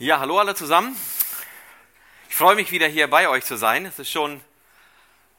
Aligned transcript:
Ja, 0.00 0.18
hallo 0.18 0.40
alle 0.40 0.56
zusammen. 0.56 0.96
Ich 2.28 2.34
freue 2.34 2.56
mich 2.56 2.72
wieder 2.72 2.88
hier 2.88 3.08
bei 3.08 3.28
euch 3.28 3.44
zu 3.44 3.56
sein. 3.56 3.86
Es 3.86 4.00
ist 4.00 4.10
schon 4.10 4.40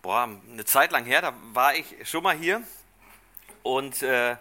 boah, 0.01 0.29
eine 0.50 0.63
Zeit 0.63 0.93
lang 0.93 1.04
her, 1.04 1.21
da 1.21 1.33
war 1.51 1.75
ich 1.75 1.93
schon 2.09 2.24
mal 2.24 2.37
hier 2.37 2.63
und 3.63 4.01
äh, 4.01 4.37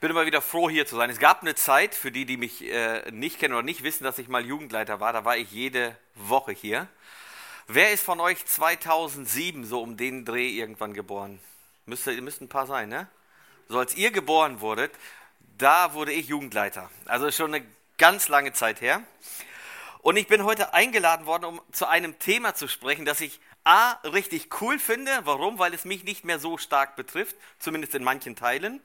bin 0.00 0.10
immer 0.10 0.26
wieder 0.26 0.42
froh 0.42 0.68
hier 0.68 0.86
zu 0.86 0.96
sein. 0.96 1.08
Es 1.08 1.20
gab 1.20 1.42
eine 1.42 1.54
Zeit, 1.54 1.94
für 1.94 2.10
die, 2.10 2.26
die 2.26 2.36
mich 2.36 2.64
äh, 2.64 3.08
nicht 3.12 3.38
kennen 3.38 3.54
oder 3.54 3.62
nicht 3.62 3.84
wissen, 3.84 4.02
dass 4.02 4.18
ich 4.18 4.26
mal 4.26 4.44
Jugendleiter 4.44 4.98
war, 4.98 5.12
da 5.12 5.24
war 5.24 5.36
ich 5.36 5.52
jede 5.52 5.96
Woche 6.16 6.50
hier. 6.50 6.88
Wer 7.68 7.92
ist 7.92 8.02
von 8.02 8.18
euch 8.18 8.44
2007 8.44 9.64
so 9.64 9.80
um 9.82 9.96
den 9.96 10.24
Dreh 10.24 10.48
irgendwann 10.48 10.94
geboren? 10.94 11.38
Müsste, 11.86 12.20
müssten 12.22 12.46
ein 12.46 12.48
paar 12.48 12.66
sein, 12.66 12.88
ne? 12.88 13.06
So 13.68 13.78
als 13.78 13.94
ihr 13.94 14.10
geboren 14.10 14.60
wurdet, 14.60 14.90
da 15.58 15.94
wurde 15.94 16.10
ich 16.10 16.26
Jugendleiter. 16.26 16.90
Also 17.04 17.30
schon 17.30 17.54
eine 17.54 17.64
ganz 18.02 18.26
lange 18.26 18.52
Zeit 18.52 18.80
her. 18.80 19.00
Und 20.00 20.16
ich 20.16 20.26
bin 20.26 20.42
heute 20.42 20.74
eingeladen 20.74 21.24
worden, 21.24 21.44
um 21.44 21.60
zu 21.70 21.86
einem 21.86 22.18
Thema 22.18 22.52
zu 22.52 22.66
sprechen, 22.66 23.04
das 23.04 23.20
ich 23.20 23.38
A, 23.62 23.92
richtig 24.02 24.60
cool 24.60 24.80
finde. 24.80 25.12
Warum? 25.22 25.60
Weil 25.60 25.72
es 25.72 25.84
mich 25.84 26.02
nicht 26.02 26.24
mehr 26.24 26.40
so 26.40 26.58
stark 26.58 26.96
betrifft, 26.96 27.36
zumindest 27.60 27.94
in 27.94 28.02
manchen 28.02 28.34
Teilen. 28.34 28.80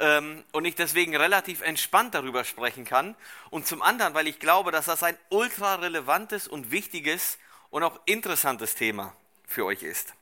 Ähm, 0.00 0.42
und 0.52 0.64
ich 0.64 0.74
deswegen 0.74 1.14
relativ 1.14 1.60
entspannt 1.60 2.14
darüber 2.14 2.44
sprechen 2.44 2.86
kann. 2.86 3.14
Und 3.50 3.66
zum 3.66 3.82
anderen, 3.82 4.14
weil 4.14 4.26
ich 4.26 4.38
glaube, 4.38 4.72
dass 4.72 4.86
das 4.86 5.02
ein 5.02 5.18
ultra 5.28 5.74
relevantes 5.74 6.48
und 6.48 6.70
wichtiges 6.70 7.36
und 7.68 7.82
auch 7.82 8.00
interessantes 8.06 8.74
Thema 8.74 9.12
für 9.46 9.66
euch 9.66 9.82
ist. 9.82 10.14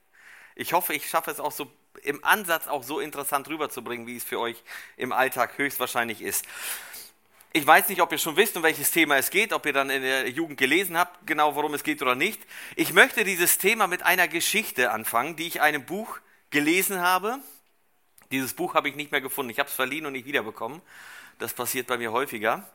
Ich 0.57 0.73
hoffe, 0.73 0.93
ich 0.93 1.09
schaffe 1.09 1.30
es 1.30 1.38
auch 1.38 1.52
so 1.52 1.71
im 2.02 2.24
Ansatz 2.24 2.66
auch 2.66 2.82
so 2.82 2.98
interessant 2.98 3.46
rüberzubringen, 3.46 4.09
wie 4.09 4.16
es 4.16 4.24
für 4.24 4.41
euch 4.41 4.60
im 4.96 5.12
Alltag 5.12 5.57
höchstwahrscheinlich 5.57 6.21
ist. 6.21 6.45
Ich 7.57 7.65
weiß 7.65 7.89
nicht, 7.89 8.03
ob 8.03 8.11
ihr 8.11 8.19
schon 8.19 8.37
wisst, 8.37 8.57
um 8.57 8.65
welches 8.65 8.91
Thema 8.91 9.17
es 9.17 9.31
geht, 9.31 9.53
ob 9.53 9.65
ihr 9.65 9.73
dann 9.73 9.89
in 9.89 10.03
der 10.03 10.29
Jugend 10.29 10.59
gelesen 10.59 10.99
habt, 10.99 11.25
genau 11.25 11.55
worum 11.55 11.73
es 11.75 11.85
geht 11.85 12.03
oder 12.03 12.17
nicht. 12.17 12.43
Ich 12.75 12.93
möchte 12.93 13.23
dieses 13.23 13.59
Thema 13.59 13.87
mit 13.87 14.02
einer 14.02 14.27
Geschichte 14.27 14.91
anfangen, 14.91 15.37
die 15.37 15.46
ich 15.46 15.55
in 15.57 15.61
einem 15.61 15.87
Buch 15.87 16.19
gelesen 16.51 17.01
habe. 17.01 17.38
Dieses 18.33 18.55
Buch 18.55 18.74
habe 18.74 18.88
ich 18.88 18.96
nicht 18.96 19.13
mehr 19.13 19.21
gefunden. 19.21 19.51
Ich 19.51 19.61
habe 19.61 19.69
es 19.69 19.74
verliehen 19.77 20.05
und 20.05 20.15
nicht 20.15 20.27
wiederbekommen. 20.27 20.83
Das 21.38 21.55
passiert 21.55 21.87
bei 21.87 21.96
mir 21.96 22.11
häufiger. 22.11 22.69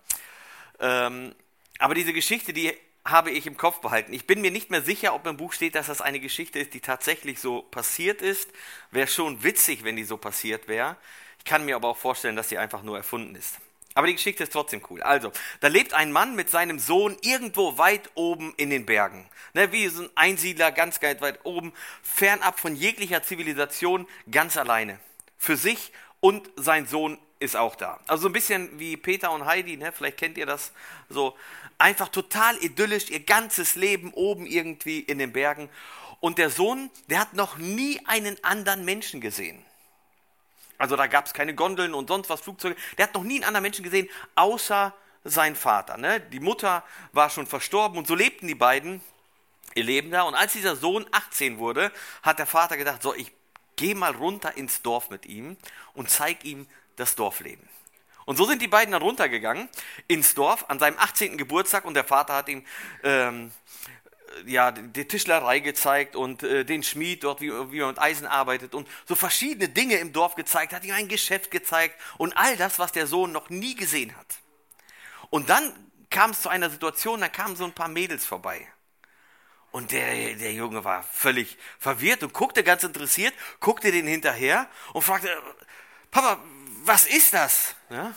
Ähm, 0.80 1.36
aber 1.77 1.93
diese 1.93 2.14
Geschichte, 2.14 2.53
die 2.53 2.73
habe 3.03 3.31
ich 3.31 3.47
im 3.47 3.58
Kopf 3.58 3.81
behalten. 3.81 4.14
Ich 4.14 4.27
bin 4.27 4.39
mir 4.39 4.49
nicht 4.49 4.71
mehr 4.71 4.81
sicher, 4.81 5.14
ob 5.14 5.27
im 5.27 5.36
Buch 5.36 5.52
steht, 5.52 5.75
dass 5.75 5.88
das 5.88 5.99
eine 5.99 6.21
Geschichte 6.21 6.58
ist, 6.58 6.73
die 6.73 6.80
tatsächlich 6.80 7.41
so 7.41 7.64
passiert 7.64 8.21
ist. 8.21 8.49
Wäre 8.91 9.08
schon 9.08 9.43
witzig, 9.43 9.83
wenn 9.83 9.97
die 9.97 10.05
so 10.05 10.16
passiert 10.16 10.69
wäre. 10.69 10.95
Ich 11.38 11.43
kann 11.43 11.66
mir 11.66 11.75
aber 11.75 11.89
auch 11.89 11.97
vorstellen, 11.97 12.38
dass 12.38 12.47
sie 12.47 12.58
einfach 12.58 12.81
nur 12.81 12.95
erfunden 12.95 13.36
ist. 13.36 13.58
Aber 13.95 14.07
die 14.07 14.13
Geschichte 14.13 14.43
ist 14.43 14.53
trotzdem 14.53 14.81
cool. 14.89 15.01
Also, 15.01 15.31
da 15.61 15.67
lebt 15.67 15.93
ein 15.93 16.11
Mann 16.11 16.35
mit 16.35 16.49
seinem 16.49 16.79
Sohn 16.79 17.17
irgendwo 17.21 17.77
weit 17.77 18.09
oben 18.15 18.53
in 18.55 18.69
den 18.69 18.85
Bergen. 18.85 19.27
Ne, 19.53 19.71
wie 19.71 19.87
so 19.87 20.03
ein 20.03 20.09
Einsiedler, 20.15 20.71
ganz 20.71 21.01
weit 21.01 21.39
oben, 21.43 21.73
fernab 22.03 22.59
von 22.59 22.75
jeglicher 22.75 23.23
Zivilisation, 23.23 24.07
ganz 24.29 24.57
alleine. 24.57 24.99
Für 25.37 25.57
sich 25.57 25.91
und 26.19 26.49
sein 26.55 26.85
Sohn 26.85 27.17
ist 27.39 27.55
auch 27.55 27.75
da. 27.75 27.99
Also 28.07 28.23
so 28.23 28.29
ein 28.29 28.33
bisschen 28.33 28.79
wie 28.79 28.97
Peter 28.97 29.31
und 29.31 29.45
Heidi, 29.45 29.77
ne? 29.77 29.91
vielleicht 29.91 30.17
kennt 30.17 30.37
ihr 30.37 30.45
das 30.45 30.71
so. 31.09 31.35
Einfach 31.77 32.09
total 32.09 32.57
idyllisch, 32.57 33.09
ihr 33.09 33.21
ganzes 33.21 33.75
Leben 33.75 34.13
oben 34.13 34.45
irgendwie 34.45 34.99
in 34.99 35.17
den 35.17 35.31
Bergen. 35.31 35.69
Und 36.19 36.37
der 36.37 36.49
Sohn, 36.49 36.91
der 37.07 37.19
hat 37.19 37.33
noch 37.33 37.57
nie 37.57 38.01
einen 38.05 38.41
anderen 38.43 38.83
Menschen 38.83 39.21
gesehen. 39.21 39.63
Also 40.80 40.95
da 40.95 41.05
gab 41.05 41.27
es 41.27 41.33
keine 41.33 41.53
Gondeln 41.53 41.94
und 41.94 42.08
sonst 42.08 42.30
was, 42.30 42.41
Flugzeuge. 42.41 42.75
Der 42.97 43.05
hat 43.08 43.13
noch 43.13 43.23
nie 43.23 43.35
einen 43.35 43.44
anderen 43.44 43.63
Menschen 43.63 43.83
gesehen, 43.83 44.09
außer 44.33 44.94
sein 45.23 45.55
Vater. 45.55 45.97
Ne? 45.97 46.21
Die 46.21 46.39
Mutter 46.39 46.83
war 47.11 47.30
schon 47.30 47.45
verstorben 47.45 47.97
und 47.97 48.08
so 48.08 48.16
lebten 48.16 48.47
die 48.47 48.55
beiden 48.55 49.02
ihr 49.75 49.83
Leben 49.83 50.09
da. 50.09 50.23
Und 50.23 50.36
als 50.36 50.53
dieser 50.53 50.75
Sohn 50.75 51.05
18 51.11 51.59
wurde, 51.59 51.91
hat 52.23 52.39
der 52.39 52.47
Vater 52.47 52.77
gedacht, 52.77 53.03
so, 53.03 53.13
ich 53.13 53.31
gehe 53.75 53.94
mal 53.94 54.16
runter 54.16 54.58
ins 54.58 54.81
Dorf 54.81 55.09
mit 55.09 55.26
ihm 55.26 55.58
und 55.93 56.09
zeig 56.09 56.43
ihm 56.45 56.65
das 56.95 57.15
Dorfleben. 57.15 57.67
Und 58.26 58.37
so 58.37 58.45
sind 58.45 58.61
die 58.61 58.67
beiden 58.67 58.92
dann 58.92 59.02
runtergegangen 59.02 59.70
ins 60.08 60.36
Dorf 60.36 60.65
an 60.70 60.80
seinem 60.80 60.98
18. 60.99 61.37
Geburtstag 61.37 61.83
und 61.83 61.95
der 61.95 62.03
Vater 62.03 62.36
hat 62.36 62.48
ihm 62.48 62.64
ähm, 63.03 63.52
ja, 64.45 64.72
die 64.72 65.08
Tischlerei 65.08 65.60
gezeigt 65.60 66.16
und 66.16 66.44
äh, 66.44 66.66
den 66.66 66.83
Schmied 66.83 67.23
dort, 67.23 67.42
wie, 67.42 67.52
wie 67.72 67.80
man 67.80 67.89
mit 67.89 68.00
Eisen 68.00 68.27
arbeitet 68.27 68.76
und 68.76 68.88
so 69.08 69.16
verschiedene 69.16 69.70
Dinge 69.70 69.95
im 69.95 70.14
Dorf 70.14 70.36
gezeigt, 70.36 70.73
hat 70.73 70.83
ihm 70.83 70.94
ein 70.94 71.08
Geschäft 71.08 71.52
gezeigt 71.52 72.00
und 72.17 72.36
all 72.38 72.58
das, 72.58 72.80
was 72.80 72.92
der 72.92 73.08
Sohn 73.08 73.32
noch 73.32 73.50
nie 73.50 73.76
gesehen 73.76 74.16
hat. 74.16 74.27
Und 75.30 75.50
dann 75.50 75.73
kam 76.10 76.32
es 76.32 76.42
zu 76.42 76.50
einer 76.50 76.70
Situation, 76.70 77.22
da 77.22 77.30
kamen 77.30 77.55
so 77.55 77.66
ein 77.66 77.73
paar 77.73 77.88
Mädels 77.88 78.26
vorbei. 78.26 78.67
Und 79.72 79.92
der, 79.92 80.36
der 80.36 80.54
Junge 80.54 80.83
war 80.83 81.04
völlig 81.04 81.58
verwirrt 81.77 82.23
und 82.23 82.33
guckte 82.33 82.64
ganz 82.64 82.83
interessiert, 82.83 83.33
guckte 83.60 83.92
den 83.92 84.08
hinterher 84.08 84.67
und 84.94 85.04
fragte, 85.04 85.30
Papa, 86.10 86.42
was 86.83 87.06
ist 87.06 87.33
das? 87.33 87.76
Ja? 87.89 88.14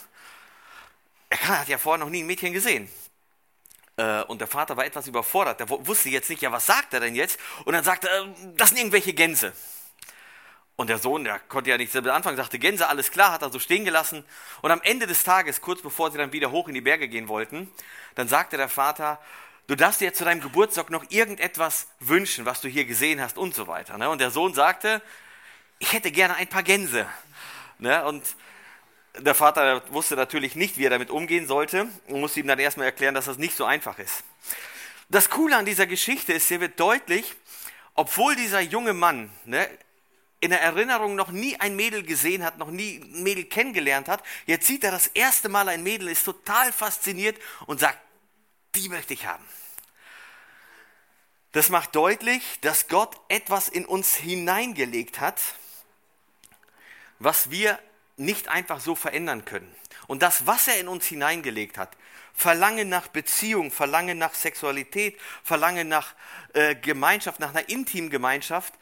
Er 1.29 1.49
hat 1.49 1.69
ja 1.69 1.79
vorher 1.79 2.03
noch 2.05 2.11
nie 2.11 2.23
ein 2.23 2.27
Mädchen 2.27 2.53
gesehen. 2.53 2.91
Äh, 3.97 4.23
und 4.25 4.41
der 4.41 4.49
Vater 4.49 4.77
war 4.77 4.85
etwas 4.85 5.07
überfordert. 5.07 5.61
Der 5.61 5.69
wusste 5.69 6.09
jetzt 6.09 6.31
nicht, 6.31 6.43
ja, 6.43 6.53
was 6.53 6.67
sagt 6.67 6.95
er 6.95 7.01
denn 7.01 7.15
jetzt? 7.15 7.39
Und 7.65 7.75
dann 7.75 7.85
sagte 7.85 8.09
er, 8.09 8.27
das 8.57 8.71
sind 8.71 8.79
irgendwelche 8.79 9.13
Gänse. 9.13 9.53
Und 10.77 10.89
der 10.89 10.99
Sohn, 10.99 11.25
der 11.25 11.39
konnte 11.39 11.71
ja 11.71 11.77
nicht 11.77 11.93
selber 11.93 12.15
anfangen, 12.15 12.37
sagte 12.37 12.59
Gänse, 12.59 12.89
alles 12.89 13.11
klar, 13.11 13.33
hat 13.33 13.43
er 13.43 13.51
so 13.51 13.59
stehen 13.59 13.85
gelassen. 13.85 14.25
Und 14.63 14.71
am 14.71 14.81
Ende 14.83 15.07
des 15.07 15.23
Tages, 15.23 15.61
kurz 15.61 15.83
bevor 15.83 16.11
sie 16.11 16.19
dann 16.19 16.33
wieder 16.33 16.51
hoch 16.51 16.67
in 16.69 16.75
die 16.75 16.81
Berge 16.81 17.09
gehen 17.09 17.29
wollten, 17.29 17.71
dann 18.15 18.27
sagte 18.27 18.57
der 18.57 18.69
Vater, 18.69 19.21
du 19.67 19.77
darfst 19.77 20.01
dir 20.01 20.15
zu 20.15 20.25
deinem 20.25 20.41
Geburtstag 20.41 20.91
noch 20.91 21.05
irgendetwas 21.11 21.89
wünschen, 22.01 22.47
was 22.47 22.63
du 22.63 22.69
hier 22.69 22.87
gesehen 22.87 23.21
hast 23.21 23.37
und 23.37 23.55
so 23.55 23.67
weiter. 23.67 23.99
Ne? 23.99 24.09
Und 24.09 24.21
der 24.21 24.31
Sohn 24.31 24.55
sagte, 24.55 25.03
ich 25.79 25.93
hätte 25.93 26.11
gerne 26.11 26.37
ein 26.37 26.49
paar 26.49 26.63
Gänse. 26.63 27.07
Ne? 27.79 28.05
Und 28.05 28.25
der 29.19 29.35
Vater 29.35 29.83
wusste 29.93 30.17
natürlich 30.17 30.57
nicht, 30.57 30.79
wie 30.79 30.85
er 30.85 30.91
damit 30.91 31.11
umgehen 31.11 31.47
sollte 31.47 31.89
und 32.09 32.21
musste 32.21 32.41
ihm 32.41 32.47
dann 32.47 32.59
erstmal 32.59 32.87
erklären, 32.87 33.15
dass 33.15 33.27
das 33.27 33.39
nicht 33.39 33.57
so 33.57 33.65
einfach 33.65 33.99
ist. 33.99 34.25
Das 35.11 35.29
Coole 35.29 35.57
an 35.57 35.67
dieser 35.67 35.87
Geschichte 35.87 36.33
ist, 36.33 36.49
hier 36.49 36.61
wird 36.61 36.81
deutlich, 36.81 37.35
obwohl 37.95 38.35
dieser 38.35 38.61
junge 38.61 38.95
Mann 38.95 39.31
ne, 39.45 39.69
in 40.41 40.51
der 40.51 40.63
Erinnerung 40.63 41.15
noch 41.15 41.31
nie 41.31 41.61
ein 41.61 41.77
Mädel 41.77 42.03
gesehen 42.03 42.45
hat, 42.45 42.59
noch 42.59 42.71
nie 42.71 43.01
ein 43.03 43.23
Mädel 43.23 43.45
kennengelernt 43.45 44.09
hat, 44.09 44.23
jetzt 44.47 44.67
sieht 44.67 44.83
er 44.85 44.91
das 44.91 45.09
erste 45.09 45.49
Mal 45.49 45.69
ein 45.69 45.83
Mädel, 45.83 46.09
ist 46.09 46.25
total 46.25 46.73
fasziniert 46.73 47.39
und 47.67 47.81
sagt, 47.81 47.99
die 48.75 48.89
möchte 48.89 49.13
ich 49.13 49.27
haben. 49.27 49.47
Das 51.53 51.69
macht 51.69 51.95
deutlich, 51.95 52.43
dass 52.63 52.89
Gott 52.89 53.21
etwas 53.29 53.69
in 53.69 53.85
uns 53.85 54.15
hineingelegt 54.15 55.21
hat, 55.21 55.39
was 57.19 57.51
wir 57.51 57.79
nicht 58.17 58.49
einfach 58.49 58.81
so 58.81 58.95
verändern 58.95 59.45
können. 59.45 59.75
Und 60.07 60.23
das, 60.23 60.47
was 60.47 60.69
er 60.69 60.79
in 60.79 60.89
uns 60.89 61.07
hineingelegt 61.07 61.79
hat, 61.79 61.97
Verlangen 62.35 62.89
nach 62.89 63.09
Beziehung, 63.09 63.71
Verlangen 63.71 64.19
nach 64.19 64.35
Sexualität, 64.35 65.19
Verlangen 65.43 65.89
nach 65.89 66.15
äh, 66.55 66.75
Gemeinschaft, 66.75 67.41
nach 67.41 67.51
einer 67.51 67.69
intimen 67.69 68.11
Gemeinschaft, 68.11 68.75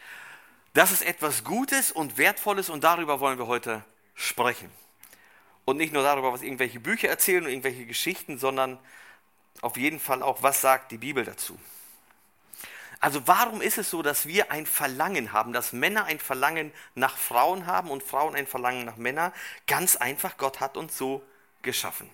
das 0.72 0.92
ist 0.92 1.02
etwas 1.02 1.42
Gutes 1.42 1.90
und 1.90 2.16
Wertvolles 2.16 2.70
und 2.70 2.84
darüber 2.84 3.18
wollen 3.18 3.38
wir 3.38 3.48
heute 3.48 3.84
sprechen. 4.14 4.70
Und 5.64 5.76
nicht 5.78 5.92
nur 5.92 6.02
darüber, 6.02 6.32
was 6.32 6.42
irgendwelche 6.42 6.80
Bücher 6.80 7.08
erzählen 7.08 7.44
und 7.44 7.50
irgendwelche 7.50 7.86
Geschichten, 7.86 8.38
sondern 8.38 8.78
auf 9.62 9.76
jeden 9.76 10.00
Fall 10.00 10.22
auch, 10.22 10.42
was 10.42 10.60
sagt 10.60 10.92
die 10.92 10.98
Bibel 10.98 11.24
dazu. 11.24 11.58
Also 13.00 13.26
warum 13.26 13.62
ist 13.62 13.78
es 13.78 13.90
so, 13.90 14.02
dass 14.02 14.26
wir 14.26 14.52
ein 14.52 14.66
Verlangen 14.66 15.32
haben, 15.32 15.54
dass 15.54 15.72
Männer 15.72 16.04
ein 16.04 16.18
Verlangen 16.18 16.70
nach 16.94 17.16
Frauen 17.16 17.66
haben 17.66 17.90
und 17.90 18.02
Frauen 18.02 18.36
ein 18.36 18.46
Verlangen 18.46 18.84
nach 18.84 18.96
Männern? 18.96 19.32
Ganz 19.66 19.96
einfach, 19.96 20.36
Gott 20.36 20.60
hat 20.60 20.76
uns 20.76 20.96
so 20.98 21.24
geschaffen. 21.62 22.10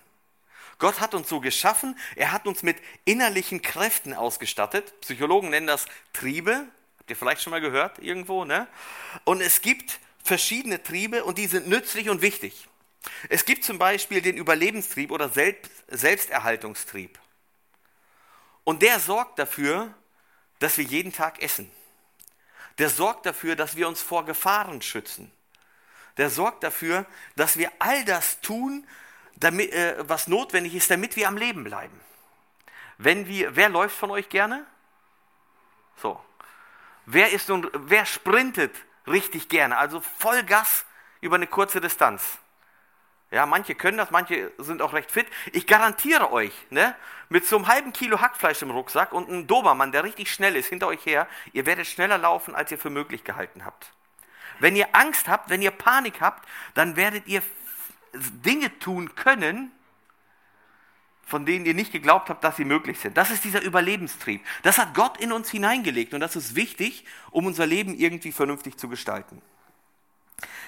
Gott 0.79 1.01
hat 1.01 1.13
uns 1.13 1.27
so 1.27 1.41
geschaffen, 1.41 1.97
er 2.15 2.31
hat 2.31 2.47
uns 2.47 2.63
mit 2.63 2.77
innerlichen 3.03 3.61
Kräften 3.61 4.13
ausgestattet. 4.13 4.99
Psychologen 5.01 5.49
nennen 5.49 5.67
das 5.67 5.87
Triebe, 6.13 6.67
habt 6.99 7.09
ihr 7.09 7.15
vielleicht 7.15 7.41
schon 7.41 7.51
mal 7.51 7.61
gehört 7.61 7.99
irgendwo, 7.99 8.45
ne? 8.45 8.67
Und 9.25 9.41
es 9.41 9.61
gibt 9.61 9.99
verschiedene 10.23 10.81
Triebe 10.81 11.25
und 11.25 11.37
die 11.37 11.47
sind 11.47 11.67
nützlich 11.67 12.09
und 12.09 12.21
wichtig. 12.21 12.67
Es 13.27 13.45
gibt 13.45 13.63
zum 13.63 13.79
Beispiel 13.79 14.21
den 14.21 14.37
Überlebenstrieb 14.37 15.11
oder 15.11 15.31
Selbsterhaltungstrieb. 15.89 17.17
Und 18.63 18.81
der 18.81 18.99
sorgt 18.99 19.39
dafür, 19.39 19.93
dass 20.59 20.77
wir 20.77 20.85
jeden 20.85 21.13
Tag 21.13 21.41
essen. 21.41 21.71
Der 22.77 22.89
sorgt 22.89 23.25
dafür, 23.25 23.55
dass 23.55 23.75
wir 23.75 23.87
uns 23.87 24.01
vor 24.01 24.25
Gefahren 24.25 24.81
schützen. 24.81 25.31
Der 26.17 26.29
sorgt 26.29 26.63
dafür, 26.63 27.05
dass 27.35 27.57
wir 27.57 27.71
all 27.79 28.05
das 28.05 28.41
tun, 28.41 28.87
damit, 29.35 29.71
äh, 29.71 29.95
was 30.07 30.27
notwendig 30.27 30.75
ist, 30.75 30.89
damit 30.89 31.15
wir 31.15 31.27
am 31.27 31.37
Leben 31.37 31.63
bleiben. 31.63 31.99
Wenn 32.97 33.27
wir, 33.27 33.55
wer 33.55 33.69
läuft 33.69 33.95
von 33.95 34.11
euch 34.11 34.29
gerne? 34.29 34.65
So. 36.01 36.23
Wer 37.05 37.31
ist 37.31 37.49
nun, 37.49 37.69
wer 37.73 38.05
sprintet 38.05 38.75
richtig 39.05 39.49
gerne? 39.49 39.77
Also 39.77 40.01
Vollgas 40.01 40.85
über 41.21 41.35
eine 41.35 41.47
kurze 41.47 41.79
Distanz. 41.79 42.39
Ja, 43.29 43.45
manche 43.45 43.75
können 43.75 43.97
das, 43.97 44.09
manche 44.09 44.51
sind 44.57 44.81
auch 44.81 44.93
recht 44.93 45.11
fit. 45.11 45.27
Ich 45.51 45.67
garantiere 45.67 46.31
euch, 46.31 46.53
ne, 46.69 46.95
mit 47.27 47.45
so 47.45 47.57
einem 47.57 47.67
halben 47.67 47.91
Kilo 47.91 48.21
Hackfleisch 48.21 48.61
im 48.61 48.71
Rucksack 48.71 49.11
und 49.11 49.27
einem 49.27 49.47
Dobermann, 49.47 49.91
der 49.91 50.05
richtig 50.05 50.31
schnell 50.31 50.55
ist, 50.55 50.67
hinter 50.67 50.87
euch 50.87 51.05
her, 51.05 51.27
ihr 51.51 51.65
werdet 51.65 51.87
schneller 51.87 52.17
laufen, 52.17 52.55
als 52.55 52.71
ihr 52.71 52.77
für 52.77 52.89
möglich 52.89 53.25
gehalten 53.25 53.65
habt. 53.65 53.91
Wenn 54.59 54.75
ihr 54.75 54.87
Angst 54.93 55.27
habt, 55.27 55.49
wenn 55.49 55.61
ihr 55.61 55.71
Panik 55.71 56.21
habt, 56.21 56.47
dann 56.73 56.95
werdet 56.95 57.27
ihr 57.27 57.41
Dinge 58.13 58.79
tun 58.79 59.13
können, 59.15 59.71
von 61.25 61.45
denen 61.45 61.65
ihr 61.65 61.73
nicht 61.73 61.91
geglaubt 61.91 62.29
habt, 62.29 62.45
dass 62.45 62.55
sie 62.55 62.63
möglich 62.63 62.99
sind. 62.99 63.17
Das 63.17 63.29
ist 63.29 63.43
dieser 63.43 63.61
Überlebenstrieb. 63.61 64.41
Das 64.63 64.77
hat 64.77 64.93
Gott 64.93 65.17
in 65.17 65.33
uns 65.33 65.49
hineingelegt 65.51 66.13
und 66.13 66.21
das 66.21 66.37
ist 66.37 66.55
wichtig, 66.55 67.05
um 67.31 67.45
unser 67.45 67.65
Leben 67.65 67.93
irgendwie 67.93 68.31
vernünftig 68.31 68.77
zu 68.77 68.87
gestalten. 68.87 69.41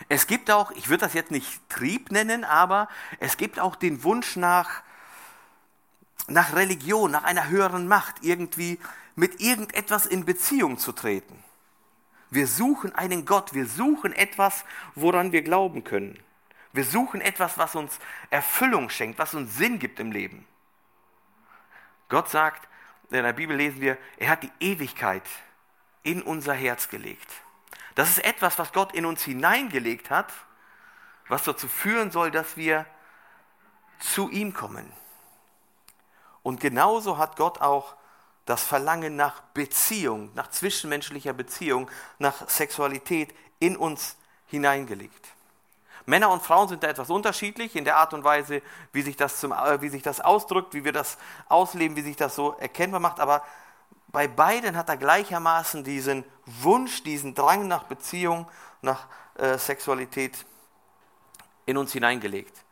Es 0.08 0.26
gibt 0.26 0.50
auch, 0.50 0.72
ich 0.72 0.90
würde 0.90 1.06
das 1.06 1.14
jetzt 1.14 1.32
nicht 1.32 1.70
Trieb 1.70 2.12
nennen, 2.12 2.44
aber 2.44 2.88
es 3.20 3.38
gibt 3.38 3.60
auch 3.60 3.76
den 3.76 4.04
Wunsch 4.04 4.36
nach, 4.36 4.82
nach 6.28 6.56
Religion, 6.56 7.12
nach 7.12 7.24
einer 7.24 7.48
höheren 7.48 7.88
Macht, 7.88 8.16
irgendwie 8.22 8.80
mit 9.16 9.40
irgendetwas 9.42 10.06
in 10.06 10.26
Beziehung 10.26 10.80
zu 10.80 10.92
treten. 10.92 11.44
Wir 12.32 12.48
suchen 12.48 12.94
einen 12.96 13.26
Gott, 13.26 13.54
wir 13.54 13.68
suchen 13.68 14.14
etwas, 14.14 14.64
woran 14.96 15.32
wir 15.32 15.42
glauben 15.42 15.84
können. 15.84 16.20
Wir 16.72 16.84
suchen 16.84 17.22
etwas, 17.22 17.58
was 17.58 17.76
uns 17.76 18.00
Erfüllung 18.30 18.90
schenkt, 18.90 19.18
was 19.18 19.34
uns 19.34 19.56
Sinn 19.58 19.80
gibt 19.80 20.00
im 20.00 20.12
Leben. 20.12 20.46
Gott 22.08 22.30
sagt, 22.30 22.68
in 23.10 23.24
der 23.24 23.34
Bibel 23.34 23.56
lesen 23.56 23.82
wir, 23.82 23.98
er 24.18 24.30
hat 24.30 24.44
die 24.44 24.52
Ewigkeit 24.60 25.24
in 26.04 26.22
unser 26.22 26.54
Herz 26.54 26.90
gelegt. 26.90 27.30
Das 28.00 28.12
ist 28.12 28.24
etwas, 28.24 28.58
was 28.58 28.72
Gott 28.72 28.94
in 28.94 29.06
uns 29.06 29.24
hineingelegt 29.24 30.10
hat, 30.10 30.32
was 31.28 31.44
dazu 31.44 31.68
führen 31.68 32.12
soll, 32.12 32.32
dass 32.32 32.56
wir 32.56 32.86
zu 34.00 34.30
ihm 34.30 34.54
kommen. 34.54 34.90
Und 36.42 36.62
genauso 36.62 37.18
hat 37.18 37.36
Gott 37.36 37.60
auch 37.60 37.96
das 38.46 38.64
Verlangen 38.64 39.18
nach 39.18 39.42
Beziehung, 39.54 40.32
nach 40.34 40.50
zwischenmenschlicher 40.50 41.34
Beziehung, 41.34 41.92
nach 42.20 42.48
Sexualität 42.48 43.36
in 43.60 43.76
uns 43.76 44.16
hineingelegt. 44.46 45.28
Männer 46.06 46.30
und 46.30 46.42
Frauen 46.42 46.70
sind 46.70 46.84
da 46.84 46.88
etwas 46.88 47.10
unterschiedlich 47.10 47.76
in 47.76 47.84
der 47.84 47.98
Art 47.98 48.14
und 48.14 48.24
Weise, 48.24 48.62
wie 48.94 49.02
sich 49.02 49.18
das, 49.18 49.42
zum, 49.42 49.52
äh, 49.52 49.82
wie 49.82 49.90
sich 49.90 50.04
das 50.04 50.22
ausdrückt, 50.22 50.74
wie 50.74 50.86
wir 50.86 50.94
das 50.94 51.18
ausleben, 51.50 51.98
wie 51.98 52.02
sich 52.04 52.16
das 52.16 52.34
so 52.34 52.56
erkennbar 52.60 53.02
macht. 53.02 53.20
Aber 53.20 53.44
bei 54.08 54.30
beiden 54.30 54.78
hat 54.78 54.88
er 54.88 54.96
gleichermaßen 54.96 55.84
diesen 55.84 56.24
Wunsch, 56.62 57.04
diesen 57.04 57.36
Drang 57.36 57.68
nach 57.68 57.84
Beziehung, 57.84 58.50
nach 58.82 59.08
äh, 59.36 59.58
Sexualität 59.58 60.46
in 61.66 61.78
uns 61.78 61.92
hineingelegt. 61.92 62.64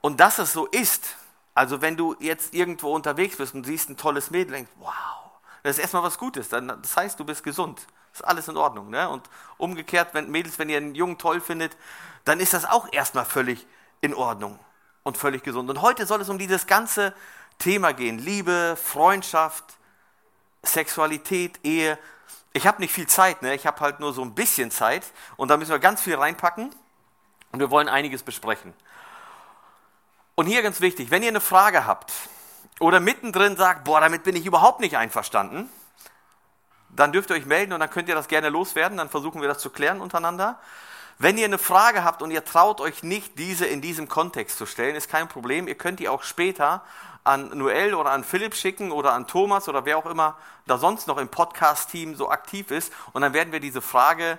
Und 0.00 0.20
dass 0.20 0.38
es 0.38 0.52
so 0.52 0.66
ist, 0.66 1.16
also 1.54 1.80
wenn 1.80 1.96
du 1.96 2.16
jetzt 2.18 2.54
irgendwo 2.54 2.94
unterwegs 2.94 3.36
bist 3.36 3.54
und 3.54 3.64
siehst 3.64 3.88
ein 3.90 3.96
tolles 3.96 4.30
Mädel, 4.30 4.52
denkst, 4.52 4.70
wow, 4.78 5.30
das 5.62 5.76
ist 5.76 5.82
erstmal 5.82 6.02
was 6.02 6.18
Gutes, 6.18 6.48
das 6.48 6.96
heißt, 6.96 7.18
du 7.18 7.24
bist 7.24 7.42
gesund. 7.42 7.86
Ist 8.12 8.24
alles 8.24 8.48
in 8.48 8.56
Ordnung. 8.56 8.90
Ne? 8.90 9.08
Und 9.08 9.28
umgekehrt, 9.56 10.12
wenn 10.12 10.30
Mädels, 10.30 10.58
wenn 10.58 10.68
ihr 10.68 10.76
einen 10.76 10.94
Jungen 10.94 11.16
toll 11.16 11.40
findet, 11.40 11.76
dann 12.24 12.40
ist 12.40 12.52
das 12.52 12.64
auch 12.66 12.92
erstmal 12.92 13.24
völlig 13.24 13.66
in 14.00 14.14
Ordnung 14.14 14.58
und 15.02 15.16
völlig 15.16 15.42
gesund. 15.42 15.70
Und 15.70 15.80
heute 15.80 16.04
soll 16.04 16.20
es 16.20 16.28
um 16.28 16.38
dieses 16.38 16.66
ganze 16.66 17.14
Thema 17.58 17.92
gehen. 17.92 18.18
Liebe, 18.18 18.76
Freundschaft, 18.82 19.64
Sexualität, 20.62 21.58
Ehe. 21.64 21.98
Ich 22.52 22.66
habe 22.66 22.80
nicht 22.80 22.92
viel 22.92 23.06
Zeit, 23.06 23.42
ne? 23.42 23.54
ich 23.54 23.66
habe 23.66 23.80
halt 23.80 24.00
nur 24.00 24.12
so 24.12 24.22
ein 24.22 24.34
bisschen 24.34 24.70
Zeit 24.70 25.04
und 25.36 25.48
da 25.48 25.56
müssen 25.56 25.70
wir 25.70 25.78
ganz 25.78 26.02
viel 26.02 26.14
reinpacken 26.14 26.70
und 27.52 27.60
wir 27.60 27.70
wollen 27.70 27.88
einiges 27.88 28.22
besprechen. 28.22 28.74
Und 30.34 30.46
hier 30.46 30.62
ganz 30.62 30.80
wichtig, 30.80 31.10
wenn 31.10 31.22
ihr 31.22 31.28
eine 31.28 31.40
Frage 31.40 31.86
habt 31.86 32.12
oder 32.80 33.00
mittendrin 33.00 33.56
sagt, 33.56 33.84
boah, 33.84 34.00
damit 34.00 34.22
bin 34.22 34.36
ich 34.36 34.44
überhaupt 34.44 34.80
nicht 34.80 34.96
einverstanden, 34.96 35.70
dann 36.90 37.12
dürft 37.12 37.30
ihr 37.30 37.36
euch 37.36 37.46
melden 37.46 37.72
und 37.72 37.80
dann 37.80 37.90
könnt 37.90 38.08
ihr 38.08 38.14
das 38.14 38.28
gerne 38.28 38.50
loswerden, 38.50 38.98
dann 38.98 39.08
versuchen 39.08 39.40
wir 39.40 39.48
das 39.48 39.58
zu 39.58 39.70
klären 39.70 40.00
untereinander. 40.00 40.58
Wenn 41.18 41.38
ihr 41.38 41.44
eine 41.44 41.58
Frage 41.58 42.04
habt 42.04 42.22
und 42.22 42.30
ihr 42.30 42.44
traut 42.44 42.80
euch 42.80 43.02
nicht, 43.02 43.38
diese 43.38 43.66
in 43.66 43.80
diesem 43.80 44.08
Kontext 44.08 44.58
zu 44.58 44.66
stellen, 44.66 44.96
ist 44.96 45.08
kein 45.08 45.28
Problem. 45.28 45.68
Ihr 45.68 45.76
könnt 45.76 46.00
die 46.00 46.08
auch 46.08 46.22
später 46.22 46.82
an 47.24 47.56
Noel 47.56 47.94
oder 47.94 48.10
an 48.10 48.24
Philipp 48.24 48.54
schicken 48.54 48.90
oder 48.90 49.12
an 49.12 49.26
Thomas 49.26 49.68
oder 49.68 49.84
wer 49.84 49.98
auch 49.98 50.06
immer 50.06 50.36
da 50.66 50.78
sonst 50.78 51.06
noch 51.06 51.18
im 51.18 51.28
Podcast-Team 51.28 52.16
so 52.16 52.30
aktiv 52.30 52.70
ist 52.70 52.92
und 53.12 53.22
dann 53.22 53.32
werden 53.32 53.52
wir 53.52 53.60
diese 53.60 53.80
Frage 53.80 54.38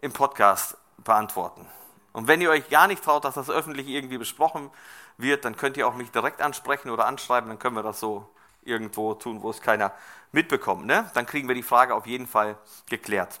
im 0.00 0.12
Podcast 0.12 0.76
beantworten. 0.98 1.66
Und 2.12 2.28
wenn 2.28 2.40
ihr 2.40 2.50
euch 2.50 2.68
gar 2.68 2.86
nicht 2.86 3.04
traut, 3.04 3.24
dass 3.24 3.34
das 3.34 3.50
öffentlich 3.50 3.88
irgendwie 3.88 4.18
besprochen 4.18 4.70
wird, 5.16 5.44
dann 5.44 5.56
könnt 5.56 5.76
ihr 5.76 5.86
auch 5.86 5.94
mich 5.94 6.10
direkt 6.10 6.40
ansprechen 6.40 6.90
oder 6.90 7.06
anschreiben, 7.06 7.48
dann 7.48 7.58
können 7.58 7.76
wir 7.76 7.82
das 7.82 8.00
so 8.00 8.28
irgendwo 8.62 9.14
tun, 9.14 9.42
wo 9.42 9.50
es 9.50 9.60
keiner 9.60 9.92
mitbekommt. 10.32 10.86
Ne? 10.86 11.10
Dann 11.14 11.26
kriegen 11.26 11.48
wir 11.48 11.54
die 11.54 11.62
Frage 11.62 11.94
auf 11.94 12.06
jeden 12.06 12.26
Fall 12.26 12.56
geklärt. 12.88 13.40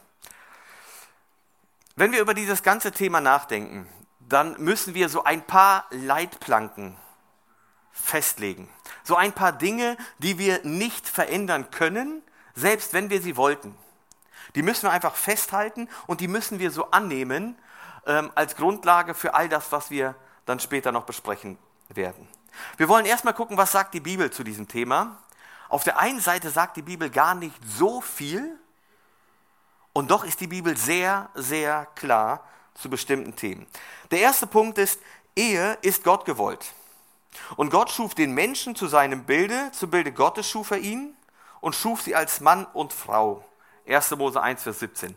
Wenn 1.96 2.12
wir 2.12 2.20
über 2.20 2.34
dieses 2.34 2.62
ganze 2.62 2.92
Thema 2.92 3.20
nachdenken, 3.20 3.88
dann 4.20 4.54
müssen 4.58 4.94
wir 4.94 5.08
so 5.08 5.24
ein 5.24 5.42
paar 5.42 5.84
Leitplanken 5.90 6.96
festlegen. 8.02 8.68
So 9.04 9.16
ein 9.16 9.32
paar 9.32 9.52
Dinge, 9.52 9.96
die 10.18 10.38
wir 10.38 10.64
nicht 10.64 11.08
verändern 11.08 11.70
können, 11.70 12.22
selbst 12.54 12.92
wenn 12.92 13.10
wir 13.10 13.22
sie 13.22 13.36
wollten. 13.36 13.76
Die 14.54 14.62
müssen 14.62 14.84
wir 14.84 14.90
einfach 14.90 15.14
festhalten 15.14 15.88
und 16.06 16.20
die 16.20 16.28
müssen 16.28 16.58
wir 16.58 16.70
so 16.70 16.90
annehmen 16.90 17.56
ähm, 18.06 18.30
als 18.34 18.56
Grundlage 18.56 19.14
für 19.14 19.34
all 19.34 19.48
das, 19.48 19.72
was 19.72 19.90
wir 19.90 20.14
dann 20.46 20.60
später 20.60 20.92
noch 20.92 21.04
besprechen 21.04 21.58
werden. 21.88 22.28
Wir 22.76 22.88
wollen 22.88 23.06
erstmal 23.06 23.34
gucken, 23.34 23.56
was 23.56 23.72
sagt 23.72 23.94
die 23.94 24.00
Bibel 24.00 24.30
zu 24.30 24.42
diesem 24.42 24.66
Thema. 24.66 25.18
Auf 25.68 25.84
der 25.84 25.98
einen 25.98 26.20
Seite 26.20 26.50
sagt 26.50 26.76
die 26.76 26.82
Bibel 26.82 27.10
gar 27.10 27.34
nicht 27.34 27.54
so 27.64 28.00
viel 28.00 28.58
und 29.92 30.10
doch 30.10 30.24
ist 30.24 30.40
die 30.40 30.48
Bibel 30.48 30.76
sehr, 30.76 31.30
sehr 31.34 31.86
klar 31.94 32.44
zu 32.74 32.90
bestimmten 32.90 33.36
Themen. 33.36 33.66
Der 34.10 34.20
erste 34.20 34.46
Punkt 34.46 34.78
ist, 34.78 35.00
Ehe 35.36 35.78
ist 35.82 36.02
Gott 36.02 36.24
gewollt. 36.24 36.72
Und 37.56 37.70
Gott 37.70 37.90
schuf 37.90 38.14
den 38.14 38.32
Menschen 38.32 38.74
zu 38.74 38.86
seinem 38.86 39.24
Bilde, 39.24 39.70
zu 39.72 39.88
Bilde 39.88 40.12
Gottes 40.12 40.48
schuf 40.48 40.70
er 40.70 40.78
ihn 40.78 41.16
und 41.60 41.74
schuf 41.74 42.02
sie 42.02 42.14
als 42.14 42.40
Mann 42.40 42.66
und 42.72 42.92
Frau. 42.92 43.44
1. 43.86 44.10
Mose 44.12 44.40
1, 44.40 44.62
Vers 44.62 44.80
17. 44.80 45.16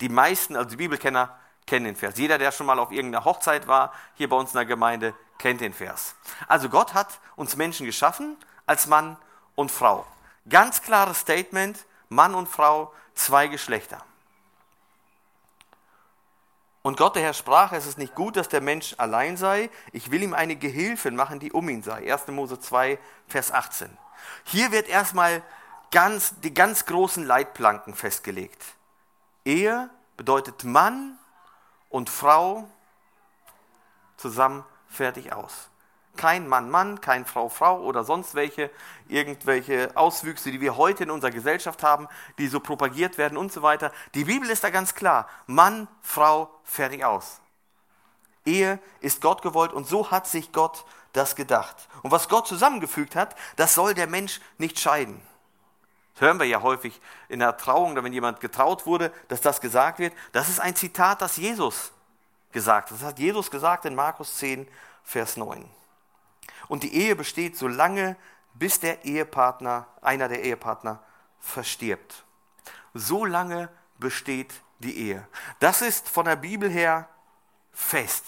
Die 0.00 0.08
meisten, 0.08 0.56
also 0.56 0.70
die 0.70 0.76
Bibelkenner, 0.76 1.36
kennen 1.66 1.84
den 1.84 1.96
Vers. 1.96 2.16
Jeder, 2.16 2.38
der 2.38 2.52
schon 2.52 2.66
mal 2.66 2.78
auf 2.78 2.90
irgendeiner 2.90 3.24
Hochzeit 3.24 3.66
war, 3.66 3.92
hier 4.14 4.28
bei 4.28 4.36
uns 4.36 4.50
in 4.50 4.56
der 4.56 4.64
Gemeinde, 4.64 5.14
kennt 5.38 5.60
den 5.60 5.72
Vers. 5.72 6.14
Also 6.46 6.68
Gott 6.68 6.94
hat 6.94 7.20
uns 7.36 7.56
Menschen 7.56 7.86
geschaffen 7.86 8.36
als 8.66 8.86
Mann 8.86 9.16
und 9.54 9.70
Frau. 9.70 10.06
Ganz 10.48 10.82
klares 10.82 11.20
Statement, 11.20 11.84
Mann 12.08 12.34
und 12.34 12.48
Frau, 12.48 12.92
zwei 13.14 13.48
Geschlechter. 13.48 14.02
Und 16.82 16.96
Gott, 16.96 17.16
der 17.16 17.22
Herr, 17.22 17.34
sprach, 17.34 17.72
es 17.72 17.86
ist 17.86 17.98
nicht 17.98 18.14
gut, 18.14 18.36
dass 18.36 18.48
der 18.48 18.60
Mensch 18.60 18.94
allein 18.98 19.36
sei. 19.36 19.70
Ich 19.92 20.10
will 20.10 20.22
ihm 20.22 20.32
eine 20.32 20.56
Gehilfin 20.56 21.16
machen, 21.16 21.40
die 21.40 21.52
um 21.52 21.68
ihn 21.68 21.82
sei. 21.82 22.10
1. 22.12 22.28
Mose 22.28 22.60
2, 22.60 22.98
Vers 23.26 23.52
18. 23.52 23.90
Hier 24.44 24.70
wird 24.70 24.88
erstmal 24.88 25.42
ganz, 25.90 26.34
die 26.40 26.54
ganz 26.54 26.86
großen 26.86 27.24
Leitplanken 27.24 27.94
festgelegt. 27.94 28.62
Ehe 29.44 29.90
bedeutet 30.16 30.64
Mann 30.64 31.18
und 31.88 32.10
Frau 32.10 32.68
zusammen 34.16 34.64
fertig 34.88 35.32
aus. 35.32 35.68
Kein 36.18 36.48
Mann, 36.48 36.68
Mann, 36.68 37.00
kein 37.00 37.24
Frau, 37.24 37.48
Frau 37.48 37.80
oder 37.80 38.02
sonst 38.02 38.34
welche, 38.34 38.70
irgendwelche 39.06 39.92
Auswüchse, 39.94 40.50
die 40.50 40.60
wir 40.60 40.76
heute 40.76 41.04
in 41.04 41.10
unserer 41.10 41.30
Gesellschaft 41.30 41.82
haben, 41.84 42.08
die 42.38 42.48
so 42.48 42.58
propagiert 42.58 43.18
werden 43.18 43.38
und 43.38 43.52
so 43.52 43.62
weiter. 43.62 43.92
Die 44.14 44.24
Bibel 44.24 44.50
ist 44.50 44.64
da 44.64 44.70
ganz 44.70 44.96
klar. 44.96 45.28
Mann, 45.46 45.86
Frau, 46.02 46.50
fertig 46.64 47.04
aus. 47.04 47.40
Ehe 48.44 48.80
ist 49.00 49.20
Gott 49.20 49.42
gewollt 49.42 49.72
und 49.72 49.86
so 49.86 50.10
hat 50.10 50.26
sich 50.26 50.50
Gott 50.50 50.84
das 51.12 51.36
gedacht. 51.36 51.88
Und 52.02 52.10
was 52.10 52.28
Gott 52.28 52.48
zusammengefügt 52.48 53.14
hat, 53.14 53.36
das 53.54 53.74
soll 53.74 53.94
der 53.94 54.08
Mensch 54.08 54.40
nicht 54.58 54.80
scheiden. 54.80 55.22
Das 56.14 56.22
hören 56.22 56.40
wir 56.40 56.46
ja 56.46 56.62
häufig 56.62 57.00
in 57.28 57.38
der 57.38 57.56
Trauung, 57.56 57.94
wenn 58.02 58.12
jemand 58.12 58.40
getraut 58.40 58.86
wurde, 58.86 59.12
dass 59.28 59.40
das 59.40 59.60
gesagt 59.60 60.00
wird. 60.00 60.14
Das 60.32 60.48
ist 60.48 60.58
ein 60.58 60.74
Zitat, 60.74 61.22
das 61.22 61.36
Jesus 61.36 61.92
gesagt 62.50 62.90
hat. 62.90 62.98
Das 62.98 63.06
hat 63.06 63.20
Jesus 63.20 63.52
gesagt 63.52 63.84
in 63.84 63.94
Markus 63.94 64.36
10, 64.38 64.66
Vers 65.04 65.36
9. 65.36 65.77
Und 66.68 66.82
die 66.82 66.94
Ehe 66.94 67.16
besteht 67.16 67.56
so 67.56 67.68
lange, 67.68 68.16
bis 68.54 68.80
der 68.80 69.04
Ehepartner, 69.04 69.86
einer 70.02 70.28
der 70.28 70.42
Ehepartner, 70.44 71.02
verstirbt. 71.38 72.24
So 72.94 73.24
lange 73.24 73.68
besteht 73.98 74.52
die 74.80 74.96
Ehe. 74.96 75.26
Das 75.60 75.82
ist 75.82 76.08
von 76.08 76.24
der 76.24 76.36
Bibel 76.36 76.68
her 76.68 77.08
fest. 77.72 78.24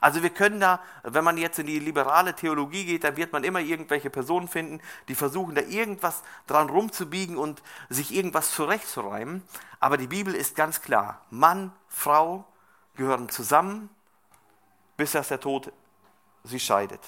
Also 0.00 0.22
wir 0.22 0.30
können 0.30 0.60
da, 0.60 0.80
wenn 1.02 1.24
man 1.24 1.38
jetzt 1.38 1.58
in 1.58 1.66
die 1.66 1.80
liberale 1.80 2.34
Theologie 2.34 2.84
geht, 2.84 3.02
dann 3.02 3.16
wird 3.16 3.32
man 3.32 3.42
immer 3.42 3.58
irgendwelche 3.58 4.10
Personen 4.10 4.46
finden, 4.46 4.80
die 5.08 5.16
versuchen 5.16 5.56
da 5.56 5.62
irgendwas 5.62 6.22
dran 6.46 6.70
rumzubiegen 6.70 7.36
und 7.36 7.62
sich 7.88 8.14
irgendwas 8.14 8.52
zurechtzureimen. 8.52 9.42
Aber 9.80 9.96
die 9.96 10.06
Bibel 10.06 10.34
ist 10.34 10.54
ganz 10.54 10.82
klar, 10.82 11.22
Mann, 11.30 11.72
Frau 11.88 12.44
gehören 12.94 13.28
zusammen 13.28 13.90
bis 14.98 15.12
dass 15.12 15.28
der 15.28 15.40
Tod 15.40 15.72
sie 16.44 16.60
scheidet. 16.60 17.00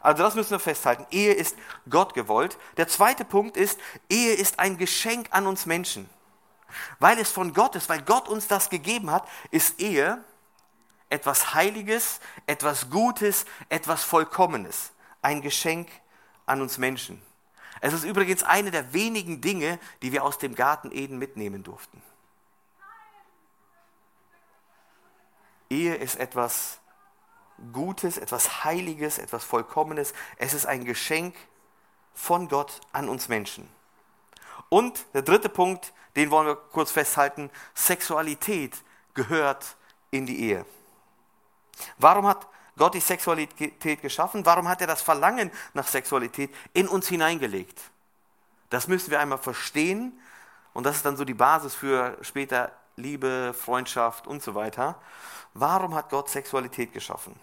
Also 0.00 0.22
das 0.22 0.34
müssen 0.34 0.50
wir 0.50 0.60
festhalten. 0.60 1.06
Ehe 1.10 1.32
ist 1.32 1.56
Gott 1.88 2.14
gewollt. 2.14 2.58
Der 2.76 2.88
zweite 2.88 3.24
Punkt 3.24 3.56
ist, 3.56 3.80
Ehe 4.08 4.34
ist 4.34 4.58
ein 4.58 4.78
Geschenk 4.78 5.28
an 5.30 5.46
uns 5.46 5.66
Menschen. 5.66 6.08
Weil 6.98 7.18
es 7.18 7.30
von 7.30 7.54
Gott 7.54 7.74
ist, 7.76 7.88
weil 7.88 8.02
Gott 8.02 8.28
uns 8.28 8.46
das 8.46 8.70
gegeben 8.70 9.10
hat, 9.10 9.26
ist 9.50 9.80
Ehe 9.80 10.22
etwas 11.08 11.54
Heiliges, 11.54 12.20
etwas 12.46 12.90
Gutes, 12.90 13.46
etwas 13.68 14.04
Vollkommenes. 14.04 14.92
Ein 15.22 15.42
Geschenk 15.42 15.88
an 16.46 16.60
uns 16.60 16.78
Menschen. 16.78 17.22
Es 17.80 17.92
ist 17.92 18.04
übrigens 18.04 18.42
eine 18.42 18.70
der 18.70 18.92
wenigen 18.92 19.40
Dinge, 19.40 19.78
die 20.02 20.12
wir 20.12 20.24
aus 20.24 20.38
dem 20.38 20.54
Garten 20.54 20.90
Eden 20.92 21.18
mitnehmen 21.18 21.62
durften. 21.62 22.02
Ehe 25.68 25.94
ist 25.96 26.16
etwas 26.16 26.78
Gutes, 27.72 28.18
etwas 28.18 28.64
Heiliges, 28.64 29.18
etwas 29.18 29.44
Vollkommenes. 29.44 30.12
Es 30.36 30.54
ist 30.54 30.66
ein 30.66 30.84
Geschenk 30.84 31.34
von 32.14 32.48
Gott 32.48 32.80
an 32.92 33.08
uns 33.08 33.28
Menschen. 33.28 33.68
Und 34.68 35.04
der 35.14 35.22
dritte 35.22 35.48
Punkt, 35.48 35.92
den 36.16 36.30
wollen 36.30 36.46
wir 36.46 36.56
kurz 36.56 36.90
festhalten, 36.90 37.50
Sexualität 37.74 38.76
gehört 39.14 39.76
in 40.10 40.26
die 40.26 40.40
Ehe. 40.40 40.66
Warum 41.98 42.26
hat 42.26 42.46
Gott 42.76 42.94
die 42.94 43.00
Sexualität 43.00 44.02
geschaffen? 44.02 44.44
Warum 44.44 44.68
hat 44.68 44.80
er 44.80 44.86
das 44.86 45.02
Verlangen 45.02 45.50
nach 45.74 45.86
Sexualität 45.86 46.54
in 46.72 46.88
uns 46.88 47.08
hineingelegt? 47.08 47.80
Das 48.70 48.88
müssen 48.88 49.10
wir 49.10 49.20
einmal 49.20 49.38
verstehen 49.38 50.18
und 50.72 50.84
das 50.84 50.96
ist 50.96 51.06
dann 51.06 51.16
so 51.16 51.24
die 51.24 51.34
Basis 51.34 51.74
für 51.74 52.18
später 52.22 52.72
Liebe, 52.96 53.54
Freundschaft 53.54 54.26
und 54.26 54.42
so 54.42 54.54
weiter. 54.54 55.00
Warum 55.54 55.94
hat 55.94 56.10
Gott 56.10 56.28
Sexualität 56.28 56.92
geschaffen? 56.92 57.38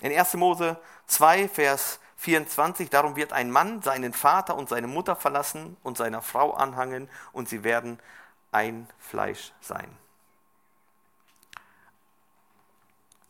In 0.00 0.12
1. 0.12 0.34
Mose 0.34 0.76
2, 1.06 1.48
Vers 1.48 1.98
24, 2.16 2.90
darum 2.90 3.16
wird 3.16 3.32
ein 3.32 3.50
Mann 3.50 3.82
seinen 3.82 4.12
Vater 4.12 4.56
und 4.56 4.68
seine 4.68 4.86
Mutter 4.86 5.16
verlassen 5.16 5.76
und 5.82 5.96
seiner 5.96 6.22
Frau 6.22 6.52
anhangen 6.52 7.08
und 7.32 7.48
sie 7.48 7.64
werden 7.64 7.98
ein 8.52 8.88
Fleisch 8.98 9.52
sein. 9.60 9.88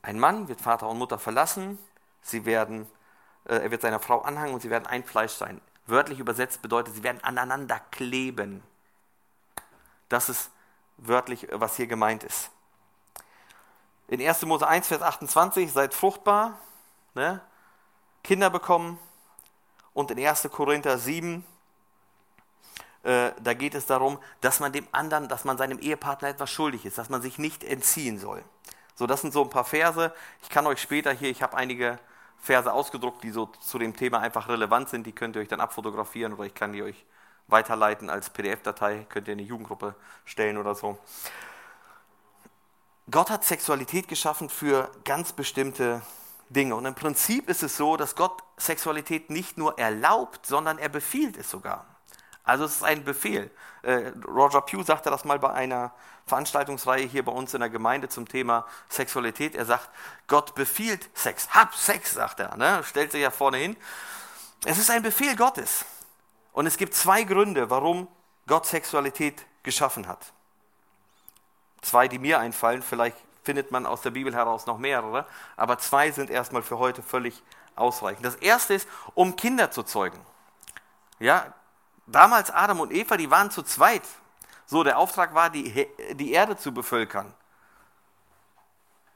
Ein 0.03 0.19
Mann 0.19 0.49
wird 0.49 0.61
Vater 0.61 0.89
und 0.89 0.99
Mutter 0.99 1.19
verlassen, 1.19 1.79
sie 2.23 2.45
werden, 2.45 2.89
äh, 3.45 3.57
er 3.57 3.71
wird 3.71 3.83
seiner 3.83 3.99
Frau 3.99 4.23
anhangen 4.23 4.55
und 4.55 4.61
sie 4.61 4.71
werden 4.71 4.87
ein 4.87 5.05
Fleisch 5.05 5.33
sein. 5.33 5.61
Wörtlich 5.87 6.21
übersetzt 6.21 6.63
bedeutet, 6.63 6.95
sie 6.95 7.03
werden 7.03 7.23
aneinander 7.23 7.81
kleben. 7.91 8.63
Das 10.09 10.29
ist 10.29 10.51
wörtlich, 10.97 11.49
was 11.53 11.77
hier 11.77 11.87
gemeint 11.87 12.23
ist. 12.25 12.51
In 14.09 14.21
1. 14.21 14.43
Mose 14.43 14.67
1, 14.67 14.87
Vers 14.87 15.03
28, 15.03 15.73
seid 15.73 15.95
fruchtbar, 15.95 16.59
ne? 17.15 17.41
Kinder 18.23 18.51
bekommen. 18.51 18.99
Und 19.95 20.11
in 20.11 20.25
1. 20.25 20.49
Korinther 20.51 20.99
7, 20.99 21.45
äh, 23.03 23.33
da 23.41 23.55
geht 23.55 23.75
es 23.75 23.87
darum, 23.87 24.19
dass 24.41 24.61
man 24.61 24.73
dem 24.73 24.87
anderen, 24.93 25.29
dass 25.29 25.45
man 25.45 25.59
seinem 25.59 25.79
Ehepartner 25.79 26.29
etwas 26.29 26.51
schuldig 26.51 26.85
ist, 26.85 26.99
dass 26.99 27.09
man 27.09 27.23
sich 27.23 27.39
nicht 27.39 27.65
entziehen 27.65 28.19
soll. 28.19 28.45
So, 28.95 29.07
das 29.07 29.21
sind 29.21 29.33
so 29.33 29.43
ein 29.43 29.51
paar 29.51 29.65
Verse. 29.65 30.13
Ich 30.43 30.49
kann 30.49 30.67
euch 30.67 30.81
später 30.81 31.13
hier, 31.13 31.31
ich 31.31 31.43
habe 31.43 31.57
einige 31.57 31.99
Verse 32.39 32.73
ausgedruckt, 32.73 33.23
die 33.25 33.31
so 33.31 33.47
zu 33.47 33.79
dem 33.79 33.97
Thema 33.97 34.21
einfach 34.21 34.49
relevant 34.49 34.89
sind. 34.89 35.07
Die 35.07 35.13
könnt 35.13 35.37
ihr 35.37 35.43
euch 35.43 35.49
dann 35.49 35.61
abfotografieren 35.61 36.33
oder 36.33 36.45
ich 36.45 36.55
kann 36.55 36.73
die 36.73 36.83
euch 36.83 37.05
weiterleiten 37.49 38.11
als 38.11 38.31
PDF-Datei. 38.31 39.07
Könnt 39.09 39.29
ihr 39.29 39.33
in 39.33 39.39
die 39.39 39.45
Jugendgruppe 39.45 39.95
stellen 40.25 40.59
oder 40.59 40.75
so. 40.75 40.99
Gott 43.11 43.31
hat 43.31 43.45
Sexualität 43.45 44.09
geschaffen 44.09 44.49
für 44.49 44.91
ganz 45.05 45.33
bestimmte 45.33 46.03
Dinge. 46.49 46.75
Und 46.75 46.87
im 46.87 46.95
Prinzip 46.95 47.49
ist 47.49 47.63
es 47.63 47.77
so, 47.77 47.97
dass 47.97 48.17
Gott 48.17 48.43
Sexualität 48.57 49.31
nicht 49.31 49.59
nur 49.59 49.79
erlaubt, 49.79 50.45
sondern 50.45 50.79
er 50.79 50.89
befiehlt 50.89 51.37
es 51.37 51.49
sogar. 51.51 51.87
Also 52.43 52.65
es 52.65 52.77
ist 52.77 52.83
ein 52.83 53.05
Befehl. 53.05 53.51
Äh, 53.83 54.13
Roger 54.27 54.61
Pugh 54.61 54.85
sagte 54.85 55.11
das 55.11 55.25
mal 55.25 55.39
bei 55.39 55.53
einer 55.53 55.93
Veranstaltungsreihe 56.27 57.07
hier 57.07 57.25
bei 57.25 57.33
uns 57.33 57.55
in 57.55 57.61
der 57.61 57.71
Gemeinde 57.71 58.09
zum 58.09 58.27
Thema 58.27 58.67
Sexualität. 58.89 59.55
Er 59.55 59.67
sagt, 59.67 59.89
Gott 60.27 60.55
befiehlt 60.55 61.09
Sex. 61.15 61.49
Hab 61.51 61.75
Sex, 61.75 62.15
sagt 62.15 62.41
er. 62.41 62.57
Ne? 62.57 62.83
Stellt 62.85 63.13
sich 63.13 63.23
ja 63.23 63.31
vorne 63.31 63.59
hin. 63.59 63.77
Es 64.65 64.79
ist 64.79 64.91
ein 64.91 65.03
Befehl 65.03 65.37
Gottes. 65.37 65.85
Und 66.53 66.67
es 66.67 66.77
gibt 66.77 66.95
zwei 66.95 67.23
Gründe, 67.23 67.71
warum 67.71 68.09
Gott 68.47 68.67
Sexualität 68.67 69.45
geschaffen 69.63 70.09
hat. 70.09 70.33
Zwei, 71.83 72.09
die 72.09 72.19
mir 72.19 72.39
einfallen. 72.39 72.83
Vielleicht 72.83 73.17
findet 73.45 73.71
man 73.71 73.87
aus 73.87 74.03
der 74.03 74.11
Bibel 74.11 74.35
heraus 74.35 74.67
noch 74.67 74.79
mehrere. 74.79 75.27
Aber 75.57 75.79
zwei 75.79 76.11
sind 76.11 76.31
erstmal 76.31 76.63
für 76.63 76.79
heute 76.79 77.03
völlig 77.03 77.43
ausreichend. 77.77 78.25
Das 78.25 78.37
erste 78.37 78.75
ist, 78.75 78.89
um 79.15 79.37
Kinder 79.37 79.71
zu 79.71 79.83
zeugen. 79.83 80.19
Ja, 81.19 81.55
damals 82.07 82.51
Adam 82.51 82.81
und 82.81 82.93
Eva, 82.93 83.17
die 83.17 83.31
waren 83.31 83.51
zu 83.51 83.63
zweit. 83.63 84.03
So, 84.67 84.83
der 84.83 84.99
Auftrag 84.99 85.35
war, 85.35 85.49
die, 85.49 85.87
die 86.15 86.33
Erde 86.33 86.57
zu 86.57 86.75
bevölkern. 86.75 87.33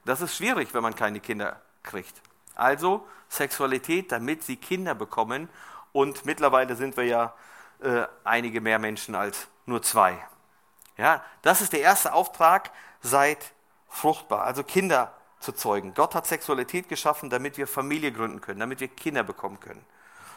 Das 0.05 0.21
ist 0.21 0.35
schwierig, 0.35 0.73
wenn 0.73 0.81
man 0.81 0.95
keine 0.95 1.19
Kinder 1.19 1.61
kriegt. 1.83 2.21
Also 2.55 3.05
Sexualität, 3.29 4.11
damit 4.11 4.43
sie 4.43 4.55
Kinder 4.55 4.95
bekommen. 4.95 5.49
Und 5.91 6.25
mittlerweile 6.25 6.75
sind 6.75 6.97
wir 6.97 7.03
ja 7.03 7.33
äh, 7.81 8.05
einige 8.23 8.61
mehr 8.61 8.79
Menschen 8.79 9.15
als 9.15 9.47
nur 9.65 9.81
zwei. 9.81 10.17
Ja, 11.01 11.25
das 11.41 11.61
ist 11.61 11.73
der 11.73 11.81
erste 11.81 12.13
Auftrag, 12.13 12.69
seid 13.01 13.53
fruchtbar, 13.89 14.43
also 14.43 14.63
Kinder 14.63 15.11
zu 15.39 15.51
zeugen. 15.51 15.95
Gott 15.95 16.13
hat 16.13 16.27
Sexualität 16.27 16.89
geschaffen, 16.89 17.31
damit 17.31 17.57
wir 17.57 17.65
Familie 17.65 18.11
gründen 18.11 18.39
können, 18.39 18.59
damit 18.59 18.81
wir 18.81 18.87
Kinder 18.87 19.23
bekommen 19.23 19.59
können. 19.59 19.83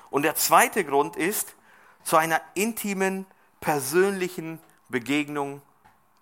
Und 0.09 0.23
der 0.23 0.37
zweite 0.37 0.83
Grund 0.83 1.17
ist, 1.17 1.55
zu 2.03 2.17
einer 2.17 2.41
intimen, 2.55 3.27
persönlichen 3.61 4.59
Begegnung 4.89 5.61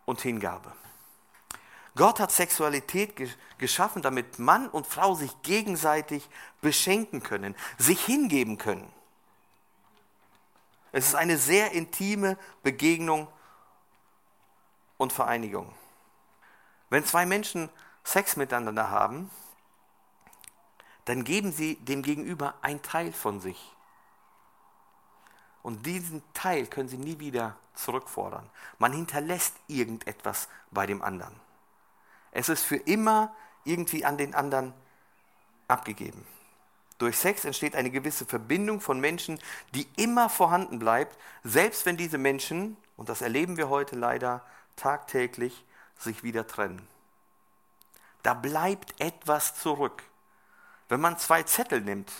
und 0.06 0.20
Hingabe. 0.22 0.72
Gott 1.94 2.18
hat 2.18 2.32
Sexualität 2.32 3.14
geschaffen, 3.58 4.02
damit 4.02 4.40
Mann 4.40 4.68
und 4.68 4.88
Frau 4.88 5.14
sich 5.14 5.30
gegenseitig 5.42 6.28
beschenken 6.60 7.22
können, 7.22 7.54
sich 7.78 8.04
hingeben 8.04 8.58
können. 8.58 8.92
Es 10.90 11.06
ist 11.06 11.14
eine 11.14 11.38
sehr 11.38 11.70
intime 11.70 12.36
Begegnung 12.64 13.28
und 15.02 15.12
Vereinigung. 15.12 15.74
Wenn 16.88 17.04
zwei 17.04 17.26
Menschen 17.26 17.68
Sex 18.04 18.36
miteinander 18.36 18.88
haben, 18.88 19.30
dann 21.06 21.24
geben 21.24 21.50
sie 21.50 21.74
dem 21.76 22.02
Gegenüber 22.02 22.54
ein 22.62 22.82
Teil 22.82 23.12
von 23.12 23.40
sich. 23.40 23.72
Und 25.64 25.86
diesen 25.86 26.22
Teil 26.34 26.66
können 26.66 26.88
sie 26.88 26.98
nie 26.98 27.18
wieder 27.18 27.56
zurückfordern. 27.74 28.48
Man 28.78 28.92
hinterlässt 28.92 29.56
irgendetwas 29.66 30.48
bei 30.70 30.86
dem 30.86 31.02
anderen. 31.02 31.34
Es 32.30 32.48
ist 32.48 32.62
für 32.62 32.76
immer 32.76 33.34
irgendwie 33.64 34.04
an 34.04 34.18
den 34.18 34.34
anderen 34.34 34.72
abgegeben. 35.66 36.24
Durch 36.98 37.18
Sex 37.18 37.44
entsteht 37.44 37.74
eine 37.74 37.90
gewisse 37.90 38.24
Verbindung 38.24 38.80
von 38.80 39.00
Menschen, 39.00 39.40
die 39.74 39.88
immer 39.96 40.28
vorhanden 40.28 40.78
bleibt, 40.78 41.18
selbst 41.42 41.86
wenn 41.86 41.96
diese 41.96 42.18
Menschen, 42.18 42.76
und 42.96 43.08
das 43.08 43.22
erleben 43.22 43.56
wir 43.56 43.68
heute 43.68 43.96
leider 43.96 44.44
tagtäglich, 44.76 45.64
sich 45.98 46.22
wieder 46.22 46.46
trennen. 46.46 46.86
Da 48.22 48.34
bleibt 48.34 49.00
etwas 49.00 49.54
zurück. 49.54 50.02
Wenn 50.88 51.00
man 51.00 51.18
zwei 51.18 51.42
Zettel 51.42 51.80
nimmt, 51.80 52.12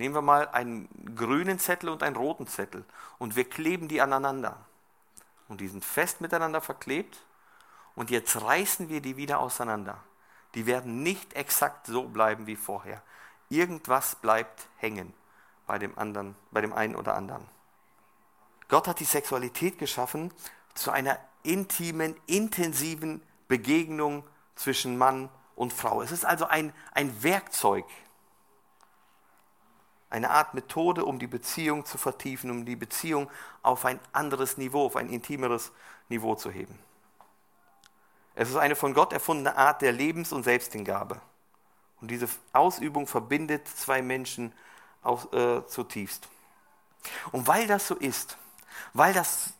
Nehmen 0.00 0.14
wir 0.14 0.22
mal 0.22 0.48
einen 0.48 0.88
grünen 1.14 1.58
Zettel 1.58 1.90
und 1.90 2.02
einen 2.02 2.16
roten 2.16 2.46
Zettel 2.46 2.86
und 3.18 3.36
wir 3.36 3.46
kleben 3.46 3.86
die 3.86 4.00
aneinander. 4.00 4.56
Und 5.46 5.60
die 5.60 5.68
sind 5.68 5.84
fest 5.84 6.22
miteinander 6.22 6.62
verklebt 6.62 7.18
und 7.94 8.08
jetzt 8.08 8.40
reißen 8.40 8.88
wir 8.88 9.02
die 9.02 9.18
wieder 9.18 9.40
auseinander. 9.40 10.02
Die 10.54 10.64
werden 10.64 11.02
nicht 11.02 11.34
exakt 11.34 11.84
so 11.84 12.04
bleiben 12.04 12.46
wie 12.46 12.56
vorher. 12.56 13.02
Irgendwas 13.50 14.14
bleibt 14.14 14.68
hängen 14.78 15.12
bei 15.66 15.78
dem 15.78 15.98
anderen, 15.98 16.34
bei 16.50 16.62
dem 16.62 16.72
einen 16.72 16.96
oder 16.96 17.14
anderen. 17.14 17.46
Gott 18.68 18.88
hat 18.88 19.00
die 19.00 19.04
Sexualität 19.04 19.76
geschaffen 19.76 20.32
zu 20.72 20.92
einer 20.92 21.18
intimen, 21.42 22.16
intensiven 22.26 23.22
Begegnung 23.48 24.24
zwischen 24.54 24.98
Mann 24.98 25.28
und 25.56 25.72
Frau. 25.72 26.02
Es 26.02 26.12
ist 26.12 26.24
also 26.24 26.46
ein, 26.46 26.72
ein 26.92 27.22
Werkzeug, 27.22 27.84
eine 30.08 30.30
Art 30.30 30.54
Methode, 30.54 31.04
um 31.04 31.18
die 31.18 31.26
Beziehung 31.26 31.84
zu 31.84 31.96
vertiefen, 31.96 32.50
um 32.50 32.64
die 32.64 32.76
Beziehung 32.76 33.30
auf 33.62 33.84
ein 33.84 34.00
anderes 34.12 34.58
Niveau, 34.58 34.86
auf 34.86 34.96
ein 34.96 35.08
intimeres 35.08 35.72
Niveau 36.08 36.34
zu 36.34 36.50
heben. 36.50 36.78
Es 38.34 38.48
ist 38.48 38.56
eine 38.56 38.74
von 38.74 38.94
Gott 38.94 39.12
erfundene 39.12 39.56
Art 39.56 39.82
der 39.82 39.92
Lebens- 39.92 40.32
und 40.32 40.44
Selbsthingabe. 40.44 41.20
Und 42.00 42.10
diese 42.10 42.28
Ausübung 42.52 43.06
verbindet 43.06 43.68
zwei 43.68 44.02
Menschen 44.02 44.52
auch, 45.02 45.32
äh, 45.32 45.66
zutiefst. 45.66 46.28
Und 47.32 47.46
weil 47.46 47.66
das 47.66 47.86
so 47.86 47.94
ist, 47.94 48.38
weil 48.92 49.12
das 49.12 49.52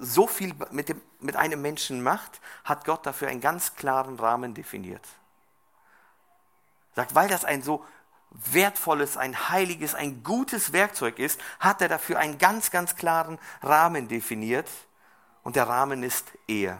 so 0.00 0.26
viel 0.26 0.54
mit, 0.70 0.88
dem, 0.88 1.00
mit 1.20 1.36
einem 1.36 1.60
Menschen 1.62 2.02
macht, 2.02 2.40
hat 2.64 2.84
Gott 2.84 3.06
dafür 3.06 3.28
einen 3.28 3.40
ganz 3.40 3.76
klaren 3.76 4.18
Rahmen 4.18 4.54
definiert. 4.54 5.06
Sagt, 6.96 7.14
weil 7.14 7.28
das 7.28 7.44
ein 7.44 7.62
so 7.62 7.84
wertvolles, 8.30 9.16
ein 9.16 9.48
heiliges, 9.48 9.94
ein 9.94 10.22
gutes 10.22 10.72
Werkzeug 10.72 11.18
ist, 11.18 11.40
hat 11.58 11.82
er 11.82 11.88
dafür 11.88 12.18
einen 12.18 12.38
ganz, 12.38 12.70
ganz 12.70 12.96
klaren 12.96 13.38
Rahmen 13.62 14.08
definiert. 14.08 14.68
Und 15.42 15.56
der 15.56 15.68
Rahmen 15.68 16.02
ist 16.02 16.26
Ehe. 16.46 16.78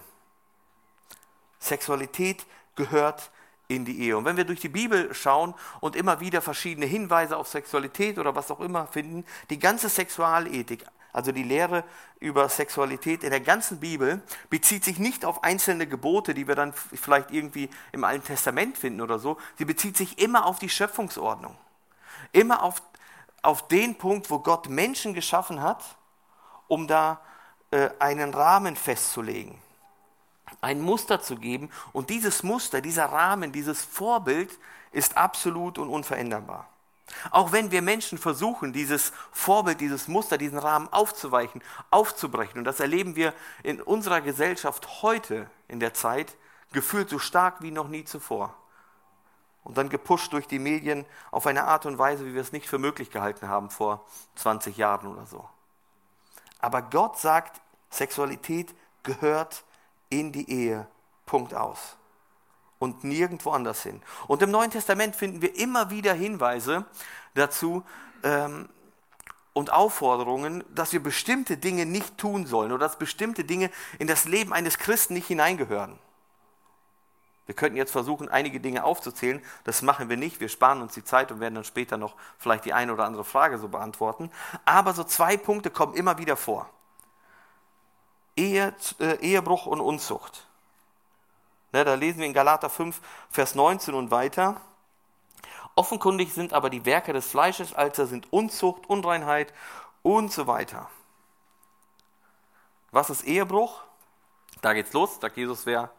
Sexualität 1.59 2.47
gehört 2.75 3.31
in 3.69 3.85
die 3.85 4.01
Ehe. 4.01 4.17
Und 4.17 4.25
wenn 4.25 4.37
wir 4.37 4.45
durch 4.45 4.61
die 4.61 4.69
Bibel 4.69 5.15
schauen 5.15 5.55
und 5.81 5.97
immer 5.97 6.21
wieder 6.21 6.43
verschiedene 6.43 6.87
Hinweise 6.87 7.37
auf 7.37 7.49
Sexualität 7.49 8.19
oder 8.19 8.35
was 8.35 8.51
auch 8.51 8.61
immer 8.61 8.87
finden, 8.87 9.25
die 9.49 9.59
ganze 9.59 9.89
Sexualethik, 9.89 10.85
also 11.13 11.33
die 11.33 11.43
Lehre 11.43 11.85
über 12.19 12.49
Sexualität 12.49 13.25
in 13.25 13.31
der 13.31 13.41
ganzen 13.41 13.81
Bibel, 13.81 14.23
bezieht 14.49 14.85
sich 14.85 14.99
nicht 14.99 15.25
auf 15.25 15.43
einzelne 15.45 15.87
Gebote, 15.87 16.35
die 16.35 16.49
wir 16.49 16.55
dann 16.55 16.73
vielleicht 16.73 17.31
irgendwie 17.31 17.71
im 17.93 18.05
Alten 18.05 18.25
Testament 18.25 18.79
finden 18.79 19.01
oder 19.01 19.19
so. 19.19 19.39
Sie 19.57 19.65
bezieht 19.65 19.97
sich 19.97 20.19
immer 20.19 20.47
auf 20.47 20.59
die 20.59 20.69
Schöpfungsordnung. 20.69 21.57
Immer 22.33 22.63
auf, 22.63 22.83
auf 23.43 23.69
den 23.69 23.97
Punkt, 23.97 24.31
wo 24.31 24.39
Gott 24.39 24.69
Menschen 24.69 25.15
geschaffen 25.15 25.63
hat, 25.63 25.83
um 26.69 26.87
da 26.87 27.21
äh, 27.71 27.91
einen 27.99 28.33
Rahmen 28.35 28.77
festzulegen 28.77 29.59
ein 30.61 30.81
Muster 30.81 31.21
zu 31.21 31.37
geben. 31.37 31.71
Und 31.93 32.11
dieses 32.11 32.43
Muster, 32.43 32.81
dieser 32.81 33.07
Rahmen, 33.07 33.53
dieses 33.53 33.85
Vorbild 33.85 34.51
ist 34.93 35.17
absolut 35.17 35.79
und 35.79 35.89
unveränderbar. 35.89 36.69
Auch 37.31 37.53
wenn 37.53 37.71
wir 37.71 37.83
Menschen 37.83 38.19
versuchen, 38.19 38.73
dieses 38.73 39.13
Vorbild, 39.33 39.81
dieses 39.81 40.09
Muster, 40.09 40.39
diesen 40.39 40.59
Rahmen 40.59 40.89
aufzuweichen, 40.93 41.63
aufzubrechen, 41.91 42.59
und 42.59 42.65
das 42.65 42.81
erleben 42.81 43.17
wir 43.17 43.35
in 43.63 43.81
unserer 43.81 44.21
Gesellschaft 44.21 45.03
heute 45.03 45.51
in 45.69 45.81
der 45.81 45.95
Zeit, 45.95 46.37
gefühlt 46.73 47.11
so 47.11 47.19
stark 47.19 47.63
wie 47.63 47.71
noch 47.71 47.89
nie 47.89 48.05
zuvor. 48.05 48.55
Und 49.63 49.77
dann 49.77 49.89
gepusht 49.89 50.33
durch 50.33 50.47
die 50.47 50.59
Medien 50.59 51.05
auf 51.31 51.47
eine 51.47 51.65
Art 51.65 51.85
und 51.87 51.99
Weise, 51.99 52.25
wie 52.25 52.35
wir 52.35 52.41
es 52.41 52.53
nicht 52.53 52.69
für 52.69 52.79
möglich 52.79 53.11
gehalten 53.11 53.49
haben 53.49 53.71
vor 53.71 54.07
20 54.37 54.77
Jahren 54.77 55.07
oder 55.07 55.27
so. 55.27 55.49
Aber 56.61 56.83
Gott 56.83 57.19
sagt, 57.19 57.61
Sexualität 57.91 58.75
gehört 59.03 59.65
in 60.09 60.33
die 60.33 60.51
Ehe. 60.51 60.87
Punkt 61.27 61.55
aus. 61.55 61.97
Und 62.81 63.05
nirgendwo 63.05 63.51
anders 63.51 63.83
hin. 63.83 64.03
Und 64.27 64.43
im 64.43 64.51
Neuen 64.51 64.73
Testament 64.73 65.15
finden 65.15 65.43
wir 65.43 65.55
immer 65.55 65.91
wieder 65.91 66.13
Hinweise 66.15 66.87
dazu 67.35 67.85
ähm, 68.25 68.69
und 69.53 69.73
Aufforderungen, 69.73 70.65
dass 70.75 70.93
wir 70.93 71.03
bestimmte 71.03 71.57
Dinge 71.59 71.87
nicht 71.87 72.19
tun 72.19 72.47
sollen 72.47 72.73
oder 72.73 72.87
dass 72.87 72.99
bestimmte 72.99 73.45
Dinge 73.45 73.71
in 73.99 74.09
das 74.09 74.25
Leben 74.25 74.53
eines 74.53 74.79
Christen 74.79 75.15
nicht 75.15 75.27
hineingehören. 75.27 75.99
Wir 77.51 77.55
könnten 77.55 77.77
jetzt 77.77 77.91
versuchen, 77.91 78.29
einige 78.29 78.61
Dinge 78.61 78.85
aufzuzählen. 78.85 79.43
Das 79.65 79.83
machen 79.83 80.09
wir 80.09 80.17
nicht. 80.17 80.41
Wir 80.41 80.49
sparen 80.49 80.81
uns 80.81 80.95
die 80.95 81.05
Zeit 81.05 81.33
und 81.33 81.41
werden 81.41 81.57
dann 81.57 81.65
später 81.65 81.97
noch 81.97 82.15
vielleicht 82.39 82.65
die 82.65 82.73
eine 82.73 82.95
oder 82.95 83.05
andere 83.05 83.25
Frage 83.25 83.59
so 83.59 83.69
beantworten. 83.69 84.31
Aber 84.65 84.95
so 84.95 85.05
zwei 85.05 85.37
Punkte 85.37 85.69
kommen 85.69 85.95
immer 85.95 86.17
wieder 86.17 86.37
vor. 86.37 86.71
Ehe, 88.37 88.73
äh, 89.01 89.17
Ehebruch 89.17 89.67
und 89.67 89.81
Unzucht. 89.81 90.47
Ne, 91.73 91.85
da 91.85 91.95
lesen 91.95 92.19
wir 92.19 92.27
in 92.27 92.33
Galater 92.33 92.69
5, 92.69 93.01
Vers 93.31 93.55
19 93.55 93.95
und 93.95 94.11
weiter. 94.11 94.61
Offenkundig 95.77 96.33
sind 96.33 96.53
aber 96.53 96.69
die 96.69 96.85
Werke 96.85 97.13
des 97.13 97.29
Fleisches, 97.29 97.75
also 97.75 98.07
sind 98.07 98.33
Unzucht, 98.33 98.89
Unreinheit 98.89 99.53
und 100.03 100.33
so 100.33 100.47
weiter. 100.47 100.91
Was 102.91 103.09
ist 103.09 103.23
Ehebruch? 103.23 103.83
Da 104.63 104.73
geht's 104.73 104.93
los, 104.93 105.21
sagt 105.21 105.37
Jesus, 105.37 105.65
wer 105.67 105.91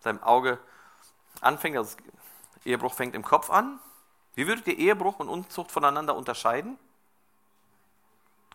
seinem 0.00 0.22
Auge 0.22 0.58
anfängt, 1.40 1.76
also 1.76 1.96
Ehebruch 2.64 2.92
fängt 2.92 3.14
im 3.14 3.22
Kopf 3.22 3.50
an. 3.50 3.78
Wie 4.34 4.46
würdet 4.46 4.66
ihr 4.66 4.78
Ehebruch 4.78 5.20
und 5.20 5.28
Unzucht 5.28 5.70
voneinander 5.70 6.16
unterscheiden? 6.16 6.78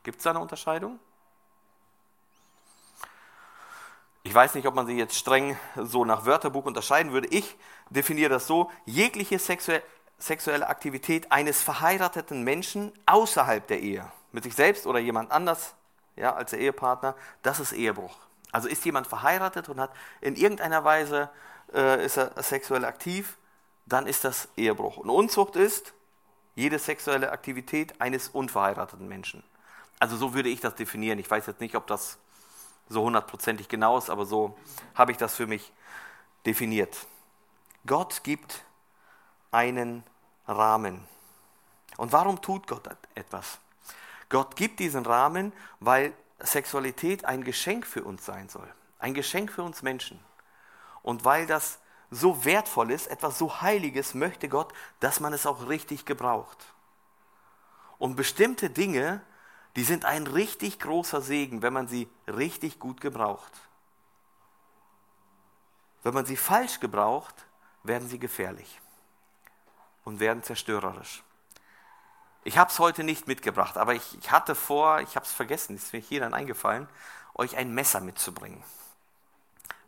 Gibt 0.03 0.17
es 0.17 0.24
da 0.24 0.32
eine 0.32 0.39
Unterscheidung? 0.39 1.00
Ich 4.25 4.33
weiß 4.33 4.55
nicht, 4.55 4.66
ob 4.66 4.74
man 4.74 4.88
sie 4.88 4.98
jetzt 4.98 5.16
streng 5.16 5.55
so 5.75 6.03
nach 6.03 6.25
Wörterbuch 6.25 6.66
unterscheiden 6.66 7.11
würde. 7.11 7.27
Ich 7.27 7.55
definiere 7.92 8.31
das 8.31 8.48
so, 8.48 8.72
jegliche 8.85 9.38
sexuelle 9.38 10.68
Aktivität 10.68 11.31
eines 11.31 11.61
verheirateten 11.61 12.44
Menschen 12.44 12.92
außerhalb 13.05 13.68
der 13.68 13.81
Ehe, 13.81 14.11
mit 14.31 14.44
sich 14.44 14.55
selbst 14.55 14.88
oder 14.88 14.98
jemand 14.98 15.31
anders 15.31 15.75
ja, 16.16 16.33
als 16.33 16.50
der 16.50 16.59
Ehepartner, 16.59 17.14
das 17.44 17.59
ist 17.59 17.72
Ehebruch. 17.72 18.18
Also 18.51 18.68
ist 18.68 18.83
jemand 18.83 19.05
verheiratet 19.05 19.70
und 19.70 19.79
hat 19.79 19.92
in 20.22 20.35
irgendeiner 20.35 20.83
Weise 20.83 21.29
äh, 21.72 22.03
ist 22.03 22.18
er 22.18 22.31
sexuell 22.42 22.83
aktiv, 22.83 23.38
dann 23.85 24.07
ist 24.07 24.24
das 24.24 24.48
Ehebruch. 24.57 24.98
Und 24.98 25.11
Unzucht 25.11 25.55
ist 25.55 25.94
jede 26.55 26.79
sexuelle 26.79 27.31
Aktivität 27.31 28.01
eines 28.01 28.29
unverheirateten 28.29 29.07
Menschen. 29.07 29.44
Also 30.00 30.18
so 30.18 30.33
würde 30.33 30.50
ich 30.50 30.61
das 30.61 30.74
definieren. 30.74 31.20
Ich 31.20 31.29
weiß 31.29 31.46
jetzt 31.46 31.61
nicht, 31.61 31.75
ob 31.75 31.85
das 31.85 32.18
so 32.89 33.03
hundertprozentig 33.03 33.67
genau 33.67 33.98
ist, 33.98 34.09
aber 34.09 34.25
so 34.25 34.57
habe 34.93 35.11
ich 35.11 35.17
das 35.17 35.35
für 35.35 35.48
mich 35.48 35.71
definiert. 36.45 36.95
Gott 37.85 38.24
gibt 38.24 38.63
einen 39.51 40.03
Rahmen. 40.48 41.07
Und 41.98 42.11
warum 42.11 42.41
tut 42.41 42.67
Gott 42.67 42.89
etwas? 43.15 43.59
Gott 44.29 44.55
gibt 44.55 44.79
diesen 44.79 45.05
Rahmen, 45.05 45.53
weil 45.79 46.13
Sexualität 46.39 47.25
ein 47.25 47.43
Geschenk 47.43 47.85
für 47.85 48.03
uns 48.03 48.25
sein 48.25 48.50
soll. 48.50 48.67
Ein 49.00 49.13
Geschenk 49.13 49.51
für 49.51 49.63
uns 49.63 49.81
Menschen. 49.81 50.19
Und 51.01 51.25
weil 51.25 51.48
das 51.48 51.79
so 52.11 52.45
wertvoll 52.45 52.91
ist, 52.91 53.07
etwas 53.07 53.37
so 53.37 53.61
Heiliges, 53.61 54.13
möchte 54.13 54.50
Gott, 54.50 54.74
dass 55.00 55.19
man 55.19 55.33
es 55.33 55.45
auch 55.45 55.67
richtig 55.67 56.05
gebraucht. 56.05 56.57
Und 57.98 58.15
bestimmte 58.15 58.69
Dinge 58.69 59.21
die 59.75 59.83
sind 59.83 60.05
ein 60.05 60.27
richtig 60.27 60.79
großer 60.79 61.22
Segen, 61.22 61.61
wenn 61.61 61.74
man 61.74 61.88
sie 61.88 62.07
richtig 62.27 62.79
gut 62.79 63.01
gebraucht. 63.01 63.51
Wenn 66.03 66.14
man 66.14 66.25
sie 66.25 66.38
falsch 66.38 66.79
gebraucht, 66.79 67.35
werden 67.83 68.07
sie 68.07 68.20
gefährlich 68.20 68.79
und 70.03 70.20
werden 70.20 70.44
zerstörerisch. 70.44 71.24
Ich 72.44 72.57
habe 72.57 72.70
es 72.70 72.77
heute 72.77 73.03
nicht 73.03 73.27
mitgebracht, 73.27 73.75
aber 73.77 73.96
ich, 73.96 74.18
ich 74.20 74.31
hatte 74.31 74.53
vor, 74.53 75.01
ich 75.01 75.16
habe 75.16 75.25
es 75.25 75.31
vergessen, 75.31 75.75
ist 75.75 75.94
mir 75.94 76.00
hier 76.00 76.20
dann 76.20 76.33
eingefallen, 76.33 76.88
euch 77.33 77.57
ein 77.57 77.74
Messer 77.74 78.01
mitzubringen. 78.01 78.64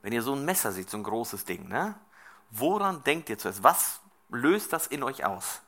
Wenn 0.02 0.12
ihr 0.12 0.24
so 0.24 0.34
ein 0.34 0.44
Messer 0.44 0.72
seht, 0.72 0.90
so 0.90 0.98
ein 0.98 1.04
großes 1.04 1.46
Ding, 1.46 1.68
ne? 1.68 1.96
woran 2.50 3.04
denkt 3.04 3.30
ihr 3.30 3.38
zuerst? 3.38 3.64
Was 3.64 4.00
löst 4.30 4.74
das 4.74 4.88
in 4.88 5.04
euch 5.04 5.26
aus? 5.26 5.62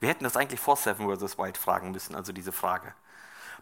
Wir 0.00 0.08
hätten 0.08 0.24
das 0.24 0.36
eigentlich 0.36 0.60
vor 0.60 0.76
Seven 0.76 1.08
vs. 1.16 1.38
White 1.38 1.60
fragen 1.60 1.92
müssen, 1.92 2.14
also 2.14 2.32
diese 2.32 2.52
Frage. 2.52 2.94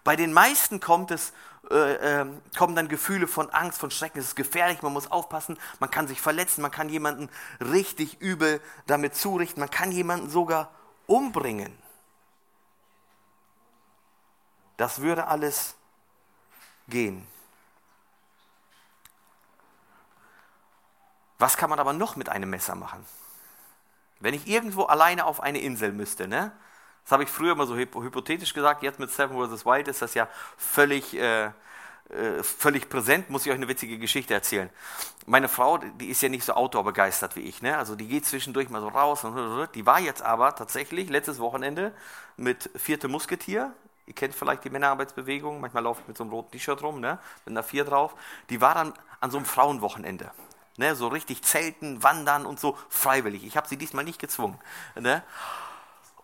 Bei 0.05 0.17
den 0.17 0.33
meisten 0.33 0.81
kommt 0.81 1.11
es, 1.11 1.33
äh, 1.71 2.21
äh, 2.23 2.27
kommen 2.57 2.75
dann 2.75 2.89
Gefühle 2.89 3.29
von 3.29 3.51
Angst, 3.51 3.79
von 3.79 3.91
Schrecken. 3.91 4.19
Es 4.19 4.29
ist 4.29 4.37
gefährlich, 4.37 4.83
man 4.83 4.93
muss 4.93 5.11
aufpassen, 5.11 5.59
man 5.79 5.91
kann 5.91 6.09
sich 6.09 6.21
verletzen, 6.21 6.63
man 6.63 6.71
kann 6.71 6.89
jemanden 6.89 7.29
richtig 7.61 8.21
übel 8.21 8.61
damit 8.87 9.15
zurichten, 9.15 9.61
man 9.61 9.71
kann 9.71 9.93
jemanden 9.93 10.29
sogar 10.29 10.71
umbringen. 11.07 11.77
Das 14.77 15.01
würde 15.01 15.29
alles 15.29 15.77
gehen. 16.89 17.27
Was 21.39 21.57
kann 21.57 21.71
man 21.71 21.79
aber 21.79 21.93
noch 21.93 22.17
mit 22.17 22.29
einem 22.29 22.51
Messer 22.51 22.75
machen? 22.75 23.05
Wenn 24.21 24.35
ich 24.35 24.47
irgendwo 24.47 24.85
alleine 24.85 25.25
auf 25.27 25.41
eine 25.41 25.61
Insel 25.61 25.93
müsste, 25.93 26.29
ne? 26.29 26.53
Das 27.05 27.13
habe 27.13 27.25
ich 27.25 27.29
früher 27.29 27.55
mal 27.55 27.67
so 27.67 27.77
hypothetisch 27.77 28.55
gesagt, 28.55 28.83
jetzt 28.83 28.99
mit 28.99 29.11
Seven 29.11 29.37
vs. 29.37 29.67
White 29.67 29.91
ist 29.91 30.03
das 30.03 30.15
ja 30.15 30.29
völlig, 30.57 31.15
äh, 31.15 31.47
äh, 31.47 32.43
völlig 32.43 32.89
präsent, 32.89 33.29
muss 33.29 33.45
ich 33.45 33.51
euch 33.51 33.57
eine 33.57 33.69
witzige 33.69 33.99
Geschichte 33.99 34.35
erzählen. 34.35 34.71
Meine 35.27 35.49
Frau, 35.49 35.79
die 35.79 36.09
ist 36.09 36.23
ja 36.23 36.29
nicht 36.29 36.45
so 36.45 36.55
outdoor-begeistert 36.55 37.37
wie 37.37 37.41
ich, 37.41 37.63
ne? 37.63 37.77
also 37.77 37.97
die 37.97 38.07
geht 38.07 38.27
zwischendurch 38.27 38.69
mal 38.69 38.81
so 38.81 38.89
raus. 38.89 39.25
Und, 39.25 39.69
die 39.75 39.87
war 39.87 40.01
jetzt 40.01 40.23
aber 40.23 40.55
tatsächlich 40.55 41.09
letztes 41.09 41.39
Wochenende 41.39 41.93
mit 42.37 42.71
Vierte 42.77 43.09
Musketier, 43.09 43.73
ihr 44.07 44.15
kennt 44.15 44.35
vielleicht 44.35 44.65
die 44.65 44.71
Männerarbeitsbewegung, 44.71 45.61
manchmal 45.61 45.85
laufe 45.85 46.03
ich 46.03 46.09
mit 46.09 46.17
so 46.17 46.25
einem 46.25 46.33
roten 46.33 46.53
T-Shirt 46.53 46.83
rum, 46.83 47.01
ne? 47.01 47.19
mit 47.45 47.53
einer 47.53 47.63
Vier 47.63 47.85
drauf. 47.85 48.15
Die 48.51 48.61
war 48.61 48.75
dann 48.75 48.95
an 49.21 49.31
so 49.31 49.39
einem 49.39 49.47
Frauenwochenende. 49.47 50.31
Ne, 50.79 50.97
so 50.97 51.09
richtig 51.09 51.43
zelten, 51.43 52.03
wandern 52.03 52.47
und 52.47 52.59
so 52.59 52.79
freiwillig. 52.89 53.45
Ich 53.45 53.59
habe 53.59 53.69
sie 53.69 53.77
diesmal 53.77 54.05
nicht 54.05 54.19
gezwungen. 54.19 54.59
Ne? 54.99 55.23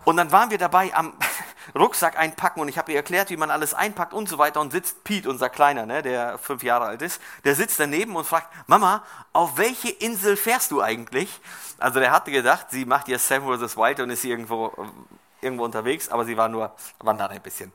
Und 0.04 0.16
dann 0.16 0.32
waren 0.32 0.50
wir 0.50 0.58
dabei 0.58 0.94
am 0.94 1.12
Rucksack 1.74 2.18
einpacken 2.18 2.61
und 2.61 2.68
ich 2.68 2.78
habe 2.78 2.92
ihr 2.92 2.96
erklärt, 2.96 3.30
wie 3.30 3.37
man 3.37 3.50
alles 3.50 3.74
einpackt 3.74 4.14
und 4.14 4.28
so 4.28 4.38
weiter. 4.38 4.61
Und 4.61 4.72
sitzt 4.72 5.04
Pete, 5.04 5.28
unser 5.28 5.50
Kleiner, 5.50 5.87
ne, 5.87 6.02
der 6.02 6.38
fünf 6.38 6.62
Jahre 6.62 6.87
alt 6.87 7.02
ist, 7.02 7.20
der 7.44 7.54
sitzt 7.54 7.78
daneben 7.78 8.16
und 8.16 8.24
fragt, 8.24 8.48
Mama, 8.66 9.02
auf 9.32 9.58
welche 9.58 9.90
Insel 9.90 10.37
fährst 10.37 10.70
du 10.70 10.80
eigentlich? 10.80 11.40
Also 11.78 12.00
der 12.00 12.11
hatte 12.11 12.30
gedacht, 12.30 12.66
sie 12.70 12.84
macht 12.84 13.08
jetzt 13.08 13.28
Sam 13.28 13.42
vs. 13.44 13.76
Wild 13.76 14.00
und 14.00 14.11
ist 14.11 14.24
irgendwo, 14.24 14.72
irgendwo 15.40 15.64
unterwegs, 15.64 16.08
aber 16.08 16.24
sie 16.24 16.37
war 16.37 16.48
nur 16.48 16.74
wandern 17.00 17.30
ein 17.30 17.42
bisschen. 17.42 17.72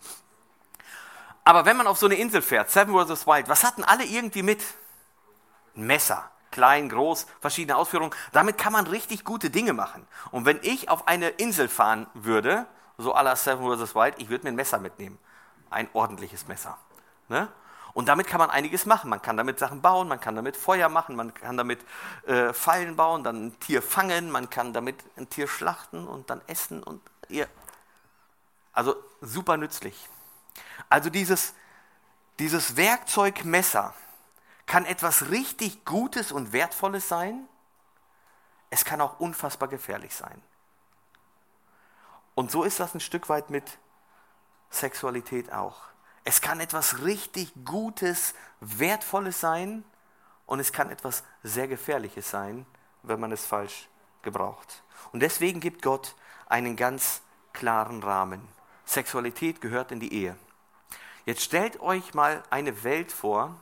Aber 1.43 1.65
wenn 1.65 1.77
man 1.77 1.87
auf 1.87 1.97
so 1.97 2.05
eine 2.05 2.15
Insel 2.15 2.41
fährt, 2.41 2.71
Seven 2.71 2.93
vs. 2.93 3.27
Wild, 3.27 3.49
was 3.49 3.63
hatten 3.63 3.83
alle 3.83 4.05
irgendwie 4.05 4.43
mit? 4.43 4.63
Ein 5.75 5.87
Messer. 5.87 6.29
Klein, 6.53 6.87
groß, 6.87 7.27
verschiedene 7.41 7.75
Ausführungen. 7.75 8.15
Damit 8.31 8.57
kann 8.57 8.71
man 8.71 8.87
richtig 8.87 9.25
gute 9.25 9.49
Dinge 9.49 9.73
machen. 9.73 10.07
Und 10.31 10.45
wenn 10.45 10.59
ich 10.61 10.89
auf 10.89 11.07
eine 11.07 11.29
Insel 11.29 11.67
fahren 11.67 12.07
würde, 12.13 12.65
so 12.97 13.13
à 13.13 13.23
la 13.23 13.35
Seven 13.35 13.65
vs. 13.65 13.95
Wild, 13.95 14.15
ich 14.19 14.29
würde 14.29 14.45
mir 14.45 14.51
ein 14.51 14.55
Messer 14.55 14.79
mitnehmen. 14.79 15.17
Ein 15.69 15.89
ordentliches 15.93 16.47
Messer. 16.47 16.77
Ne? 17.27 17.49
Und 17.93 18.07
damit 18.07 18.27
kann 18.27 18.39
man 18.39 18.49
einiges 18.49 18.85
machen. 18.85 19.09
Man 19.09 19.21
kann 19.21 19.35
damit 19.35 19.59
Sachen 19.59 19.81
bauen, 19.81 20.07
man 20.07 20.19
kann 20.19 20.35
damit 20.35 20.55
Feuer 20.55 20.89
machen, 20.89 21.15
man 21.15 21.33
kann 21.33 21.57
damit 21.57 21.83
äh, 22.25 22.53
Fallen 22.53 22.95
bauen, 22.95 23.23
dann 23.23 23.47
ein 23.47 23.59
Tier 23.59 23.81
fangen, 23.81 24.31
man 24.31 24.49
kann 24.49 24.73
damit 24.73 25.03
ein 25.17 25.29
Tier 25.29 25.47
schlachten 25.47 26.07
und 26.07 26.29
dann 26.29 26.41
essen 26.47 26.81
und 26.81 27.01
ihr. 27.29 27.47
Also 28.71 28.95
super 29.21 29.57
nützlich. 29.57 30.09
Also 30.89 31.09
dieses, 31.09 31.53
dieses 32.39 32.75
Werkzeug 32.75 33.45
Messer 33.45 33.93
kann 34.65 34.85
etwas 34.85 35.29
richtig 35.29 35.85
Gutes 35.85 36.31
und 36.31 36.53
Wertvolles 36.53 37.07
sein. 37.07 37.47
Es 38.69 38.85
kann 38.85 39.01
auch 39.01 39.19
unfassbar 39.19 39.67
gefährlich 39.67 40.15
sein. 40.15 40.41
Und 42.35 42.51
so 42.51 42.63
ist 42.63 42.79
das 42.79 42.95
ein 42.95 42.99
Stück 42.99 43.29
weit 43.29 43.49
mit 43.49 43.77
Sexualität 44.69 45.51
auch. 45.51 45.81
Es 46.23 46.41
kann 46.41 46.59
etwas 46.59 47.03
richtig 47.03 47.53
Gutes, 47.65 48.33
Wertvolles 48.59 49.39
sein 49.39 49.83
und 50.45 50.59
es 50.59 50.71
kann 50.71 50.89
etwas 50.89 51.23
sehr 51.43 51.67
Gefährliches 51.67 52.29
sein, 52.29 52.65
wenn 53.03 53.19
man 53.19 53.31
es 53.31 53.45
falsch 53.45 53.89
gebraucht. 54.21 54.83
Und 55.11 55.19
deswegen 55.19 55.59
gibt 55.59 55.81
Gott 55.81 56.15
einen 56.47 56.75
ganz 56.75 57.21
klaren 57.51 58.01
Rahmen. 58.01 58.47
Sexualität 58.85 59.61
gehört 59.61 59.91
in 59.91 59.99
die 59.99 60.13
Ehe. 60.13 60.35
Jetzt 61.25 61.41
stellt 61.41 61.79
euch 61.79 62.13
mal 62.13 62.43
eine 62.49 62.83
Welt 62.83 63.11
vor, 63.11 63.55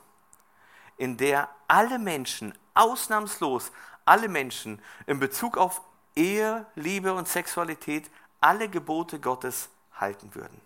in 1.01 1.17
der 1.17 1.49
alle 1.67 1.97
Menschen, 1.97 2.53
ausnahmslos 2.75 3.71
alle 4.05 4.27
Menschen 4.29 4.79
in 5.07 5.19
Bezug 5.19 5.57
auf 5.57 5.81
Ehe, 6.15 6.67
Liebe 6.75 7.15
und 7.15 7.27
Sexualität 7.27 8.11
alle 8.39 8.69
Gebote 8.69 9.19
Gottes 9.19 9.69
halten 9.95 10.35
würden. 10.35 10.61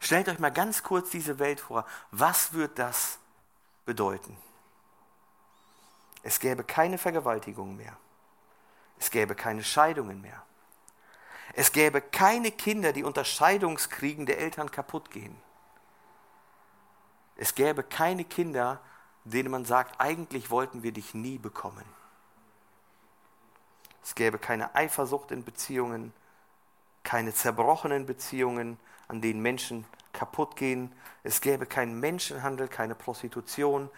Stellt 0.00 0.28
euch 0.28 0.38
mal 0.38 0.52
ganz 0.52 0.82
kurz 0.82 1.08
diese 1.08 1.38
Welt 1.38 1.60
vor. 1.60 1.86
Was 2.10 2.52
wird 2.52 2.78
das 2.78 3.18
bedeuten? 3.86 4.36
Es 6.22 6.38
gäbe 6.38 6.62
keine 6.62 6.98
Vergewaltigungen 6.98 7.74
mehr. 7.74 7.96
Es 8.98 9.10
gäbe 9.10 9.34
keine 9.34 9.64
Scheidungen 9.64 10.20
mehr. 10.20 10.42
Es 11.54 11.72
gäbe 11.72 12.02
keine 12.02 12.50
Kinder, 12.50 12.92
die 12.92 13.04
unter 13.04 13.24
Scheidungskriegen 13.24 14.26
der 14.26 14.40
Eltern 14.40 14.70
kaputt 14.70 15.10
gehen. 15.10 15.40
Es 17.38 17.54
gäbe 17.54 17.82
keine 17.82 18.24
Kinder, 18.24 18.80
denen 19.24 19.50
man 19.50 19.64
sagt, 19.64 20.00
eigentlich 20.00 20.50
wollten 20.50 20.82
wir 20.82 20.92
dich 20.92 21.14
nie 21.14 21.38
bekommen. 21.38 21.84
Es 24.02 24.14
gäbe 24.14 24.38
keine 24.38 24.74
Eifersucht 24.74 25.30
in 25.30 25.44
Beziehungen, 25.44 26.12
keine 27.04 27.32
zerbrochenen 27.32 28.06
Beziehungen, 28.06 28.78
an 29.06 29.20
denen 29.20 29.40
Menschen 29.40 29.86
kaputt 30.12 30.56
gehen. 30.56 30.92
Es 31.22 31.40
gäbe 31.40 31.64
keinen 31.64 32.00
Menschenhandel, 32.00 32.68
keine 32.68 32.94
Prostitution. 32.94 33.88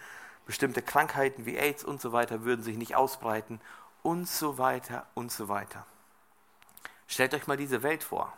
Bestimmte 0.45 0.81
Krankheiten 0.81 1.45
wie 1.45 1.57
AIDS 1.57 1.83
und 1.83 1.99
so 1.99 2.11
weiter 2.11 2.43
würden 2.43 2.63
sich 2.63 2.77
nicht 2.77 2.95
ausbreiten 2.95 3.59
und 4.03 4.27
so 4.27 4.57
weiter 4.57 5.07
und 5.15 5.31
so 5.31 5.47
weiter. 5.47 5.85
Stellt 7.07 7.33
euch 7.33 7.47
mal 7.47 7.57
diese 7.57 7.81
Welt 7.83 8.03
vor. 8.03 8.33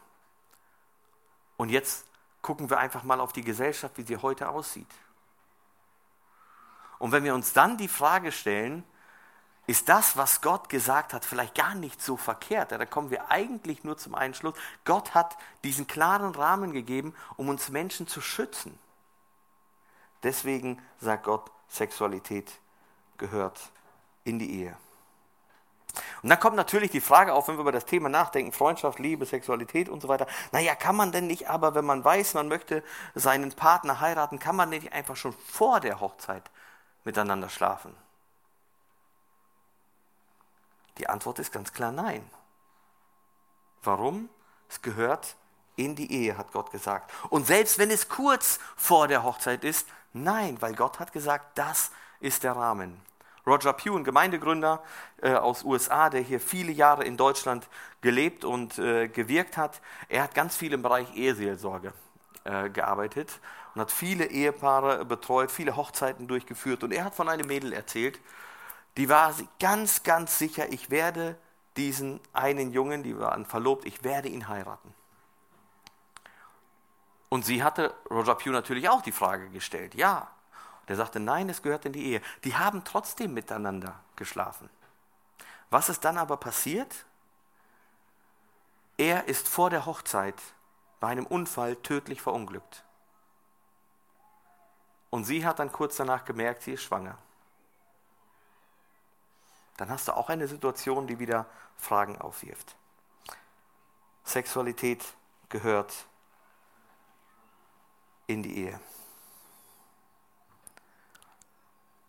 Und 1.58 1.70
jetzt 1.70 2.06
gucken 2.44 2.70
wir 2.70 2.78
einfach 2.78 3.02
mal 3.04 3.20
auf 3.20 3.34
die 3.34 3.42
Gesellschaft, 3.42 3.98
wie 3.98 4.04
sie 4.04 4.18
heute 4.18 4.50
aussieht. 4.50 4.88
Und 7.00 7.12
wenn 7.12 7.24
wir 7.24 7.34
uns 7.34 7.54
dann 7.54 7.78
die 7.78 7.88
Frage 7.88 8.32
stellen, 8.32 8.84
ist 9.66 9.88
das, 9.88 10.18
was 10.18 10.42
Gott 10.42 10.70
gesagt 10.70 11.14
hat, 11.14 11.24
vielleicht 11.24 11.56
gar 11.56 11.74
nicht 11.74 12.02
so 12.02 12.18
verkehrt. 12.18 12.72
Da 12.72 12.86
kommen 12.86 13.10
wir 13.10 13.32
eigentlich 13.32 13.84
nur 13.84 13.98
zum 13.98 14.14
Einschluss. 14.14 14.56
Gott 14.84 15.16
hat 15.16 15.38
diesen 15.64 15.88
klaren 15.88 16.36
Rahmen 16.36 16.74
gegeben, 16.74 17.16
um 17.38 17.48
uns 17.48 17.70
Menschen 17.70 18.08
zu 18.08 18.20
schützen. 18.20 18.78
Deswegen 20.22 20.82
sagt 21.00 21.24
Gott, 21.24 21.50
Sexualität 21.70 22.52
gehört 23.18 23.60
in 24.26 24.38
die 24.38 24.60
Ehe. 24.60 24.78
Und 26.24 26.30
dann 26.30 26.40
kommt 26.40 26.56
natürlich 26.56 26.90
die 26.90 27.02
Frage 27.02 27.34
auf, 27.34 27.48
wenn 27.48 27.56
wir 27.56 27.62
über 27.62 27.72
das 27.72 27.86
Thema 27.86 28.10
nachdenken, 28.10 28.52
Freundschaft, 28.52 28.98
Liebe, 28.98 29.26
Sexualität 29.26 29.90
und 29.90 30.02
so 30.02 30.08
weiter. 30.08 30.26
Naja, 30.52 30.74
kann 30.74 30.96
man 30.96 31.12
denn 31.12 31.28
nicht 31.28 31.50
aber, 31.50 31.76
wenn 31.76 31.86
man 31.86 32.04
weiß, 32.04 32.34
man 32.34 32.48
möchte 32.48 32.84
seinen 33.14 33.52
Partner 33.52 34.00
heiraten, 34.00 34.40
kann 34.40 34.56
man 34.56 34.70
nicht 34.70 34.92
einfach 34.92 35.16
schon 35.16 35.34
vor 35.34 35.80
der 35.80 36.00
Hochzeit 36.00 36.50
miteinander 37.04 37.50
schlafen? 37.50 37.96
Die 40.98 41.10
Antwort 41.10 41.40
ist 41.40 41.52
ganz 41.52 41.74
klar 41.74 41.92
nein. 41.92 42.28
Warum? 43.84 44.30
Es 44.70 44.82
gehört 44.82 45.36
in 45.76 45.96
die 45.96 46.12
Ehe, 46.12 46.38
hat 46.38 46.52
Gott 46.52 46.72
gesagt. 46.72 47.12
Und 47.30 47.46
selbst 47.46 47.78
wenn 47.78 47.92
es 47.92 48.10
kurz 48.10 48.60
vor 48.76 49.08
der 49.08 49.24
Hochzeit 49.24 49.64
ist, 49.64 49.88
nein, 50.14 50.62
weil 50.62 50.76
Gott 50.76 51.00
hat 51.00 51.12
gesagt, 51.12 51.58
das 51.58 51.92
ist 52.20 52.44
der 52.44 52.56
Rahmen. 52.56 53.02
Roger 53.46 53.74
Pugh, 53.74 53.98
ein 53.98 54.04
Gemeindegründer 54.04 54.82
äh, 55.22 55.34
aus 55.34 55.64
USA, 55.64 56.10
der 56.10 56.22
hier 56.22 56.40
viele 56.40 56.72
Jahre 56.72 57.04
in 57.04 57.18
Deutschland 57.18 57.68
gelebt 58.02 58.46
und 58.46 58.80
äh, 58.80 59.10
gewirkt 59.10 59.58
hat, 59.58 59.82
er 60.08 60.24
hat 60.24 60.34
ganz 60.34 60.56
viel 60.56 60.74
im 60.74 60.82
Bereich 60.82 61.14
Eheseelsorge 61.16 61.94
äh, 62.46 62.70
gearbeitet 62.70 63.40
und 63.76 63.82
hat 63.82 63.92
viele 63.92 64.26
Ehepaare 64.26 65.04
betreut, 65.06 65.52
viele 65.52 65.76
Hochzeiten 65.76 66.28
durchgeführt. 66.28 66.84
Und 66.84 66.92
er 66.92 67.04
hat 67.06 67.16
von 67.16 67.28
einem 67.28 67.48
Mädel 67.48 67.74
erzählt, 67.74 68.20
die 68.98 69.10
war 69.10 69.34
ganz, 69.60 70.04
ganz 70.04 70.38
sicher, 70.38 70.72
ich 70.72 70.90
werde 70.90 71.36
diesen 71.78 72.20
einen 72.34 72.72
Jungen, 72.72 73.04
die 73.04 73.18
waren 73.18 73.46
verlobt, 73.46 73.86
ich 73.86 74.04
werde 74.04 74.30
ihn 74.30 74.48
heiraten. 74.48 74.94
Und 77.30 77.46
sie 77.46 77.64
hatte 77.64 77.96
Roger 78.12 78.36
Pugh 78.36 78.52
natürlich 78.52 78.90
auch 78.90 79.02
die 79.02 79.12
Frage 79.12 79.50
gestellt, 79.50 79.96
ja. 79.96 80.30
Der 80.88 80.96
sagte, 80.96 81.20
nein, 81.20 81.50
es 81.50 81.62
gehört 81.62 81.86
in 81.86 81.94
die 81.94 82.06
Ehe. 82.06 82.22
Die 82.44 82.56
haben 82.56 82.84
trotzdem 82.84 83.34
miteinander 83.34 84.00
geschlafen. 84.16 84.70
Was 85.70 85.90
ist 85.90 86.04
dann 86.04 86.18
aber 86.18 86.38
passiert? 86.38 87.06
Er 88.98 89.28
ist 89.28 89.48
vor 89.48 89.70
der 89.70 89.86
Hochzeit 89.86 90.40
bei 91.00 91.08
einem 91.08 91.26
Unfall 91.26 91.76
tödlich 91.78 92.22
verunglückt. 92.22 92.84
Und 95.10 95.26
sie 95.26 95.46
hat 95.46 95.60
dann 95.60 95.72
kurz 95.72 95.96
danach 95.96 96.26
gemerkt, 96.26 96.64
sie 96.64 96.74
ist 96.74 96.84
schwanger 96.84 97.18
dann 99.78 99.90
hast 99.90 100.08
du 100.08 100.16
auch 100.16 100.30
eine 100.30 100.48
Situation, 100.48 101.08
die 101.08 101.20
wieder 101.20 101.46
Fragen 101.78 102.20
aufwirft. 102.22 102.76
Sexualität 104.24 105.04
gehört 105.50 105.94
in 108.28 108.44
die 108.44 108.58
Ehe. 108.58 108.80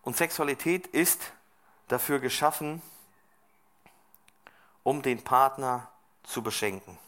Und 0.05 0.17
Sexualität 0.17 0.87
ist 0.89 1.33
dafür 1.89 2.21
geschaffen, 2.21 2.83
um 4.83 5.01
den 5.03 5.25
Partner 5.25 5.89
zu 6.23 6.43
beschenken. 6.43 6.99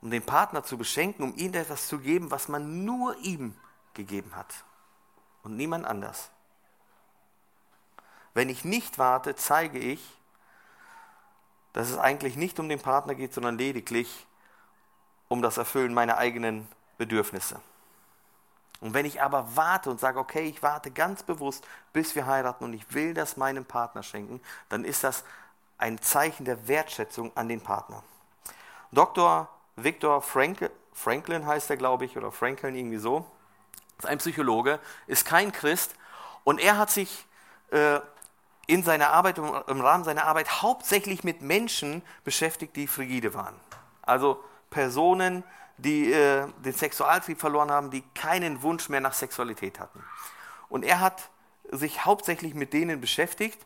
Um 0.00 0.10
den 0.10 0.24
Partner 0.24 0.62
zu 0.62 0.78
beschenken, 0.78 1.24
um 1.24 1.36
ihm 1.36 1.54
etwas 1.54 1.88
zu 1.88 1.98
geben, 1.98 2.30
was 2.30 2.48
man 2.48 2.84
nur 2.84 3.16
ihm 3.16 3.56
gegeben 3.94 4.36
hat 4.36 4.64
und 5.42 5.56
niemand 5.56 5.86
anders. 5.86 6.30
Wenn 8.34 8.50
ich 8.50 8.64
nicht 8.64 8.98
warte, 8.98 9.34
zeige 9.34 9.78
ich, 9.78 10.00
dass 11.72 11.90
es 11.90 11.98
eigentlich 11.98 12.36
nicht 12.36 12.60
um 12.60 12.68
den 12.68 12.80
Partner 12.80 13.14
geht, 13.14 13.32
sondern 13.32 13.58
lediglich 13.58 14.26
um 15.28 15.42
das 15.42 15.56
Erfüllen 15.56 15.94
meiner 15.94 16.18
eigenen 16.18 16.68
Bedürfnisse. 16.98 17.60
Und 18.80 18.94
wenn 18.94 19.06
ich 19.06 19.20
aber 19.20 19.56
warte 19.56 19.90
und 19.90 19.98
sage, 19.98 20.18
okay, 20.18 20.44
ich 20.44 20.62
warte 20.62 20.90
ganz 20.90 21.22
bewusst, 21.22 21.66
bis 21.92 22.14
wir 22.14 22.26
heiraten 22.26 22.64
und 22.64 22.72
ich 22.72 22.94
will 22.94 23.12
das 23.12 23.36
meinem 23.36 23.64
Partner 23.64 24.02
schenken, 24.02 24.40
dann 24.68 24.84
ist 24.84 25.02
das 25.02 25.24
ein 25.78 26.00
Zeichen 26.00 26.44
der 26.44 26.68
Wertschätzung 26.68 27.32
an 27.36 27.48
den 27.48 27.60
Partner. 27.60 28.02
Dr. 28.92 29.48
Viktor 29.76 30.22
Frankl, 30.22 30.70
Franklin 30.92 31.46
heißt 31.46 31.70
er, 31.70 31.76
glaube 31.76 32.04
ich, 32.04 32.16
oder 32.16 32.32
Franklin 32.32 32.74
irgendwie 32.74 32.98
so, 32.98 33.26
ist 33.98 34.06
ein 34.06 34.18
Psychologe, 34.18 34.78
ist 35.06 35.24
kein 35.24 35.52
Christ 35.52 35.94
und 36.44 36.60
er 36.60 36.78
hat 36.78 36.90
sich 36.90 37.26
äh, 37.70 38.00
in 38.66 38.82
seiner 38.82 39.10
Arbeit, 39.10 39.38
im 39.38 39.80
Rahmen 39.80 40.04
seiner 40.04 40.24
Arbeit 40.24 40.62
hauptsächlich 40.62 41.24
mit 41.24 41.42
Menschen 41.42 42.02
beschäftigt, 42.24 42.76
die 42.76 42.86
frigide 42.86 43.34
waren. 43.34 43.54
Also 44.02 44.42
Personen, 44.70 45.42
die 45.78 46.12
äh, 46.12 46.46
den 46.64 46.72
Sexualtrieb 46.72 47.40
verloren 47.40 47.70
haben, 47.70 47.90
die 47.90 48.02
keinen 48.14 48.62
Wunsch 48.62 48.88
mehr 48.88 49.00
nach 49.00 49.14
Sexualität 49.14 49.80
hatten. 49.80 50.04
Und 50.68 50.84
er 50.84 51.00
hat 51.00 51.30
sich 51.70 52.04
hauptsächlich 52.04 52.54
mit 52.54 52.72
denen 52.72 53.00
beschäftigt. 53.00 53.64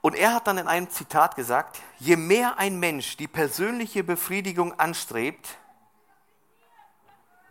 Und 0.00 0.14
er 0.14 0.34
hat 0.34 0.46
dann 0.46 0.58
in 0.58 0.68
einem 0.68 0.90
Zitat 0.90 1.34
gesagt, 1.34 1.80
je 1.98 2.16
mehr 2.16 2.58
ein 2.58 2.78
Mensch 2.78 3.16
die 3.16 3.28
persönliche 3.28 4.04
Befriedigung 4.04 4.78
anstrebt, 4.78 5.56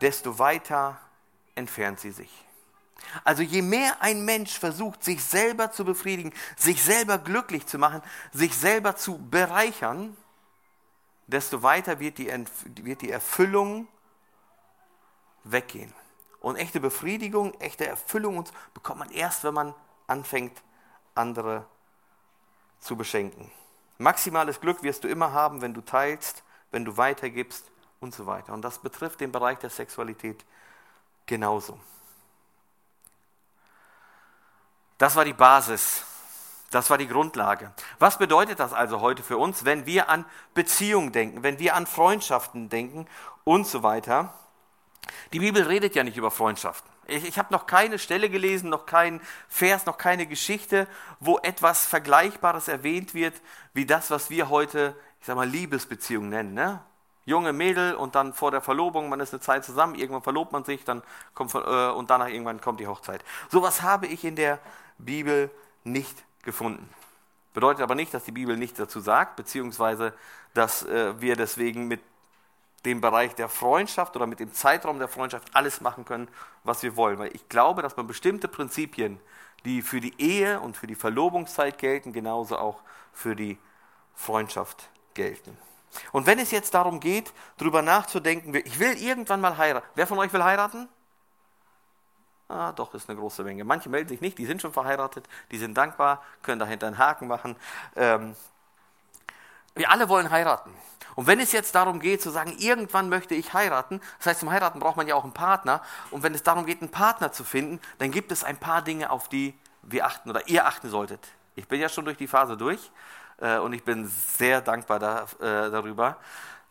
desto 0.02 0.38
weiter 0.38 1.00
entfernt 1.56 2.00
sie 2.00 2.12
sich. 2.12 2.30
Also 3.24 3.42
je 3.42 3.62
mehr 3.62 4.02
ein 4.02 4.24
Mensch 4.24 4.58
versucht, 4.58 5.04
sich 5.04 5.24
selber 5.24 5.72
zu 5.72 5.84
befriedigen, 5.84 6.34
sich 6.56 6.84
selber 6.84 7.18
glücklich 7.18 7.66
zu 7.66 7.78
machen, 7.78 8.02
sich 8.32 8.56
selber 8.56 8.96
zu 8.96 9.18
bereichern, 9.18 10.16
desto 11.28 11.64
weiter 11.64 12.00
wird 12.00 12.18
die, 12.18 12.32
wird 12.84 13.02
die 13.02 13.12
Erfüllung 13.12 13.88
weggehen. 15.44 15.94
Und 16.40 16.58
echte 16.58 16.80
Befriedigung, 16.80 17.54
echte 17.60 17.88
Erfüllung 17.88 18.44
bekommt 18.74 19.00
man 19.00 19.12
erst, 19.12 19.44
wenn 19.44 19.54
man 19.54 19.74
anfängt, 20.08 20.62
andere 21.16 21.66
zu 22.80 22.98
beschenken. 22.98 23.50
Maximales 23.98 24.60
Glück 24.60 24.84
wirst 24.84 25.04
du 25.04 25.08
immer 25.08 25.32
haben, 25.32 25.62
wenn 25.62 25.74
du 25.74 25.82
teilst, 25.82 26.44
wenn 26.72 26.84
du 26.84 26.98
weitergibst 26.98 27.72
und 28.02 28.14
so 28.14 28.26
weiter. 28.26 28.54
Und 28.54 28.62
das 28.62 28.80
betrifft 28.80 29.22
den 29.22 29.32
Bereich 29.32 29.60
der 29.60 29.70
Sexualität 29.70 30.44
genauso. 31.26 31.80
Das 34.98 35.16
war 35.16 35.24
die 35.24 35.34
Basis. 35.34 36.04
Das 36.74 36.90
war 36.90 36.98
die 36.98 37.08
Grundlage. 37.08 37.72
Was 38.00 38.18
bedeutet 38.18 38.60
das 38.60 38.74
also 38.74 39.00
heute 39.00 39.22
für 39.22 39.38
uns, 39.38 39.64
wenn 39.64 39.86
wir 39.86 40.10
an 40.10 40.26
Beziehungen 40.56 41.12
denken, 41.12 41.44
wenn 41.44 41.60
wir 41.60 41.76
an 41.76 41.86
Freundschaften 41.86 42.68
denken 42.68 43.08
und 43.44 43.68
so 43.68 43.84
weiter? 43.84 44.34
Die 45.34 45.40
Bibel 45.40 45.62
redet 45.62 45.94
ja 45.94 46.04
nicht 46.04 46.18
über 46.18 46.32
Freundschaften. 46.32 46.92
Ich, 47.06 47.26
ich 47.26 47.38
habe 47.38 47.54
noch 47.54 47.68
keine 47.68 48.00
Stelle 48.00 48.28
gelesen, 48.28 48.72
noch 48.72 48.88
keinen 48.88 49.22
Vers, 49.50 49.86
noch 49.86 50.00
keine 50.00 50.26
Geschichte, 50.26 50.88
wo 51.20 51.38
etwas 51.44 51.86
Vergleichbares 51.86 52.68
erwähnt 52.68 53.14
wird, 53.14 53.36
wie 53.76 53.86
das, 53.86 54.10
was 54.10 54.32
wir 54.32 54.50
heute, 54.50 54.96
ich 55.20 55.28
sag 55.28 55.36
mal, 55.36 55.48
Liebesbeziehungen 55.48 56.30
nennen. 56.32 56.56
Ne? 56.56 56.82
Junge 57.26 57.54
Mädel 57.54 57.94
und 57.94 58.16
dann 58.16 58.34
vor 58.34 58.50
der 58.50 58.62
Verlobung, 58.62 59.10
man 59.10 59.20
ist 59.20 59.32
eine 59.32 59.42
Zeit 59.42 59.64
zusammen, 59.64 59.94
irgendwann 59.94 60.24
verlobt 60.24 60.52
man 60.52 60.64
sich, 60.64 60.84
dann 60.86 61.04
kommt, 61.36 61.54
äh, 61.54 61.90
und 61.90 62.10
danach 62.10 62.30
irgendwann 62.30 62.62
kommt 62.62 62.80
die 62.80 62.88
Hochzeit. 62.88 63.24
Sowas 63.50 63.84
habe 63.84 64.08
ich 64.08 64.26
in 64.26 64.36
der 64.36 64.58
Bibel 64.98 65.52
nicht 65.84 66.24
gefunden. 66.44 66.88
Bedeutet 67.54 67.84
aber 67.84 67.96
nicht, 67.96 68.14
dass 68.14 68.24
die 68.24 68.32
Bibel 68.32 68.58
nichts 68.58 68.78
dazu 68.78 69.00
sagt, 69.00 69.36
beziehungsweise 69.36 70.14
dass 70.54 70.84
äh, 70.84 71.20
wir 71.22 71.36
deswegen 71.36 71.88
mit 71.88 72.02
dem 72.86 73.00
Bereich 73.00 73.34
der 73.36 73.48
Freundschaft 73.48 74.16
oder 74.16 74.28
mit 74.28 74.40
dem 74.40 74.54
Zeitraum 74.54 75.00
der 75.00 75.08
Freundschaft 75.08 75.56
alles 75.56 75.82
machen 75.82 76.06
können, 76.06 76.28
was 76.64 76.84
wir 76.84 76.96
wollen. 76.96 77.18
Weil 77.18 77.34
ich 77.34 77.48
glaube, 77.48 77.82
dass 77.82 77.96
man 77.96 78.08
bestimmte 78.08 78.48
Prinzipien, 78.48 79.20
die 79.66 79.82
für 79.82 80.02
die 80.02 80.14
Ehe 80.20 80.60
und 80.60 80.76
für 80.76 80.88
die 80.88 80.96
Verlobungszeit 80.96 81.78
gelten, 81.78 82.12
genauso 82.12 82.58
auch 82.58 82.82
für 83.14 83.36
die 83.36 83.58
Freundschaft 84.14 84.90
gelten. 85.14 85.58
Und 86.12 86.26
wenn 86.26 86.40
es 86.40 86.52
jetzt 86.52 86.74
darum 86.74 87.00
geht, 87.00 87.32
darüber 87.58 87.82
nachzudenken, 87.82 88.54
ich 88.56 88.80
will 88.80 88.98
irgendwann 89.02 89.40
mal 89.40 89.58
heiraten. 89.58 89.88
Wer 89.96 90.08
von 90.08 90.18
euch 90.18 90.34
will 90.34 90.44
heiraten? 90.44 90.90
Ah, 92.48 92.72
doch, 92.72 92.94
ist 92.94 93.10
eine 93.10 93.18
große 93.18 93.44
Menge. 93.44 93.64
Manche 93.64 93.90
melden 93.90 94.10
sich 94.10 94.22
nicht, 94.22 94.38
die 94.38 94.46
sind 94.46 94.62
schon 94.62 94.74
verheiratet, 94.74 95.28
die 95.52 95.58
sind 95.58 95.76
dankbar, 95.76 96.22
können 96.42 96.60
dahinter 96.60 96.88
einen 96.88 96.98
Haken 96.98 97.28
machen. 97.28 97.56
Ähm, 97.96 98.36
wir 99.76 99.90
alle 99.90 100.10
wollen 100.10 100.30
heiraten. 100.30 100.74
Und 101.16 101.28
wenn 101.28 101.40
es 101.40 101.52
jetzt 101.52 101.76
darum 101.76 102.00
geht 102.00 102.22
zu 102.22 102.30
sagen, 102.30 102.56
irgendwann 102.58 103.10
möchte 103.10 103.36
ich 103.36 103.54
heiraten, 103.54 104.02
das 104.18 104.28
heißt, 104.28 104.40
zum 104.42 104.52
Heiraten 104.52 104.80
braucht 104.80 104.98
man 104.98 105.08
ja 105.08 105.16
auch 105.16 105.24
einen 105.24 105.34
Partner. 105.34 105.82
Und 106.12 106.24
wenn 106.24 106.34
es 106.34 106.44
darum 106.44 106.66
geht, 106.66 106.82
einen 106.82 106.92
Partner 106.92 107.32
zu 107.32 107.44
finden, 107.44 107.80
dann 108.00 108.12
gibt 108.12 108.32
es 108.32 108.44
ein 108.44 108.58
paar 108.58 108.82
Dinge, 108.82 109.10
auf 109.10 109.30
die 109.30 109.54
wir 109.84 110.06
achten 110.06 110.30
oder 110.30 110.48
ihr 110.48 110.66
achten 110.66 110.90
solltet. 110.90 111.28
Ich 111.56 111.68
bin 111.68 111.80
ja 111.80 111.90
schon 111.90 112.06
durch 112.06 112.18
die 112.18 112.28
Phase 112.28 112.58
durch 112.58 112.92
äh, 113.38 113.58
und 113.58 113.74
ich 113.74 113.84
bin 113.84 114.08
sehr 114.08 114.62
dankbar 114.62 115.00
da, 115.00 115.24
äh, 115.40 115.70
darüber, 115.70 116.18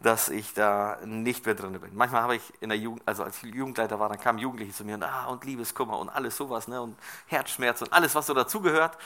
dass 0.03 0.29
ich 0.29 0.55
da 0.55 0.99
nicht 1.05 1.47
mehr 1.47 1.55
drin 1.55 1.79
bin. 1.81 1.95
Manchmal 1.95 2.23
habe 2.23 2.37
ich 2.37 2.43
in 2.61 2.69
der 2.69 2.79
Jugend, 2.79 3.03
also 3.07 3.25
als 3.25 3.43
ich 3.43 3.55
Jugendleiter 3.55 3.99
war, 3.99 4.09
dann 4.09 4.21
kamen 4.21 4.39
Jugendliche 4.39 4.73
zu 4.73 4.85
mir 4.85 4.95
und, 4.95 5.03
ah, 5.05 5.27
und 5.27 5.45
Liebeskummer 5.45 5.99
und 5.99 6.09
alles 6.09 6.37
sowas, 6.37 6.69
ne, 6.69 6.81
und 6.81 6.97
Herzschmerz 7.27 7.83
und 7.83 7.93
alles, 7.93 8.15
was 8.15 8.27
so 8.27 8.35
dazugehört 8.35 8.99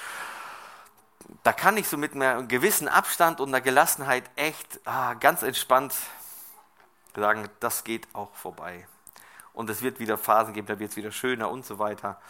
da 1.43 1.53
kann 1.53 1.77
ich 1.77 1.89
so 1.89 1.97
mit 1.97 2.15
einem 2.15 2.49
gewissen 2.49 2.89
Abstand 2.89 3.41
und 3.41 3.49
einer 3.49 3.61
Gelassenheit 3.61 4.25
echt 4.37 4.81
ah, 4.85 5.15
ganz 5.15 5.43
entspannt 5.43 5.95
sagen, 7.15 7.49
das 7.61 7.85
geht 7.85 8.07
auch 8.13 8.35
vorbei. 8.35 8.87
Und 9.53 9.71
es 9.71 9.83
wird 9.83 9.99
wieder 9.99 10.19
Phasen 10.19 10.53
geben, 10.53 10.67
da 10.67 10.79
wird 10.79 10.91
es 10.91 10.97
wieder 10.97 11.11
schöner 11.11 11.51
und 11.51 11.65
so 11.65 11.79
weiter. 11.79 12.21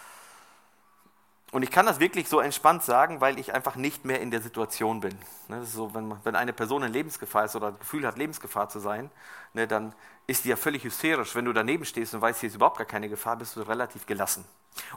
Und 1.57 1.63
ich 1.63 1.71
kann 1.71 1.87
das 1.87 2.01
wirklich 2.01 2.29
so 2.29 2.41
entspannt 2.41 2.83
sagen, 2.83 3.23
weil 3.23 3.39
ich 3.39 3.55
einfach 3.55 3.77
nicht 3.77 4.05
mehr 4.05 4.21
in 4.21 4.31
der 4.31 4.43
Situation 4.43 5.01
bin. 5.01 5.15
Ne, 5.49 5.59
das 5.61 5.69
ist 5.69 5.75
so, 5.75 5.95
wenn, 5.95 6.13
wenn 6.23 6.37
eine 6.37 6.53
Person 6.53 6.83
in 6.83 6.93
Lebensgefahr 6.93 7.47
ist 7.47 7.57
oder 7.57 7.71
das 7.71 7.81
Gefühl 7.81 8.07
hat, 8.07 8.19
Lebensgefahr 8.19 8.69
zu 8.69 8.79
sein, 8.79 9.11
ne, 9.55 9.67
dann 9.67 9.95
ist 10.27 10.45
die 10.45 10.51
ja 10.51 10.57
völlig 10.57 10.85
hysterisch. 10.85 11.35
Wenn 11.35 11.47
du 11.47 11.55
daneben 11.55 11.87
stehst 11.87 12.13
und 12.13 12.21
weißt, 12.21 12.41
hier 12.41 12.51
ist 12.51 12.57
überhaupt 12.57 12.77
gar 12.77 12.87
keine 12.87 13.09
Gefahr, 13.09 13.37
bist 13.37 13.57
du 13.57 13.63
relativ 13.63 14.05
gelassen. 14.05 14.45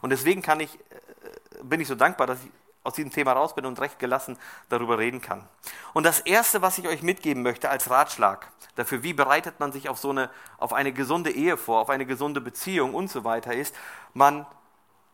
Und 0.01 0.09
deswegen 0.09 0.41
kann 0.41 0.59
ich, 0.59 0.75
äh, 0.75 1.63
bin 1.63 1.79
ich 1.79 1.87
so 1.87 1.95
dankbar, 1.95 2.27
dass 2.27 2.43
ich 2.43 2.51
aus 2.83 2.93
diesem 2.93 3.11
Thema 3.11 3.31
raus 3.31 3.55
bin 3.55 3.65
und 3.65 3.79
recht 3.79 3.97
gelassen 3.97 4.37
darüber 4.67 4.97
reden 4.97 5.21
kann. 5.21 5.47
Und 5.93 6.03
das 6.03 6.19
Erste, 6.19 6.61
was 6.61 6.77
ich 6.77 6.89
euch 6.89 7.03
mitgeben 7.03 7.41
möchte 7.41 7.69
als 7.69 7.89
Ratschlag 7.89 8.51
dafür, 8.75 9.01
wie 9.01 9.13
bereitet 9.13 9.61
man 9.61 9.71
sich 9.71 9.87
auf 9.87 9.97
so 9.97 10.09
eine, 10.09 10.29
auf 10.57 10.73
eine 10.73 10.91
gesunde 10.91 11.31
Ehe 11.31 11.55
vor, 11.55 11.79
auf 11.79 11.89
eine 11.89 12.05
gesunde 12.05 12.41
Beziehung 12.41 12.95
und 12.95 13.09
so 13.09 13.23
weiter, 13.23 13.53
ist, 13.53 13.73
man 14.13 14.45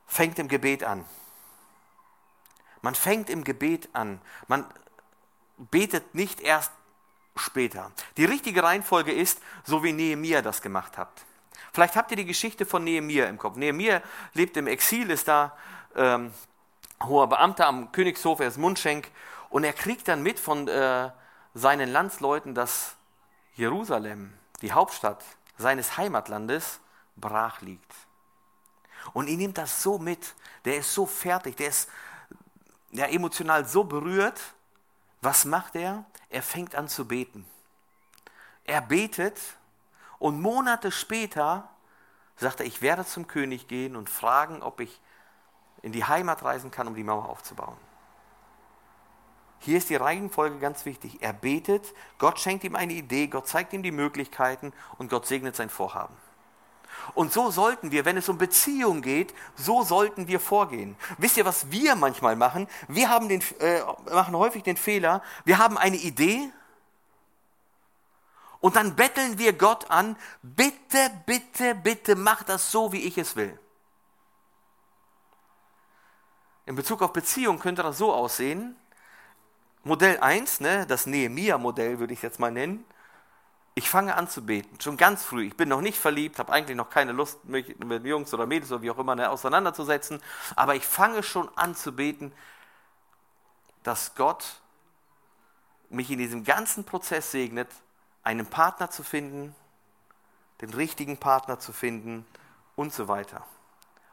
fängt 0.08 0.40
im 0.40 0.48
Gebet 0.48 0.84
an. 0.84 1.06
Man 2.86 2.93
fängt 2.93 3.32
im 3.32 3.43
Gebet 3.43 3.89
an. 3.93 4.21
Man 4.48 4.63
betet 5.58 6.13
nicht 6.13 6.39
erst 6.39 6.71
später. 7.36 7.91
Die 8.15 8.26
richtige 8.26 8.62
Reihenfolge 8.62 9.12
ist, 9.12 9.41
so 9.63 9.84
wie 9.84 9.91
Nehemiah 9.91 10.43
das 10.43 10.62
gemacht 10.62 10.95
hat. 10.95 11.10
Vielleicht 11.74 11.95
habt 11.95 12.12
ihr 12.12 12.17
die 12.17 12.28
Geschichte 12.28 12.63
von 12.63 12.84
Nehemiah 12.84 13.26
im 13.26 13.39
Kopf. 13.39 13.56
Nehemiah 13.56 14.04
lebt 14.36 14.56
im 14.56 14.67
Exil, 14.67 15.10
ist 15.10 15.28
da 15.28 15.58
ähm, 15.95 16.32
hoher 17.04 17.28
Beamter 17.28 17.65
am 17.65 17.91
Königshof, 17.91 18.39
er 18.39 18.50
ist 18.50 18.60
Mundschenk 18.60 19.10
und 19.50 19.63
er 19.63 19.74
kriegt 19.74 20.08
dann 20.08 20.21
mit 20.21 20.39
von 20.39 20.67
äh, 20.67 21.10
seinen 21.56 21.89
Landsleuten, 21.89 22.54
dass 22.54 22.98
Jerusalem, 23.56 24.32
die 24.62 24.74
Hauptstadt 24.74 25.24
seines 25.58 25.98
Heimatlandes, 25.98 26.82
brach 27.15 27.62
liegt. 27.62 27.95
Und 29.13 29.28
ihn 29.28 29.39
nimmt 29.39 29.58
das 29.58 29.82
so 29.82 29.98
mit, 29.98 30.36
der 30.65 30.78
ist 30.78 30.93
so 30.93 31.08
fertig, 31.08 31.58
der 31.58 31.69
ist 31.69 31.89
ja, 32.98 33.06
emotional 33.06 33.66
so 33.66 33.84
berührt. 33.84 34.40
Was 35.22 35.46
macht 35.46 35.76
er? 35.76 36.06
Er 36.30 36.42
fängt 36.42 36.76
an 36.76 36.88
zu 36.88 37.08
beten. 37.08 37.46
Er 38.64 38.82
betet 38.82 39.40
und 40.20 40.42
Monate 40.42 40.92
später 40.92 41.70
sagt 42.36 42.60
er, 42.60 42.66
ich 42.66 42.82
werde 42.82 43.06
zum 43.06 43.28
König 43.28 43.68
gehen 43.68 43.96
und 43.96 44.10
fragen, 44.10 44.62
ob 44.62 44.80
ich 44.80 45.00
in 45.82 45.92
die 45.92 46.04
Heimat 46.04 46.44
reisen 46.44 46.72
kann, 46.72 46.88
um 46.88 46.96
die 46.96 47.04
Mauer 47.04 47.30
aufzubauen. 47.30 47.78
Hier 49.60 49.78
ist 49.78 49.90
die 49.90 49.96
Reihenfolge 49.96 50.60
ganz 50.60 50.86
wichtig. 50.86 51.22
Er 51.22 51.34
betet, 51.34 51.94
Gott 52.18 52.40
schenkt 52.40 52.64
ihm 52.64 52.76
eine 52.76 52.94
Idee, 52.94 53.28
Gott 53.28 53.48
zeigt 53.48 53.74
ihm 53.74 53.84
die 53.84 53.92
Möglichkeiten 53.92 54.74
und 54.98 55.10
Gott 55.10 55.26
segnet 55.26 55.56
sein 55.56 55.70
Vorhaben. 55.70 56.16
Und 57.14 57.32
so 57.32 57.52
sollten 57.52 57.92
wir, 57.92 58.06
wenn 58.06 58.18
es 58.18 58.30
um 58.30 58.38
Beziehung 58.38 59.02
geht, 59.02 59.34
so 59.56 59.84
sollten 59.84 60.28
wir 60.28 60.40
vorgehen. 60.40 60.96
Wisst 61.18 61.38
ihr, 61.38 61.46
was 61.46 61.72
wir 61.72 61.96
manchmal 61.96 62.36
machen? 62.36 62.68
Wir 62.88 63.10
haben 63.10 63.30
den, 63.30 63.42
äh, 63.60 63.82
machen 64.12 64.36
häufig 64.36 64.64
den 64.64 64.78
Fehler, 64.78 65.22
wir 65.46 65.58
haben 65.58 65.78
eine 65.78 65.98
Idee 65.98 66.52
und 68.60 68.76
dann 68.76 68.96
betteln 68.96 69.38
wir 69.38 69.54
Gott 69.54 69.92
an, 69.92 70.18
bitte, 70.42 71.12
bitte, 71.26 71.76
bitte, 71.76 72.16
mach 72.16 72.44
das 72.44 72.72
so, 72.72 72.92
wie 72.92 73.02
ich 73.02 73.18
es 73.18 73.36
will. 73.36 73.60
In 76.66 76.76
Bezug 76.76 77.02
auf 77.04 77.14
Beziehung 77.14 77.60
könnte 77.60 77.84
das 77.84 78.00
so 78.00 78.12
aussehen. 78.12 78.76
Modell 79.84 80.20
1, 80.20 80.62
ne, 80.62 80.88
das 80.88 81.06
Nehemia-Modell 81.06 82.00
würde 82.00 82.14
ich 82.14 82.24
jetzt 82.24 82.40
mal 82.40 82.50
nennen. 82.50 82.84
Ich 83.78 83.90
fange 83.90 84.16
an 84.16 84.30
zu 84.30 84.46
beten, 84.46 84.80
schon 84.80 84.96
ganz 84.96 85.26
früh. 85.26 85.48
Ich 85.48 85.58
bin 85.58 85.68
noch 85.68 85.82
nicht 85.82 86.00
verliebt, 86.00 86.40
habe 86.40 86.54
eigentlich 86.54 86.78
noch 86.78 86.90
keine 86.90 87.12
Lust, 87.12 87.44
mich 87.44 87.78
mit 87.80 88.06
Jungs 88.06 88.34
oder 88.34 88.46
Mädels 88.46 88.72
oder 88.72 88.82
wie 88.82 88.90
auch 88.90 88.98
immer 88.98 89.16
ne, 89.16 89.30
auseinanderzusetzen. 89.30 90.22
Aber 90.56 90.76
ich 90.76 90.86
fange 90.88 91.24
schon 91.24 91.50
an 91.58 91.76
zu 91.76 91.94
beten, 91.94 92.32
dass 93.84 94.16
Gott 94.16 94.62
mich 95.90 96.10
in 96.10 96.20
diesem 96.20 96.46
ganzen 96.46 96.86
Prozess 96.86 97.32
segnet, 97.32 97.70
einen 98.24 98.46
Partner 98.48 98.90
zu 98.90 99.04
finden, 99.04 99.54
den 100.62 100.74
richtigen 100.74 101.18
Partner 101.18 101.60
zu 101.60 101.74
finden 101.74 102.26
und 102.78 102.94
so 102.94 103.10
weiter. 103.10 103.46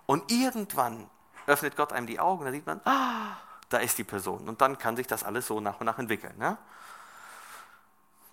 Und 0.06 0.30
irgendwann 0.32 1.08
öffnet 1.46 1.76
Gott 1.76 1.92
einem 1.92 2.08
die 2.08 2.18
Augen, 2.18 2.44
dann 2.44 2.52
sieht 2.52 2.66
man, 2.66 2.80
ah, 2.84 3.36
da 3.68 3.78
ist 3.78 3.96
die 3.96 4.04
Person. 4.04 4.48
Und 4.48 4.60
dann 4.60 4.76
kann 4.76 4.96
sich 4.96 5.06
das 5.06 5.22
alles 5.22 5.46
so 5.46 5.60
nach 5.60 5.78
und 5.78 5.86
nach 5.86 6.00
entwickeln. 6.00 6.36
Ne? 6.36 6.58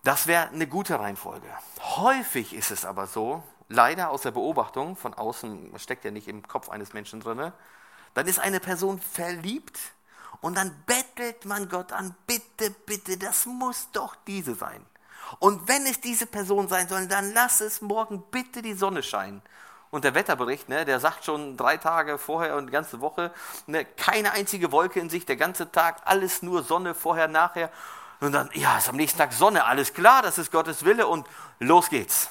Das 0.03 0.27
wäre 0.27 0.49
eine 0.49 0.67
gute 0.67 0.99
Reihenfolge. 0.99 1.47
Häufig 1.81 2.53
ist 2.53 2.71
es 2.71 2.85
aber 2.85 3.07
so, 3.07 3.43
leider 3.67 4.09
aus 4.09 4.21
der 4.21 4.31
Beobachtung, 4.31 4.95
von 4.95 5.13
außen 5.13 5.77
steckt 5.77 6.05
ja 6.05 6.11
nicht 6.11 6.27
im 6.27 6.47
Kopf 6.47 6.69
eines 6.69 6.93
Menschen 6.93 7.19
drin, 7.19 7.51
dann 8.13 8.27
ist 8.27 8.39
eine 8.39 8.59
Person 8.59 8.99
verliebt 8.99 9.77
und 10.41 10.57
dann 10.57 10.75
bettelt 10.85 11.45
man 11.45 11.69
Gott 11.69 11.91
an, 11.91 12.15
bitte, 12.25 12.71
bitte, 12.85 13.17
das 13.17 13.45
muss 13.45 13.89
doch 13.91 14.15
diese 14.27 14.55
sein. 14.55 14.85
Und 15.39 15.67
wenn 15.67 15.85
es 15.85 16.01
diese 16.01 16.25
Person 16.25 16.67
sein 16.67 16.87
soll, 16.87 17.07
dann 17.07 17.33
lass 17.33 17.61
es 17.61 17.81
morgen 17.81 18.23
bitte 18.31 18.61
die 18.61 18.73
Sonne 18.73 19.03
scheinen. 19.03 19.41
Und 19.91 20.03
der 20.03 20.13
Wetterbericht, 20.13 20.69
ne, 20.69 20.85
der 20.85 20.99
sagt 20.99 21.25
schon 21.25 21.57
drei 21.57 21.77
Tage 21.77 22.17
vorher 22.17 22.55
und 22.55 22.67
die 22.67 22.71
ganze 22.71 23.01
Woche, 23.01 23.31
ne, 23.67 23.85
keine 23.85 24.31
einzige 24.31 24.71
Wolke 24.71 24.99
in 24.99 25.09
sich, 25.09 25.25
der 25.25 25.35
ganze 25.35 25.71
Tag, 25.71 26.01
alles 26.05 26.41
nur 26.41 26.63
Sonne, 26.63 26.93
vorher, 26.93 27.27
nachher. 27.27 27.71
Und 28.19 28.33
dann, 28.33 28.49
ja, 28.53 28.77
ist 28.77 28.89
am 28.89 28.95
nächsten 28.95 29.17
Tag 29.17 29.33
Sonne, 29.33 29.65
alles 29.65 29.93
klar, 29.93 30.21
das 30.21 30.37
ist 30.37 30.51
Gottes 30.51 30.83
Wille 30.83 31.07
und 31.07 31.25
los 31.59 31.89
geht's. 31.89 32.29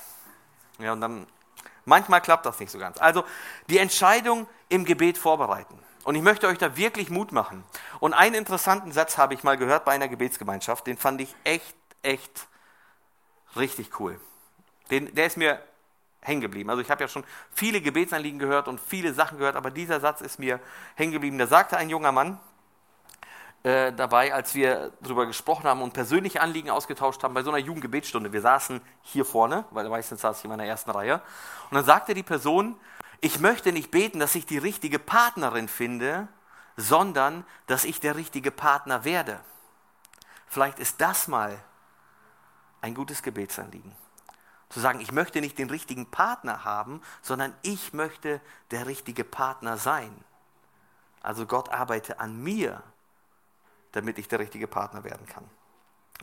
Ja, 0.79 0.93
und 0.93 1.01
dann, 1.01 1.27
manchmal 1.85 2.21
klappt 2.21 2.45
das 2.47 2.61
nicht 2.61 2.71
so 2.71 2.79
ganz. 2.79 2.99
Also, 2.99 3.25
die 3.69 3.79
Entscheidung 3.79 4.47
im 4.69 4.85
Gebet 4.85 5.17
vorbereiten. 5.17 5.79
Und 6.05 6.15
ich 6.15 6.23
möchte 6.23 6.47
euch 6.47 6.59
da 6.59 6.77
wirklich 6.77 7.11
Mut 7.11 7.33
machen. 7.33 7.65
Und 8.01 8.15
einen 8.15 8.35
interessanten 8.35 8.93
Satz 8.93 9.19
habe 9.19 9.35
ich 9.35 9.43
mal 9.43 9.57
gehört 9.57 9.85
bei 9.85 9.93
einer 9.93 10.09
Gebetsgemeinschaft, 10.09 10.87
den 10.87 10.97
fand 10.97 11.21
ich 11.21 11.35
echt, 11.45 11.77
echt 12.03 12.47
richtig 13.57 13.99
cool. 14.01 14.21
Den, 14.91 15.15
der 15.15 15.27
ist 15.27 15.37
mir 15.37 15.63
hängen 16.21 16.41
geblieben. 16.41 16.71
Also 16.71 16.83
ich 16.83 16.91
habe 16.91 17.03
ja 17.03 17.09
schon 17.09 17.25
viele 17.53 17.81
Gebetsanliegen 17.81 18.39
gehört 18.39 18.69
und 18.69 18.81
viele 18.81 19.13
Sachen 19.15 19.39
gehört, 19.39 19.57
aber 19.57 19.71
dieser 19.71 20.01
Satz 20.01 20.21
ist 20.21 20.39
mir 20.39 20.61
hängen 20.95 21.13
geblieben. 21.13 21.39
Da 21.39 21.47
sagte 21.47 21.77
ein 21.77 21.91
junger 21.91 22.13
Mann 22.13 22.39
äh, 23.65 23.93
dabei, 23.93 24.33
als 24.33 24.55
wir 24.55 24.93
darüber 25.01 25.27
gesprochen 25.27 25.65
haben 25.65 25.83
und 25.83 25.93
persönliche 25.93 26.41
Anliegen 26.41 26.71
ausgetauscht 26.71 27.23
haben, 27.23 27.35
bei 27.35 27.43
so 27.43 27.51
einer 27.51 27.59
Jugendgebetsstunde. 27.59 28.33
Wir 28.33 28.41
saßen 28.41 28.81
hier 29.03 29.25
vorne, 29.25 29.65
weil 29.71 29.89
meistens 29.89 30.21
saß 30.21 30.39
ich 30.39 30.45
in 30.45 30.51
meiner 30.51 30.65
ersten 30.65 30.91
Reihe. 30.91 31.21
Und 31.71 31.75
dann 31.75 31.85
sagte 31.85 32.15
die 32.15 32.23
Person, 32.23 32.77
ich 33.21 33.41
möchte 33.41 33.73
nicht 33.73 33.91
beten, 33.91 34.21
dass 34.21 34.35
ich 34.37 34.47
die 34.47 34.59
richtige 34.59 34.99
Partnerin 34.99 35.67
finde, 35.67 36.29
sondern 36.77 37.45
dass 37.67 37.85
ich 37.85 37.99
der 37.99 38.15
richtige 38.15 38.53
Partner 38.53 39.05
werde. 39.05 39.41
Vielleicht 40.47 40.79
ist 40.79 41.01
das 41.01 41.27
mal 41.27 41.59
ein 42.81 42.95
gutes 42.95 43.23
Gebetsanliegen. 43.23 43.93
Zu 44.69 44.81
sagen, 44.81 45.01
ich 45.01 45.11
möchte 45.11 45.41
nicht 45.41 45.59
den 45.59 45.71
richtigen 45.71 46.11
Partner 46.11 46.65
haben, 46.65 47.03
sondern 47.23 47.55
ich 47.63 47.93
möchte 47.93 48.41
der 48.71 48.87
richtige 48.87 49.25
Partner 49.25 49.79
sein. 49.79 50.15
Also 51.23 51.47
Gott 51.47 51.71
arbeite 51.71 52.21
an 52.21 52.41
mir, 52.41 52.83
damit 53.99 54.19
ich 54.19 54.29
der 54.29 54.39
richtige 54.39 54.67
Partner 54.67 55.05
werden 55.05 55.27
kann. 55.27 55.45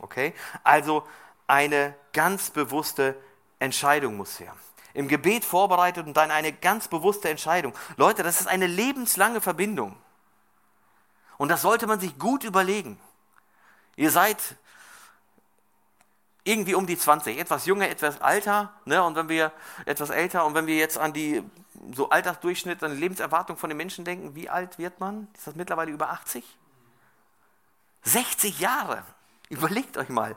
Okay? 0.00 0.34
Also 0.64 1.06
eine 1.46 1.94
ganz 2.12 2.50
bewusste 2.50 3.16
Entscheidung 3.58 4.16
muss 4.16 4.40
her. 4.40 4.54
Im 4.94 5.08
Gebet 5.08 5.44
vorbereitet 5.44 6.06
und 6.06 6.16
dann 6.16 6.30
eine 6.30 6.52
ganz 6.52 6.88
bewusste 6.88 7.28
Entscheidung. 7.28 7.74
Leute, 7.96 8.22
das 8.22 8.40
ist 8.40 8.46
eine 8.46 8.66
lebenslange 8.66 9.40
Verbindung. 9.40 9.96
Und 11.38 11.50
das 11.50 11.62
sollte 11.62 11.86
man 11.86 12.00
sich 12.00 12.18
gut 12.18 12.44
überlegen. 12.44 12.98
Ihr 13.96 14.10
seid 14.10 14.38
irgendwie 16.44 16.74
um 16.74 16.86
die 16.86 16.96
20, 16.96 17.38
etwas 17.38 17.66
jünger, 17.66 17.88
etwas 17.88 18.20
alter, 18.20 18.72
ne? 18.84 19.02
und 19.02 19.16
wenn 19.16 19.28
wir 19.28 19.52
etwas 19.84 20.10
älter 20.10 20.46
und 20.46 20.54
wenn 20.54 20.66
wir 20.66 20.76
jetzt 20.76 20.96
an 20.96 21.12
die 21.12 21.42
so 21.92 22.08
Altersdurchschnitt, 22.08 22.82
an 22.82 22.92
die 22.92 23.00
Lebenserwartung 23.00 23.56
von 23.56 23.68
den 23.68 23.76
Menschen 23.76 24.04
denken, 24.04 24.34
wie 24.34 24.48
alt 24.48 24.78
wird 24.78 25.00
man? 25.00 25.28
Ist 25.34 25.46
das 25.46 25.56
mittlerweile 25.56 25.90
über 25.90 26.10
80? 26.10 26.44
60 28.06 28.60
Jahre. 28.60 29.04
Überlegt 29.48 29.96
euch 29.98 30.08
mal, 30.08 30.36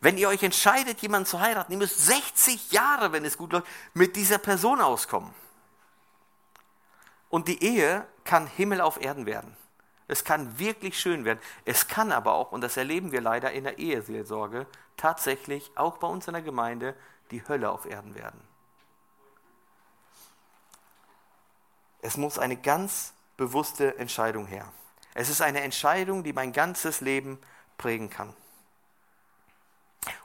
wenn 0.00 0.18
ihr 0.18 0.28
euch 0.28 0.42
entscheidet, 0.42 1.00
jemanden 1.00 1.26
zu 1.26 1.40
heiraten, 1.40 1.72
ihr 1.72 1.78
müsst 1.78 2.06
60 2.06 2.70
Jahre, 2.70 3.12
wenn 3.12 3.24
es 3.24 3.36
gut 3.36 3.52
läuft, 3.52 3.66
mit 3.94 4.14
dieser 4.14 4.38
Person 4.38 4.80
auskommen. 4.80 5.34
Und 7.28 7.48
die 7.48 7.62
Ehe 7.62 8.06
kann 8.24 8.46
Himmel 8.46 8.80
auf 8.80 9.00
Erden 9.00 9.26
werden. 9.26 9.56
Es 10.08 10.22
kann 10.22 10.58
wirklich 10.58 11.00
schön 11.00 11.24
werden. 11.24 11.40
Es 11.64 11.88
kann 11.88 12.12
aber 12.12 12.34
auch, 12.34 12.52
und 12.52 12.60
das 12.60 12.76
erleben 12.76 13.10
wir 13.10 13.20
leider 13.20 13.50
in 13.50 13.64
der 13.64 13.78
Eheseelsorge, 13.78 14.66
tatsächlich 14.96 15.72
auch 15.74 15.98
bei 15.98 16.06
uns 16.06 16.28
in 16.28 16.34
der 16.34 16.42
Gemeinde 16.42 16.94
die 17.30 17.46
Hölle 17.48 17.70
auf 17.70 17.86
Erden 17.86 18.14
werden. 18.14 18.40
Es 22.02 22.16
muss 22.16 22.38
eine 22.38 22.56
ganz 22.56 23.14
bewusste 23.36 23.98
Entscheidung 23.98 24.46
her. 24.46 24.70
Es 25.18 25.30
ist 25.30 25.40
eine 25.40 25.62
Entscheidung, 25.62 26.24
die 26.24 26.34
mein 26.34 26.52
ganzes 26.52 27.00
Leben 27.00 27.38
prägen 27.78 28.10
kann. 28.10 28.34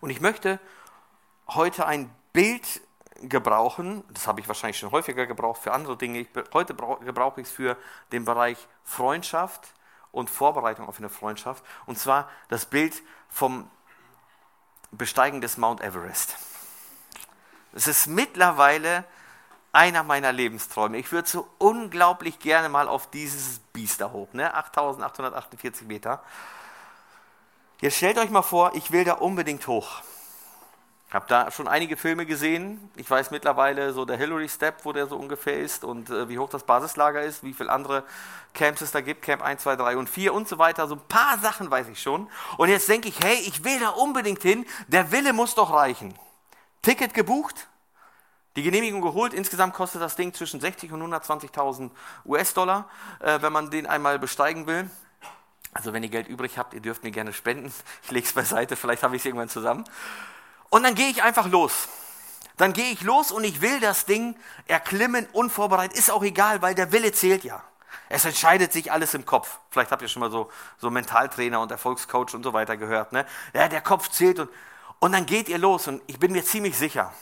Und 0.02 0.10
ich 0.10 0.20
möchte 0.20 0.60
heute 1.48 1.86
ein 1.86 2.14
Bild 2.34 2.82
gebrauchen, 3.22 4.04
das 4.10 4.28
habe 4.28 4.42
ich 4.42 4.50
wahrscheinlich 4.50 4.78
schon 4.78 4.92
häufiger 4.92 5.28
gebraucht 5.28 5.62
für 5.62 5.72
andere 5.72 5.96
Dinge, 5.96 6.20
ich, 6.20 6.28
heute 6.54 6.76
gebrauche 6.76 7.40
ich 7.40 7.48
es 7.48 7.54
für 7.54 7.78
den 8.12 8.26
Bereich 8.26 8.58
Freundschaft 8.84 9.74
und 10.12 10.30
Vorbereitung 10.30 10.90
auf 10.90 10.98
eine 10.98 11.08
Freundschaft, 11.08 11.64
und 11.86 11.98
zwar 11.98 12.30
das 12.50 12.66
Bild 12.66 13.02
vom 13.30 13.72
Besteigen 14.92 15.40
des 15.40 15.56
Mount 15.56 15.80
Everest. 15.80 16.36
Es 17.72 17.88
ist 17.88 18.08
mittlerweile 18.08 19.06
einer 19.74 20.04
meiner 20.04 20.32
Lebensträume. 20.32 20.98
Ich 20.98 21.12
würde 21.12 21.30
so 21.30 21.48
unglaublich 21.58 22.40
gerne 22.40 22.70
mal 22.70 22.88
auf 22.88 23.10
dieses 23.10 23.60
Biest 23.74 24.02
da 24.02 24.12
hoch, 24.12 24.34
ne? 24.34 24.54
8848 24.54 25.88
Meter. 25.88 26.22
Jetzt 27.80 27.98
stellt 27.98 28.18
euch 28.18 28.30
mal 28.30 28.42
vor, 28.42 28.72
ich 28.76 28.92
will 28.92 29.04
da 29.04 29.14
unbedingt 29.14 29.66
hoch. 29.68 30.02
Ich 31.08 31.16
habe 31.16 31.26
da 31.28 31.52
schon 31.52 31.68
einige 31.68 31.98
Filme 31.98 32.26
gesehen. 32.26 32.90
Ich 32.96 33.10
weiß 33.10 33.32
mittlerweile 33.32 33.92
so 33.92 34.06
der 34.06 34.16
Hillary 34.16 34.48
Step, 34.48 34.86
wo 34.86 34.94
der 34.94 35.08
so 35.08 35.18
ungefähr 35.18 35.60
ist 35.60 35.84
und 35.84 36.10
äh, 36.10 36.30
wie 36.30 36.40
hoch 36.40 36.50
das 36.50 36.64
Basislager 36.64 37.22
ist, 37.22 37.44
wie 37.44 37.54
viele 37.54 37.70
andere 37.70 38.06
Camps 38.54 38.80
es 38.80 38.92
da 38.92 39.02
gibt, 39.02 39.22
Camp 39.22 39.42
1, 39.42 39.62
2, 39.64 39.76
3 39.76 39.98
und 39.98 40.10
4 40.10 40.34
und 40.34 40.48
so 40.48 40.58
weiter. 40.58 40.88
So 40.88 40.96
ein 40.96 41.08
paar 41.10 41.38
Sachen 41.40 41.70
weiß 41.70 41.90
ich 41.90 42.02
schon. 42.02 42.30
Und 42.56 42.70
jetzt 42.70 42.88
denke 42.88 43.10
ich, 43.10 43.20
hey, 43.22 43.36
ich 43.46 43.66
will 43.66 43.78
da 43.80 43.90
unbedingt 43.90 44.42
hin. 44.42 44.66
Der 44.88 45.12
Wille 45.12 45.34
muss 45.34 45.54
doch 45.54 45.74
reichen. 45.74 46.14
Ticket 46.82 47.14
gebucht, 47.14 47.68
die 48.56 48.64
Genehmigung 48.64 49.02
geholt. 49.02 49.34
Insgesamt 49.34 49.74
kostet 49.74 50.02
das 50.02 50.16
Ding 50.16 50.34
zwischen 50.34 50.60
60 50.60 50.92
und 50.92 51.02
120.000 51.02 51.92
US-Dollar, 52.26 52.90
äh, 53.20 53.42
wenn 53.42 53.54
man 53.54 53.70
den 53.70 53.88
einmal 53.88 54.20
besteigen 54.20 54.68
will. 54.68 54.90
Also 55.74 55.94
wenn 55.94 56.04
ihr 56.04 56.10
Geld 56.10 56.28
übrig 56.28 56.58
habt, 56.58 56.74
ihr 56.74 56.82
dürft 56.82 57.04
mir 57.04 57.12
gerne 57.12 57.32
spenden. 57.34 57.74
Ich 58.04 58.12
lege 58.12 58.28
es 58.28 58.34
beiseite, 58.34 58.76
vielleicht 58.76 59.04
habe 59.04 59.16
ich 59.16 59.22
es 59.22 59.26
irgendwann 59.26 59.50
zusammen. 59.50 59.86
Und 60.70 60.84
dann 60.84 60.96
gehe 60.96 61.10
ich 61.10 61.24
einfach 61.24 61.48
los. 61.48 61.88
Dann 62.58 62.74
gehe 62.74 62.92
ich 62.92 63.02
los 63.02 63.32
und 63.32 63.44
ich 63.44 63.62
will 63.62 63.80
das 63.80 64.06
Ding 64.06 64.36
erklimmen, 64.68 65.28
unvorbereitet. 65.32 65.98
Ist 65.98 66.12
auch 66.12 66.24
egal, 66.24 66.62
weil 66.62 66.76
der 66.76 66.92
Wille 66.92 67.12
zählt 67.12 67.44
ja. 67.44 67.64
Es 68.10 68.26
entscheidet 68.26 68.74
sich 68.74 68.92
alles 68.92 69.14
im 69.14 69.26
Kopf. 69.26 69.60
Vielleicht 69.70 69.92
habt 69.92 70.02
ihr 70.02 70.10
schon 70.10 70.20
mal 70.20 70.32
so, 70.32 70.52
so 70.78 70.90
Mentaltrainer 70.90 71.62
und 71.62 71.72
Erfolgscoach 71.72 72.34
und 72.34 72.44
so 72.44 72.52
weiter 72.52 72.76
gehört. 72.76 73.14
Ne? 73.14 73.26
Ja, 73.54 73.70
der 73.70 73.82
Kopf 73.82 74.10
zählt 74.10 74.40
und, 74.40 74.50
und 75.00 75.14
dann 75.14 75.26
geht 75.26 75.48
ihr 75.48 75.58
los. 75.58 75.88
Und 75.88 76.02
ich 76.08 76.20
bin 76.20 76.34
mir 76.34 76.44
ziemlich 76.44 76.78
sicher, 76.78 77.14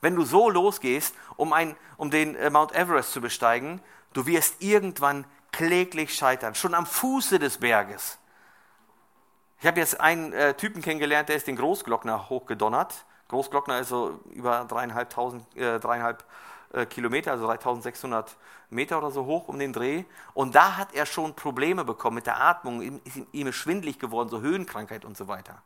wenn 0.00 0.16
du 0.16 0.24
so 0.24 0.50
losgehst, 0.50 1.14
um, 1.36 1.52
ein, 1.52 1.76
um 1.96 2.10
den 2.10 2.34
äh, 2.36 2.50
Mount 2.50 2.72
Everest 2.74 3.12
zu 3.12 3.20
besteigen, 3.20 3.80
du 4.12 4.26
wirst 4.26 4.62
irgendwann 4.62 5.24
kläglich 5.52 6.14
scheitern. 6.14 6.54
Schon 6.54 6.74
am 6.74 6.86
Fuße 6.86 7.38
des 7.38 7.58
Berges. 7.58 8.18
Ich 9.60 9.66
habe 9.66 9.80
jetzt 9.80 10.00
einen 10.00 10.32
äh, 10.32 10.54
Typen 10.54 10.82
kennengelernt, 10.82 11.28
der 11.28 11.36
ist 11.36 11.46
den 11.46 11.56
Großglockner 11.56 12.28
hochgedonnert. 12.28 13.04
Großglockner 13.28 13.80
ist 13.80 13.88
so 13.88 14.20
über 14.30 14.64
dreieinhalbtausend, 14.68 15.44
äh, 15.56 15.80
dreieinhalb 15.80 16.24
äh, 16.72 16.86
Kilometer, 16.86 17.32
also 17.32 17.46
3600 17.46 18.36
Meter 18.70 18.98
oder 18.98 19.10
so 19.10 19.24
hoch 19.24 19.48
um 19.48 19.58
den 19.58 19.72
Dreh. 19.72 20.04
Und 20.34 20.54
da 20.54 20.76
hat 20.76 20.94
er 20.94 21.06
schon 21.06 21.34
Probleme 21.34 21.84
bekommen 21.84 22.16
mit 22.16 22.26
der 22.26 22.40
Atmung. 22.40 22.82
Ihm, 22.82 23.00
ihm 23.32 23.46
ist 23.46 23.56
schwindlig 23.56 23.98
geworden, 23.98 24.28
so 24.28 24.40
Höhenkrankheit 24.40 25.04
und 25.04 25.16
so 25.16 25.28
weiter. 25.28 25.62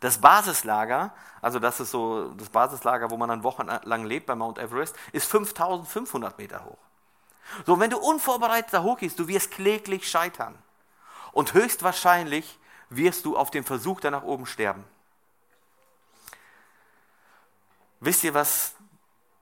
Das 0.00 0.18
Basislager, 0.18 1.12
also 1.40 1.58
das 1.58 1.80
ist 1.80 1.90
so 1.90 2.30
das 2.34 2.48
Basislager, 2.48 3.10
wo 3.10 3.16
man 3.16 3.28
dann 3.28 3.42
wochenlang 3.42 4.04
lebt 4.04 4.26
bei 4.26 4.34
Mount 4.34 4.58
Everest, 4.58 4.96
ist 5.12 5.30
5500 5.30 6.36
Meter 6.38 6.64
hoch. 6.64 6.78
So, 7.66 7.78
wenn 7.78 7.90
du 7.90 7.98
unvorbereitet 7.98 8.72
da 8.72 8.82
hochgehst, 8.82 9.18
du 9.18 9.28
wirst 9.28 9.50
kläglich 9.50 10.08
scheitern. 10.08 10.54
Und 11.32 11.54
höchstwahrscheinlich 11.54 12.58
wirst 12.90 13.24
du 13.24 13.36
auf 13.36 13.50
dem 13.50 13.64
Versuch 13.64 14.00
da 14.00 14.10
nach 14.10 14.22
oben 14.22 14.46
sterben. 14.46 14.84
Wisst 18.00 18.24
ihr, 18.24 18.34
was 18.34 18.74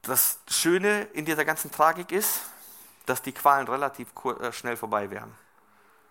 das 0.02 0.38
Schöne 0.48 1.02
in 1.12 1.24
dieser 1.24 1.44
ganzen 1.44 1.70
Tragik 1.70 2.12
ist? 2.12 2.40
Dass 3.06 3.20
die 3.20 3.32
Qualen 3.32 3.66
relativ 3.66 4.08
äh, 4.40 4.52
schnell 4.52 4.76
vorbei 4.76 5.10
wären. 5.10 5.34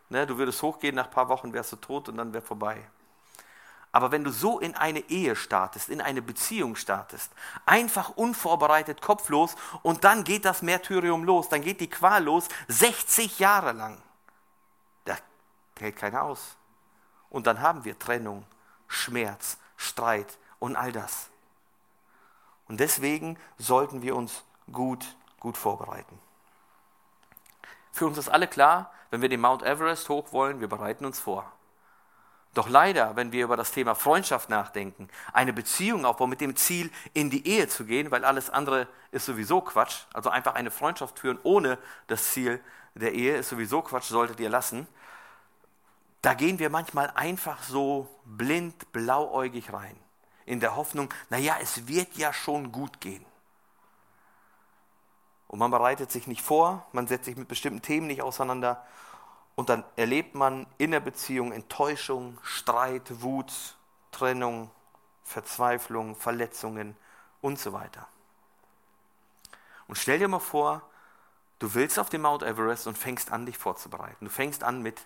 Ne, 0.10 0.28
du 0.28 0.38
würdest 0.38 0.62
hochgehen, 0.62 0.96
nach 0.96 1.06
ein 1.06 1.12
paar 1.12 1.30
Wochen 1.30 1.54
wärst 1.54 1.72
du 1.72 1.78
tot 1.78 2.10
und 2.10 2.18
dann 2.18 2.34
wäre 2.34 2.44
vorbei. 2.44 2.86
Aber 3.92 4.12
wenn 4.12 4.24
du 4.24 4.32
so 4.32 4.60
in 4.60 4.76
eine 4.76 5.00
Ehe 5.10 5.36
startest, 5.36 5.90
in 5.90 6.00
eine 6.00 6.22
Beziehung 6.22 6.76
startest, 6.76 7.32
einfach 7.66 8.10
unvorbereitet, 8.10 9.02
kopflos 9.02 9.56
und 9.82 10.04
dann 10.06 10.24
geht 10.24 10.46
das 10.46 10.62
Märtyrium 10.62 11.26
los, 11.26 11.50
dann 11.50 11.62
geht 11.62 11.82
die 11.82 11.90
Qual 11.90 12.24
los, 12.24 12.48
60 12.70 13.40
Jahre 13.40 13.74
lang. 13.74 14.02
Da 15.04 15.18
hält 15.80 15.98
keiner 15.98 16.24
aus. 16.24 16.56
Und 17.30 17.48
dann 17.48 17.60
haben 17.60 17.84
wir 17.84 18.00
Trennung, 18.00 18.46
Schmerz, 18.88 19.58
Streit 19.76 20.38
und 20.60 20.76
all 20.76 20.94
das. 20.94 21.30
Und 22.68 22.80
deswegen 22.80 23.38
sollten 23.58 24.02
wir 24.02 24.16
uns 24.16 24.44
gut, 24.72 25.18
gut 25.40 25.58
vorbereiten. 25.58 26.18
Für 27.92 28.06
uns 28.06 28.18
ist 28.18 28.30
alle 28.30 28.48
klar, 28.48 28.94
wenn 29.10 29.22
wir 29.22 29.28
den 29.28 29.42
Mount 29.42 29.64
Everest 29.64 30.08
hoch 30.08 30.32
wollen, 30.32 30.62
wir 30.62 30.70
bereiten 30.70 31.04
uns 31.04 31.20
vor. 31.20 31.52
Doch 32.54 32.68
leider, 32.68 33.16
wenn 33.16 33.32
wir 33.32 33.46
über 33.46 33.56
das 33.56 33.72
Thema 33.72 33.96
Freundschaft 33.96 34.50
nachdenken, 34.50 35.08
eine 35.32 35.54
Beziehung 35.54 36.06
aufbauen 36.06 36.30
mit 36.30 36.42
dem 36.42 36.56
Ziel, 36.58 36.92
in 37.14 37.30
die 37.30 37.48
Ehe 37.48 37.70
zu 37.70 37.86
gehen, 37.86 38.12
weil 38.12 38.26
alles 38.26 38.50
andere 38.50 38.88
ist 39.12 39.26
sowieso 39.26 39.62
Quatsch, 39.62 40.02
also 40.14 40.30
einfach 40.30 40.56
eine 40.56 40.72
Freundschaft 40.72 41.20
führen 41.20 41.40
ohne 41.44 41.78
das 42.08 42.32
Ziel 42.32 42.60
der 42.96 43.14
Ehe 43.14 43.38
ist 43.38 43.50
sowieso 43.50 43.82
Quatsch, 43.82 44.10
solltet 44.10 44.40
ihr 44.40 44.50
lassen. 44.50 44.88
Da 46.22 46.34
gehen 46.34 46.60
wir 46.60 46.70
manchmal 46.70 47.10
einfach 47.16 47.64
so 47.64 48.08
blind, 48.26 48.92
blauäugig 48.92 49.74
rein, 49.74 49.96
in 50.46 50.60
der 50.60 50.76
Hoffnung, 50.76 51.12
naja, 51.30 51.56
es 51.62 51.88
wird 51.88 52.16
ja 52.16 52.34
schon 52.34 52.72
gut 52.72 53.02
gehen. 53.02 53.26
Und 55.48 55.60
man 55.60 55.72
bereitet 55.72 56.12
sich 56.12 56.28
nicht 56.28 56.42
vor, 56.42 56.86
man 56.92 57.08
setzt 57.08 57.26
sich 57.26 57.36
mit 57.36 57.48
bestimmten 57.48 57.82
Themen 57.82 58.08
nicht 58.08 58.22
auseinander 58.22 58.86
und 59.62 59.70
dann 59.70 59.84
erlebt 59.96 60.34
man 60.34 60.66
in 60.80 60.90
der 60.90 61.02
Beziehung 61.02 61.52
Enttäuschung, 61.52 62.40
Streit, 62.42 63.22
Wut, 63.22 63.54
Trennung, 64.12 64.72
Verzweiflung, 65.24 66.16
Verletzungen 66.16 66.98
und 67.42 67.60
so 67.60 67.72
weiter. 67.72 68.08
Und 69.86 70.00
stell 70.00 70.18
dir 70.18 70.28
mal 70.28 70.40
vor, 70.40 70.82
du 71.60 71.76
willst 71.76 72.00
auf 72.00 72.10
den 72.10 72.24
Mount 72.24 72.42
Everest 72.42 72.88
und 72.88 72.98
fängst 72.98 73.32
an, 73.32 73.46
dich 73.46 73.60
vorzubereiten. 73.60 74.26
Du 74.26 74.32
fängst 74.32 74.64
an 74.64 74.82
mit 74.82 75.00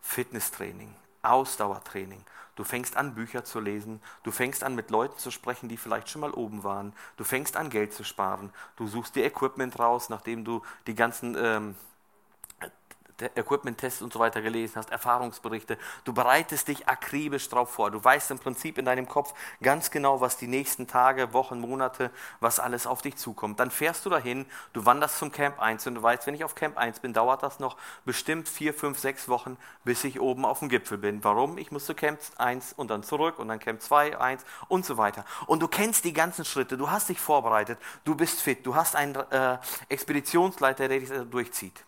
Fitnesstraining, 0.00 0.94
Ausdauertraining. 1.22 2.24
Du 2.54 2.62
fängst 2.62 2.96
an, 2.96 3.16
Bücher 3.16 3.42
zu 3.42 3.58
lesen. 3.58 4.00
Du 4.22 4.30
fängst 4.30 4.62
an, 4.62 4.76
mit 4.76 4.90
Leuten 4.90 5.18
zu 5.18 5.32
sprechen, 5.32 5.68
die 5.68 5.76
vielleicht 5.76 6.08
schon 6.08 6.20
mal 6.20 6.30
oben 6.30 6.62
waren. 6.62 6.92
Du 7.16 7.24
fängst 7.24 7.56
an, 7.56 7.68
Geld 7.68 7.92
zu 7.92 8.04
sparen. 8.04 8.52
Du 8.76 8.86
suchst 8.86 9.16
dir 9.16 9.24
Equipment 9.24 9.76
raus, 9.80 10.08
nachdem 10.08 10.44
du 10.44 10.62
die 10.86 10.94
ganzen 10.94 11.36
ähm, 11.36 11.74
Equipment-Tests 13.22 14.02
und 14.02 14.12
so 14.12 14.18
weiter 14.18 14.42
gelesen 14.42 14.76
hast, 14.76 14.90
Erfahrungsberichte. 14.90 15.78
Du 16.04 16.12
bereitest 16.12 16.68
dich 16.68 16.88
akribisch 16.88 17.48
darauf 17.48 17.70
vor. 17.70 17.90
Du 17.90 18.02
weißt 18.02 18.30
im 18.30 18.38
Prinzip 18.38 18.78
in 18.78 18.84
deinem 18.84 19.08
Kopf 19.08 19.34
ganz 19.62 19.90
genau, 19.90 20.20
was 20.20 20.36
die 20.36 20.46
nächsten 20.46 20.86
Tage, 20.86 21.32
Wochen, 21.32 21.60
Monate, 21.60 22.10
was 22.40 22.60
alles 22.60 22.86
auf 22.86 23.02
dich 23.02 23.16
zukommt. 23.16 23.60
Dann 23.60 23.70
fährst 23.70 24.06
du 24.06 24.10
dahin, 24.10 24.46
du 24.72 24.84
wanderst 24.84 25.18
zum 25.18 25.32
Camp 25.32 25.60
1 25.60 25.86
und 25.86 25.96
du 25.96 26.02
weißt, 26.02 26.26
wenn 26.26 26.34
ich 26.34 26.44
auf 26.44 26.54
Camp 26.54 26.76
1 26.78 27.00
bin, 27.00 27.12
dauert 27.12 27.42
das 27.42 27.58
noch 27.58 27.76
bestimmt 28.04 28.48
vier, 28.48 28.72
fünf, 28.74 28.98
sechs 28.98 29.28
Wochen, 29.28 29.56
bis 29.84 30.04
ich 30.04 30.20
oben 30.20 30.44
auf 30.44 30.60
dem 30.60 30.68
Gipfel 30.68 30.98
bin. 30.98 31.22
Warum? 31.24 31.58
Ich 31.58 31.70
muss 31.70 31.86
zu 31.86 31.94
Camp 31.94 32.20
1 32.38 32.74
und 32.74 32.90
dann 32.90 33.02
zurück 33.02 33.38
und 33.38 33.48
dann 33.48 33.58
Camp 33.58 33.82
2, 33.82 34.18
1 34.18 34.44
und 34.68 34.84
so 34.84 34.96
weiter. 34.96 35.24
Und 35.46 35.60
du 35.60 35.68
kennst 35.68 36.04
die 36.04 36.12
ganzen 36.12 36.44
Schritte, 36.44 36.76
du 36.76 36.90
hast 36.90 37.08
dich 37.08 37.20
vorbereitet, 37.20 37.78
du 38.04 38.14
bist 38.14 38.40
fit, 38.40 38.64
du 38.64 38.74
hast 38.74 38.96
einen 38.96 39.14
äh, 39.14 39.58
Expeditionsleiter, 39.88 40.88
der 40.88 41.00
dich 41.00 41.10
durchzieht. 41.30 41.84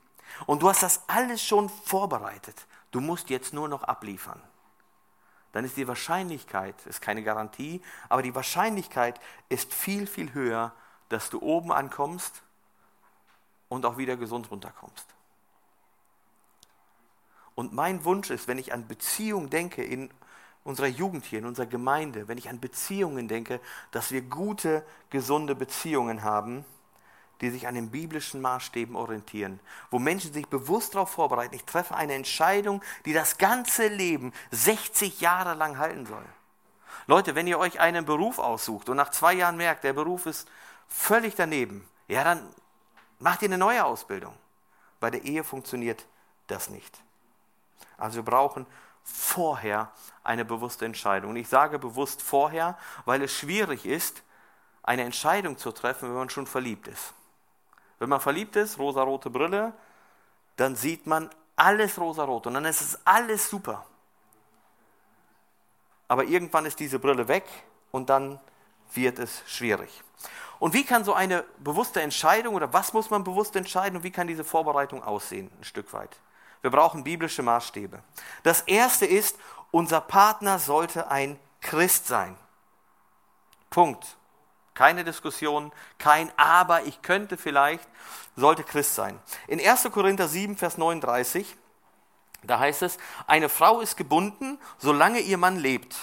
Und 0.47 0.62
du 0.62 0.68
hast 0.68 0.83
das 0.83 1.03
alles 1.09 1.43
schon 1.43 1.68
vorbereitet. 1.68 2.66
Du 2.91 3.01
musst 3.01 3.31
jetzt 3.31 3.53
nur 3.53 3.68
noch 3.68 3.85
abliefern. 3.85 4.41
Dann 5.53 5.64
ist 5.64 5.76
die 5.76 5.89
Wahrscheinlichkeit, 5.89 6.74
ist 6.87 7.01
keine 7.01 7.22
Garantie, 7.22 7.83
aber 8.09 8.22
die 8.22 8.35
Wahrscheinlichkeit 8.35 9.20
ist 9.49 9.74
viel, 9.74 10.07
viel 10.07 10.33
höher, 10.33 10.72
dass 11.09 11.28
du 11.28 11.41
oben 11.41 11.72
ankommst 11.72 12.43
und 13.68 13.85
auch 13.85 13.97
wieder 13.97 14.16
gesund 14.16 14.51
runterkommst. 14.51 15.07
Und 17.57 17.72
mein 17.72 18.05
Wunsch 18.05 18.31
ist, 18.31 18.49
wenn 18.49 18.59
ich 18.59 18.72
an 18.72 18.87
Beziehungen 18.87 19.51
denke 19.51 19.83
in 19.83 20.11
unserer 20.62 20.87
Jugend 20.87 21.24
hier, 21.24 21.41
in 21.41 21.47
unserer 21.47 21.66
Gemeinde, 21.66 22.28
wenn 22.28 22.39
ich 22.39 22.49
an 22.49 22.61
Beziehungen 22.61 23.28
denke, 23.28 23.61
dass 23.91 24.12
wir 24.12 24.22
gute, 24.22 24.85
gesunde 25.11 25.55
Beziehungen 25.55 26.22
haben, 26.22 26.64
die 27.41 27.51
sich 27.51 27.66
an 27.66 27.74
den 27.74 27.91
biblischen 27.91 28.41
Maßstäben 28.41 28.97
orientieren, 28.97 29.61
wo 29.91 29.99
Menschen 29.99 30.32
sich 30.32 30.47
bewusst 30.49 30.95
darauf 30.95 31.11
vorbereiten, 31.11 31.55
ich 31.55 31.64
treffe 31.64 31.95
eine 31.95 32.14
Entscheidung, 32.14 32.82
die 33.05 33.12
das 33.12 33.38
ganze 33.38 33.88
Leben 33.88 34.32
60 34.51 35.20
Jahre 35.20 35.55
lang 35.55 35.78
halten 35.78 36.07
soll. 36.07 36.24
Leute, 37.07 37.34
wenn 37.34 37.47
ihr 37.47 37.59
euch 37.59 37.80
einen 37.80 38.05
Beruf 38.05 38.38
aussucht 38.38 38.88
und 38.88 38.97
nach 38.97 39.11
zwei 39.11 39.32
Jahren 39.34 39.57
merkt, 39.57 39.84
der 39.84 39.93
Beruf 39.93 40.26
ist 40.26 40.49
völlig 40.88 41.34
daneben, 41.34 41.88
ja, 42.09 42.24
dann 42.24 42.55
macht 43.18 43.43
ihr 43.43 43.49
eine 43.49 43.59
neue 43.59 43.84
Ausbildung. 43.84 44.34
Bei 45.01 45.11
der 45.11 45.24
Ehe 45.24 45.43
funktioniert 45.43 46.07
das 46.47 46.68
nicht. 46.68 47.03
Also 47.97 48.16
wir 48.16 48.24
brauchen 48.24 48.66
vorher 49.03 49.91
eine 50.22 50.45
bewusste 50.45 50.84
Entscheidung. 50.84 51.30
Und 51.30 51.36
ich 51.36 51.49
sage 51.49 51.78
bewusst 51.78 52.22
vorher, 52.22 52.78
weil 53.05 53.22
es 53.22 53.32
schwierig 53.32 53.86
ist, 53.86 54.22
eine 54.82 55.03
Entscheidung 55.03 55.57
zu 55.59 55.72
treffen, 55.72 56.09
wenn 56.09 56.16
man 56.16 56.30
schon 56.30 56.47
verliebt 56.47 56.88
ist. 56.88 57.14
Wenn 58.01 58.09
man 58.09 58.20
verliebt 58.20 58.57
ist, 58.57 58.78
rosarote 58.78 59.30
Brille, 59.30 59.72
dann 60.57 60.74
sieht 60.74 61.07
man 61.07 61.30
alles 61.55 61.98
rosarot 61.98 62.46
und 62.46 62.55
dann 62.55 62.64
ist 62.64 62.80
es 62.80 62.98
alles 63.07 63.48
super. 63.48 63.86
Aber 66.09 66.24
irgendwann 66.24 66.66
ist 66.66 66.80
diese 66.80 66.98
Brille 66.98 67.28
weg 67.28 67.44
und 67.92 68.11
dann 68.11 68.40
wird 68.94 69.18
es 69.18 69.42
schwierig. 69.46 70.03
Und 70.59 70.74
wie 70.74 70.84
kann 70.84 71.05
so 71.05 71.14
eine 71.14 71.44
bewusste 71.59 72.01
Entscheidung 72.01 72.55
oder 72.55 72.72
was 72.72 72.92
muss 72.92 73.11
man 73.11 73.22
bewusst 73.22 73.55
entscheiden 73.55 73.98
und 73.98 74.03
wie 74.03 74.11
kann 74.11 74.26
diese 74.26 74.44
Vorbereitung 74.44 75.05
aussehen, 75.05 75.51
ein 75.59 75.64
Stück 75.64 75.92
weit? 75.92 76.16
Wir 76.62 76.70
brauchen 76.70 77.05
biblische 77.05 77.42
Maßstäbe. 77.42 78.03
Das 78.42 78.62
erste 78.62 79.07
ist, 79.07 79.38
unser 79.70 80.01
Partner 80.01 80.59
sollte 80.59 81.11
ein 81.11 81.38
Christ 81.61 82.07
sein. 82.07 82.36
Punkt. 83.68 84.16
Keine 84.81 85.05
Diskussion, 85.05 85.72
kein 85.99 86.33
Aber, 86.39 86.85
ich 86.85 87.03
könnte 87.03 87.37
vielleicht, 87.37 87.87
sollte 88.35 88.64
Christ 88.64 88.95
sein. 88.95 89.20
In 89.47 89.61
1. 89.61 89.91
Korinther 89.93 90.26
7, 90.26 90.57
Vers 90.57 90.78
39, 90.78 91.55
da 92.45 92.59
heißt 92.59 92.81
es, 92.81 92.97
eine 93.26 93.51
Frau 93.51 93.83
ist 93.83 93.99
gebunden, 93.99 94.59
solange 94.78 95.20
ihr 95.20 95.37
Mann 95.37 95.59
lebt. 95.59 95.95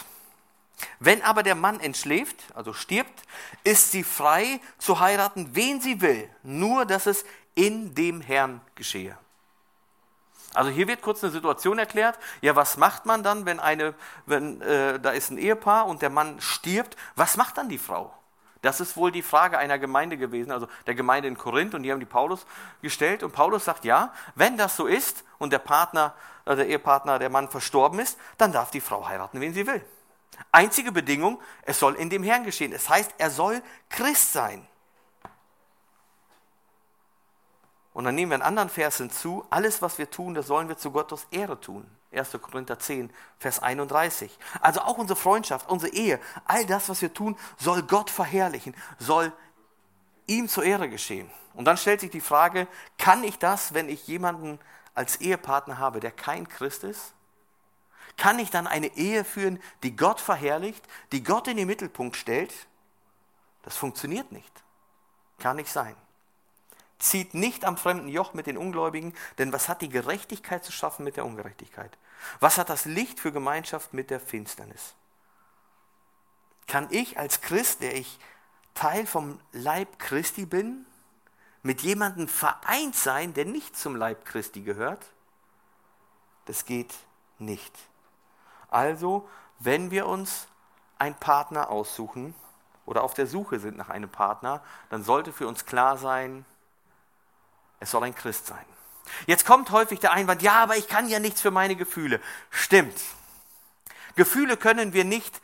Wenn 0.99 1.23
aber 1.23 1.41
der 1.41 1.55
Mann 1.55 1.79
entschläft, 1.79 2.35
also 2.53 2.71
stirbt, 2.71 3.23
ist 3.63 3.91
sie 3.93 4.03
frei 4.03 4.61
zu 4.77 4.99
heiraten, 4.99 5.55
wen 5.55 5.81
sie 5.81 5.99
will, 5.99 6.29
nur 6.43 6.85
dass 6.85 7.07
es 7.07 7.25
in 7.55 7.95
dem 7.95 8.21
Herrn 8.21 8.61
geschehe. 8.75 9.17
Also 10.53 10.69
hier 10.69 10.87
wird 10.87 11.01
kurz 11.01 11.23
eine 11.23 11.33
Situation 11.33 11.79
erklärt. 11.79 12.19
Ja, 12.41 12.55
was 12.55 12.77
macht 12.77 13.07
man 13.07 13.23
dann, 13.23 13.47
wenn 13.47 13.59
eine, 13.59 13.95
wenn 14.27 14.61
äh, 14.61 14.99
da 14.99 15.09
ist 15.09 15.31
ein 15.31 15.39
Ehepaar 15.39 15.87
und 15.87 16.03
der 16.03 16.11
Mann 16.11 16.39
stirbt? 16.41 16.95
Was 17.15 17.37
macht 17.37 17.57
dann 17.57 17.69
die 17.69 17.79
Frau? 17.79 18.13
Das 18.61 18.79
ist 18.79 18.97
wohl 18.97 19.11
die 19.11 19.21
Frage 19.21 19.57
einer 19.57 19.77
Gemeinde 19.79 20.17
gewesen, 20.17 20.51
also 20.51 20.67
der 20.85 20.95
Gemeinde 20.95 21.27
in 21.27 21.37
Korinth, 21.37 21.73
und 21.73 21.83
die 21.83 21.91
haben 21.91 21.99
die 21.99 22.05
Paulus 22.05 22.45
gestellt. 22.81 23.23
Und 23.23 23.31
Paulus 23.31 23.65
sagt, 23.65 23.85
ja, 23.85 24.13
wenn 24.35 24.57
das 24.57 24.75
so 24.75 24.87
ist 24.87 25.23
und 25.37 25.53
der 25.53 25.59
Partner, 25.59 26.13
äh, 26.45 26.55
der 26.55 26.67
Ehepartner, 26.67 27.19
der 27.19 27.29
Mann 27.29 27.49
verstorben 27.49 27.99
ist, 27.99 28.17
dann 28.37 28.51
darf 28.51 28.71
die 28.71 28.81
Frau 28.81 29.07
heiraten, 29.07 29.41
wen 29.41 29.53
sie 29.53 29.67
will. 29.67 29.83
Einzige 30.51 30.91
Bedingung, 30.91 31.39
es 31.63 31.79
soll 31.79 31.95
in 31.95 32.09
dem 32.09 32.23
Herrn 32.23 32.43
geschehen. 32.43 32.71
Es 32.73 32.89
heißt, 32.89 33.15
er 33.17 33.29
soll 33.29 33.61
Christ 33.89 34.33
sein. 34.33 34.67
Und 37.97 38.03
dann 38.03 38.13
nehmen 38.13 38.29
wir 38.29 38.35
einen 38.35 38.43
anderen 38.43 38.69
Vers 38.69 38.97
hinzu, 38.97 39.43
alles, 39.49 39.81
was 39.81 39.97
wir 39.97 40.07
tun, 40.11 40.35
das 40.35 40.45
sollen 40.45 40.69
wir 40.69 40.77
zu 40.77 40.91
Gottes 40.91 41.25
Ehre 41.31 41.59
tun. 41.59 41.83
1. 42.11 42.37
Korinther 42.39 42.77
10, 42.77 43.11
Vers 43.39 43.57
31. 43.57 44.37
Also 44.61 44.81
auch 44.81 44.99
unsere 44.99 45.17
Freundschaft, 45.17 45.67
unsere 45.67 45.91
Ehe, 45.91 46.19
all 46.45 46.63
das, 46.67 46.89
was 46.89 47.01
wir 47.01 47.11
tun, 47.11 47.35
soll 47.57 47.81
Gott 47.81 48.11
verherrlichen, 48.11 48.75
soll 48.99 49.33
ihm 50.27 50.47
zur 50.47 50.63
Ehre 50.63 50.89
geschehen. 50.89 51.27
Und 51.55 51.65
dann 51.65 51.75
stellt 51.75 52.01
sich 52.01 52.11
die 52.11 52.21
Frage, 52.21 52.67
kann 52.99 53.23
ich 53.23 53.39
das, 53.39 53.73
wenn 53.73 53.89
ich 53.89 54.05
jemanden 54.05 54.59
als 54.93 55.19
Ehepartner 55.19 55.79
habe, 55.79 55.99
der 55.99 56.11
kein 56.11 56.47
Christ 56.47 56.83
ist? 56.83 57.15
Kann 58.15 58.37
ich 58.37 58.51
dann 58.51 58.67
eine 58.67 58.95
Ehe 58.95 59.25
führen, 59.25 59.59
die 59.81 59.95
Gott 59.95 60.21
verherrlicht, 60.21 60.87
die 61.11 61.23
Gott 61.23 61.47
in 61.47 61.57
den 61.57 61.65
Mittelpunkt 61.65 62.15
stellt? 62.15 62.53
Das 63.63 63.75
funktioniert 63.75 64.31
nicht. 64.31 64.53
Kann 65.39 65.55
nicht 65.55 65.71
sein. 65.71 65.95
Zieht 66.99 67.33
nicht 67.33 67.63
am 67.63 67.77
fremden 67.77 68.07
Joch 68.07 68.33
mit 68.33 68.47
den 68.47 68.57
Ungläubigen, 68.57 69.13
denn 69.37 69.53
was 69.53 69.69
hat 69.69 69.81
die 69.81 69.89
Gerechtigkeit 69.89 70.65
zu 70.65 70.71
schaffen 70.71 71.03
mit 71.03 71.15
der 71.15 71.25
Ungerechtigkeit? 71.25 71.95
Was 72.39 72.57
hat 72.57 72.69
das 72.69 72.85
Licht 72.85 73.19
für 73.19 73.31
Gemeinschaft 73.31 73.93
mit 73.93 74.09
der 74.09 74.19
Finsternis? 74.19 74.95
Kann 76.65 76.87
ich 76.89 77.19
als 77.19 77.41
Christ, 77.41 77.81
der 77.81 77.95
ich 77.95 78.19
Teil 78.73 79.05
vom 79.05 79.39
Leib 79.51 79.99
Christi 79.99 80.45
bin, 80.45 80.85
mit 81.61 81.81
jemandem 81.81 82.27
vereint 82.27 82.95
sein, 82.95 83.33
der 83.33 83.45
nicht 83.45 83.77
zum 83.77 83.95
Leib 83.95 84.25
Christi 84.25 84.61
gehört? 84.61 85.05
Das 86.45 86.65
geht 86.65 86.93
nicht. 87.39 87.73
Also, 88.69 89.27
wenn 89.59 89.91
wir 89.91 90.07
uns 90.07 90.47
einen 90.97 91.15
Partner 91.15 91.69
aussuchen 91.69 92.33
oder 92.85 93.03
auf 93.03 93.13
der 93.13 93.27
Suche 93.27 93.59
sind 93.59 93.77
nach 93.77 93.89
einem 93.89 94.09
Partner, 94.09 94.63
dann 94.89 95.03
sollte 95.03 95.31
für 95.31 95.47
uns 95.47 95.65
klar 95.65 95.97
sein, 95.97 96.45
es 97.79 97.91
soll 97.91 98.03
ein 98.03 98.15
Christ 98.15 98.47
sein. 98.47 98.65
Jetzt 99.25 99.45
kommt 99.45 99.71
häufig 99.71 99.99
der 99.99 100.11
Einwand, 100.11 100.41
ja, 100.41 100.63
aber 100.63 100.77
ich 100.77 100.87
kann 100.87 101.07
ja 101.07 101.19
nichts 101.19 101.41
für 101.41 101.51
meine 101.51 101.75
Gefühle. 101.75 102.19
Stimmt. 102.49 102.99
Gefühle 104.15 104.57
können 104.57 104.93
wir 104.93 105.05
nicht 105.05 105.41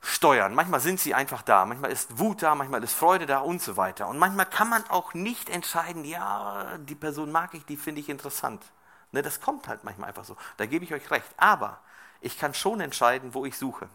steuern. 0.00 0.54
Manchmal 0.54 0.80
sind 0.80 1.00
sie 1.00 1.14
einfach 1.14 1.42
da, 1.42 1.66
manchmal 1.66 1.90
ist 1.90 2.18
Wut 2.18 2.42
da, 2.42 2.54
manchmal 2.54 2.82
ist 2.82 2.94
Freude 2.94 3.26
da 3.26 3.40
und 3.40 3.60
so 3.60 3.76
weiter. 3.76 4.08
Und 4.08 4.18
manchmal 4.18 4.46
kann 4.46 4.68
man 4.68 4.88
auch 4.88 5.14
nicht 5.14 5.50
entscheiden, 5.50 6.04
ja, 6.04 6.78
die 6.78 6.94
Person 6.94 7.32
mag 7.32 7.54
ich, 7.54 7.64
die 7.64 7.76
finde 7.76 8.00
ich 8.00 8.08
interessant. 8.08 8.64
Ne, 9.12 9.22
das 9.22 9.40
kommt 9.40 9.68
halt 9.68 9.84
manchmal 9.84 10.08
einfach 10.08 10.24
so. 10.24 10.36
Da 10.56 10.66
gebe 10.66 10.84
ich 10.84 10.92
euch 10.92 11.10
recht. 11.10 11.28
Aber 11.36 11.80
ich 12.20 12.38
kann 12.38 12.54
schon 12.54 12.80
entscheiden, 12.80 13.34
wo 13.34 13.44
ich 13.46 13.56
suche. 13.56 13.88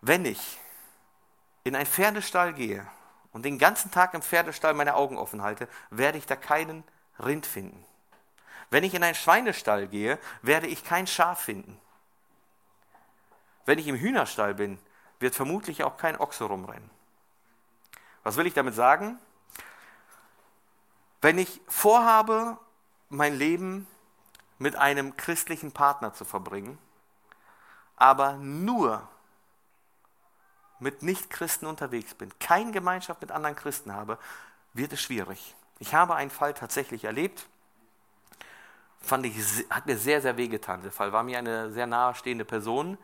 Wenn 0.00 0.24
ich 0.24 0.58
in 1.64 1.74
einen 1.74 1.86
Pferdestall 1.86 2.52
gehe 2.52 2.86
und 3.34 3.44
den 3.44 3.58
ganzen 3.58 3.90
Tag 3.90 4.14
im 4.14 4.22
Pferdestall 4.22 4.74
meine 4.74 4.94
Augen 4.94 5.18
offen 5.18 5.42
halte, 5.42 5.68
werde 5.90 6.16
ich 6.16 6.24
da 6.24 6.36
keinen 6.36 6.84
Rind 7.18 7.44
finden. 7.44 7.84
Wenn 8.70 8.84
ich 8.84 8.94
in 8.94 9.02
einen 9.02 9.16
Schweinestall 9.16 9.88
gehe, 9.88 10.18
werde 10.40 10.68
ich 10.68 10.84
kein 10.84 11.06
Schaf 11.06 11.40
finden. 11.40 11.78
Wenn 13.66 13.78
ich 13.78 13.88
im 13.88 13.96
Hühnerstall 13.96 14.54
bin, 14.54 14.78
wird 15.18 15.34
vermutlich 15.34 15.82
auch 15.82 15.96
kein 15.96 16.16
Ochse 16.16 16.44
rumrennen. 16.44 16.88
Was 18.22 18.36
will 18.36 18.46
ich 18.46 18.54
damit 18.54 18.74
sagen? 18.74 19.18
Wenn 21.20 21.36
ich 21.36 21.60
vorhabe, 21.66 22.56
mein 23.08 23.34
Leben 23.34 23.88
mit 24.58 24.76
einem 24.76 25.16
christlichen 25.16 25.72
Partner 25.72 26.14
zu 26.14 26.24
verbringen, 26.24 26.78
aber 27.96 28.34
nur 28.34 29.08
mit 30.78 31.02
Nichtchristen 31.02 31.68
unterwegs 31.68 32.14
bin, 32.14 32.30
keine 32.38 32.72
Gemeinschaft 32.72 33.20
mit 33.20 33.30
anderen 33.30 33.56
Christen 33.56 33.92
habe, 33.92 34.18
wird 34.72 34.92
es 34.92 35.00
schwierig. 35.00 35.54
Ich 35.78 35.94
habe 35.94 36.14
einen 36.14 36.30
Fall 36.30 36.54
tatsächlich 36.54 37.04
erlebt, 37.04 37.46
fand 39.00 39.26
ich, 39.26 39.36
hat 39.70 39.86
mir 39.86 39.98
sehr, 39.98 40.20
sehr 40.20 40.36
wehgetan. 40.36 40.82
Der 40.82 40.92
Fall 40.92 41.12
war 41.12 41.22
mir 41.22 41.38
eine 41.38 41.70
sehr 41.70 41.86
nahestehende 41.86 42.44
Person. 42.44 42.98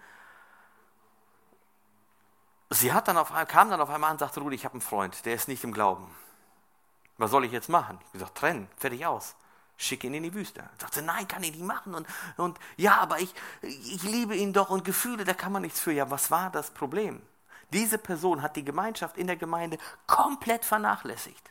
Sie 2.71 2.93
hat 2.93 3.09
dann 3.09 3.17
auf, 3.17 3.33
kam 3.49 3.71
dann 3.71 3.81
auf 3.81 3.91
einmal 3.91 4.11
an 4.11 4.15
und 4.15 4.21
sagte, 4.21 4.41
Rudi, 4.41 4.57
ich 4.57 4.65
habe 4.65 4.75
einen 4.75 4.81
Freund, 4.81 5.25
der 5.27 5.35
ist 5.35 5.49
nicht 5.49 5.65
im 5.65 5.73
Glauben. 5.73 6.09
Was 7.19 7.31
soll 7.33 7.45
ich 7.45 7.53
jetzt 7.53 7.69
machen? 7.69 7.99
Ich 8.01 8.07
habe 8.07 8.13
gesagt, 8.13 8.39
trennen, 8.39 8.69
fertig 8.79 9.05
aus. 9.05 9.35
Schick 9.77 10.05
ihn 10.05 10.15
in 10.15 10.23
die 10.23 10.35
Wüste. 10.35 10.63
Sagte, 10.79 11.03
nein, 11.03 11.27
kann 11.27 11.43
ich 11.43 11.53
nicht 11.53 11.65
machen. 11.65 11.95
Und, 11.95 12.07
und 12.37 12.59
ja, 12.77 12.99
aber 12.99 13.19
ich, 13.19 13.35
ich 13.63 14.03
liebe 14.03 14.35
ihn 14.37 14.53
doch 14.53 14.71
und 14.71 14.85
Gefühle, 14.85 15.25
da 15.25 15.35
kann 15.35 15.53
man 15.53 15.63
nichts 15.63 15.81
für. 15.81 15.93
Ja, 15.93 16.11
was 16.11 16.31
war 16.31 16.51
das 16.51 16.71
Problem? 16.71 17.23
Diese 17.73 17.99
Person 17.99 18.43
hat 18.43 18.57
die 18.57 18.65
Gemeinschaft 18.65 19.17
in 19.17 19.27
der 19.27 19.37
Gemeinde 19.37 19.79
komplett 20.07 20.65
vernachlässigt 20.65 21.51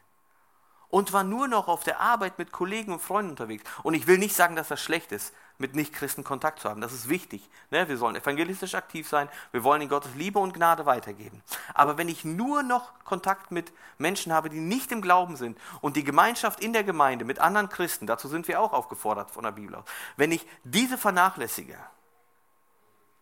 und 0.90 1.14
war 1.14 1.24
nur 1.24 1.48
noch 1.48 1.68
auf 1.68 1.84
der 1.84 2.00
Arbeit 2.00 2.38
mit 2.40 2.52
Kollegen 2.52 2.92
und 2.92 3.02
Freunden 3.02 3.32
unterwegs. 3.32 3.64
Und 3.84 3.94
ich 3.94 4.08
will 4.08 4.18
nicht 4.18 4.36
sagen, 4.36 4.56
dass 4.56 4.70
das 4.70 4.82
schlecht 4.82 5.12
ist, 5.12 5.34
mit 5.60 5.76
Nichtchristen 5.76 6.24
Kontakt 6.24 6.60
zu 6.60 6.70
haben. 6.70 6.82
Das 6.82 6.94
ist 6.94 7.10
wichtig. 7.10 7.48
Ne? 7.70 7.88
Wir 7.88 7.98
sollen 7.98 8.16
evangelistisch 8.16 8.76
aktiv 8.76 9.08
sein. 9.08 9.30
Wir 9.52 9.64
wollen 9.64 9.82
in 9.82 9.90
Gottes 9.90 10.16
Liebe 10.16 10.40
und 10.40 10.54
Gnade 10.54 10.86
weitergeben. 10.86 11.44
Aber 11.74 11.98
wenn 11.98 12.08
ich 12.08 12.26
nur 12.26 12.64
noch 12.64 12.92
Kontakt 13.04 13.52
mit 13.52 13.72
Menschen 13.98 14.34
habe, 14.34 14.50
die 14.50 14.62
nicht 14.62 14.92
im 14.92 15.02
Glauben 15.02 15.36
sind 15.36 15.58
und 15.82 15.96
die 15.96 16.04
Gemeinschaft 16.04 16.62
in 16.62 16.74
der 16.74 16.84
Gemeinde 16.84 17.26
mit 17.26 17.40
anderen 17.40 17.70
Christen, 17.70 18.08
dazu 18.08 18.28
sind 18.28 18.48
wir 18.48 18.62
auch 18.62 18.74
aufgefordert 18.74 19.32
von 19.32 19.44
der 19.44 19.52
Bibel 19.52 19.76
aus, 19.76 19.86
wenn 20.16 20.32
ich 20.32 20.48
diese 20.64 20.98
vernachlässige, 20.98 21.78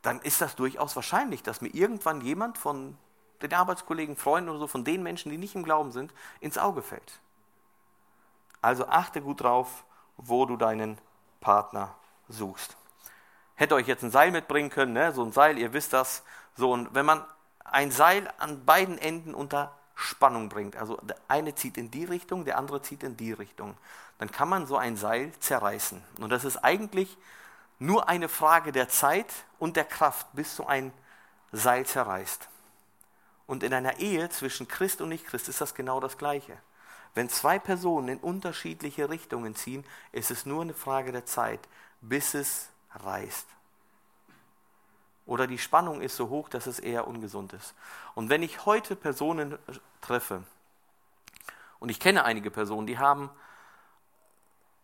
dann 0.08 0.22
ist 0.22 0.39
das 0.39 0.55
durchaus 0.55 0.95
wahrscheinlich, 0.95 1.43
dass 1.43 1.60
mir 1.60 1.68
irgendwann 1.68 2.22
jemand 2.22 2.58
von 2.58 2.97
den 3.41 3.53
Arbeitskollegen, 3.53 4.16
Freunden 4.16 4.49
oder 4.49 4.60
so, 4.60 4.68
von 4.68 4.86
den 4.86 5.03
Menschen, 5.03 5.30
die 5.30 5.38
nicht 5.38 5.53
im 5.53 5.64
Glauben 5.64 5.91
sind, 5.91 6.14
ins 6.39 6.58
Auge 6.58 6.82
fällt. 6.82 7.20
Also 8.62 8.88
achte 8.88 9.22
gut 9.22 9.41
drauf, 9.41 9.84
wo 10.16 10.45
du 10.45 10.55
deinen 10.55 10.97
Partner 11.41 11.93
suchst. 12.30 12.78
Hätte 13.55 13.76
euch 13.76 13.86
jetzt 13.86 14.01
ein 14.01 14.12
Seil 14.12 14.32
mitbringen 14.32 14.70
können, 14.70 14.93
ne? 14.93 15.12
so 15.12 15.26
ein 15.26 15.34
Seil, 15.34 15.58
ihr 15.58 15.74
wisst 15.74 15.91
das. 15.91 16.24
So, 16.55 16.72
und 16.72 16.95
wenn 16.95 17.05
man 17.05 17.26
ein 17.66 17.91
Seil 17.91 18.32
an 18.38 18.64
beiden 18.64 18.97
Enden 18.97 19.36
unter 19.36 19.76
Spannung 19.93 20.47
bringt, 20.47 20.78
also 20.78 20.95
der 21.03 21.18
eine 21.28 21.53
zieht 21.53 21.78
in 21.78 21.91
die 21.91 22.05
Richtung, 22.05 22.45
der 22.45 22.58
andere 22.58 22.82
zieht 22.82 23.03
in 23.03 23.18
die 23.18 23.34
Richtung, 23.34 23.76
dann 24.20 24.32
kann 24.32 24.47
man 24.47 24.68
so 24.68 24.78
ein 24.78 24.95
Seil 24.95 25.34
zerreißen. 25.41 26.01
Und 26.22 26.30
das 26.30 26.45
ist 26.45 26.64
eigentlich 26.64 27.18
nur 27.80 28.09
eine 28.09 28.30
Frage 28.30 28.71
der 28.71 28.89
Zeit 28.89 29.32
und 29.59 29.75
der 29.75 29.86
Kraft, 29.86 30.28
bis 30.34 30.55
so 30.55 30.65
ein 30.65 30.91
Seil 31.51 31.86
zerreißt. 31.86 32.47
Und 33.45 33.63
in 33.63 33.73
einer 33.73 33.99
Ehe 33.99 34.30
zwischen 34.30 34.67
Christ 34.67 35.01
und 35.01 35.09
Nicht-Christ 35.09 35.47
ist 35.47 35.61
das 35.61 35.73
genau 35.73 35.99
das 35.99 36.17
Gleiche. 36.17 36.57
Wenn 37.13 37.30
zwei 37.30 37.59
Personen 37.59 38.09
in 38.09 38.17
unterschiedliche 38.19 39.09
Richtungen 39.09 39.55
ziehen, 39.55 39.86
ist 40.11 40.32
es 40.32 40.45
nur 40.45 40.61
eine 40.61 40.73
Frage 40.73 41.11
der 41.11 41.25
Zeit, 41.25 41.61
bis 42.01 42.34
es 42.34 42.69
reißt. 42.93 43.47
Oder 45.25 45.47
die 45.47 45.57
Spannung 45.57 46.01
ist 46.01 46.15
so 46.15 46.30
hoch, 46.30 46.49
dass 46.49 46.67
es 46.67 46.80
eher 46.80 47.07
ungesund 47.07 47.53
ist. 47.53 47.73
Und 48.15 48.30
wenn 48.30 48.43
ich 48.43 48.65
heute 48.65 48.95
Personen 48.95 49.57
treffe, 50.01 50.43
und 51.80 51.89
ich 51.89 51.99
kenne 51.99 52.23
einige 52.23 52.49
Personen, 52.49 52.88
die 52.88 52.97
haben 52.97 53.30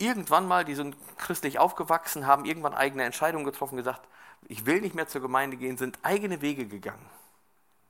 irgendwann 0.04 0.48
mal, 0.48 0.66
die 0.66 0.76
sind 0.76 0.96
christlich 1.18 1.60
aufgewachsen, 1.60 2.28
haben 2.28 2.46
irgendwann 2.46 2.74
eigene 2.74 3.04
Entscheidungen 3.04 3.46
getroffen, 3.46 3.78
gesagt, 3.78 4.02
ich 4.48 4.66
will 4.66 4.82
nicht 4.82 4.96
mehr 4.96 5.08
zur 5.08 5.22
Gemeinde 5.22 5.58
gehen, 5.58 5.78
sind 5.78 5.98
eigene 6.04 6.42
Wege 6.42 6.68
gegangen 6.68 7.10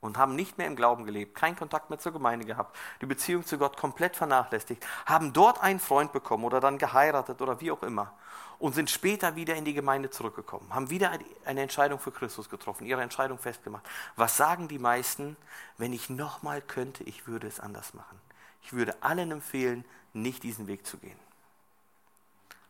und 0.00 0.18
haben 0.18 0.36
nicht 0.36 0.58
mehr 0.58 0.66
im 0.66 0.76
Glauben 0.76 1.04
gelebt, 1.04 1.34
keinen 1.34 1.56
Kontakt 1.56 1.90
mehr 1.90 1.98
zur 1.98 2.12
Gemeinde 2.12 2.44
gehabt, 2.44 2.76
die 3.00 3.06
Beziehung 3.06 3.44
zu 3.44 3.58
Gott 3.58 3.76
komplett 3.76 4.16
vernachlässigt, 4.16 4.84
haben 5.06 5.32
dort 5.32 5.62
einen 5.62 5.80
Freund 5.80 6.12
bekommen 6.12 6.44
oder 6.44 6.60
dann 6.60 6.78
geheiratet 6.78 7.40
oder 7.40 7.60
wie 7.60 7.70
auch 7.70 7.82
immer 7.82 8.12
und 8.58 8.74
sind 8.74 8.90
später 8.90 9.34
wieder 9.34 9.56
in 9.56 9.64
die 9.64 9.74
Gemeinde 9.74 10.10
zurückgekommen, 10.10 10.72
haben 10.72 10.90
wieder 10.90 11.10
eine 11.44 11.60
Entscheidung 11.62 11.98
für 11.98 12.12
Christus 12.12 12.48
getroffen, 12.48 12.86
ihre 12.86 13.02
Entscheidung 13.02 13.38
festgemacht. 13.38 13.84
Was 14.14 14.36
sagen 14.36 14.68
die 14.68 14.78
meisten? 14.78 15.36
Wenn 15.78 15.92
ich 15.92 16.10
nochmal 16.10 16.60
könnte, 16.60 17.02
ich 17.04 17.26
würde 17.26 17.46
es 17.46 17.58
anders 17.58 17.94
machen. 17.94 18.20
Ich 18.62 18.72
würde 18.72 19.02
allen 19.02 19.30
empfehlen, 19.30 19.84
nicht 20.12 20.42
diesen 20.42 20.66
Weg 20.66 20.86
zu 20.86 20.98
gehen. 20.98 21.23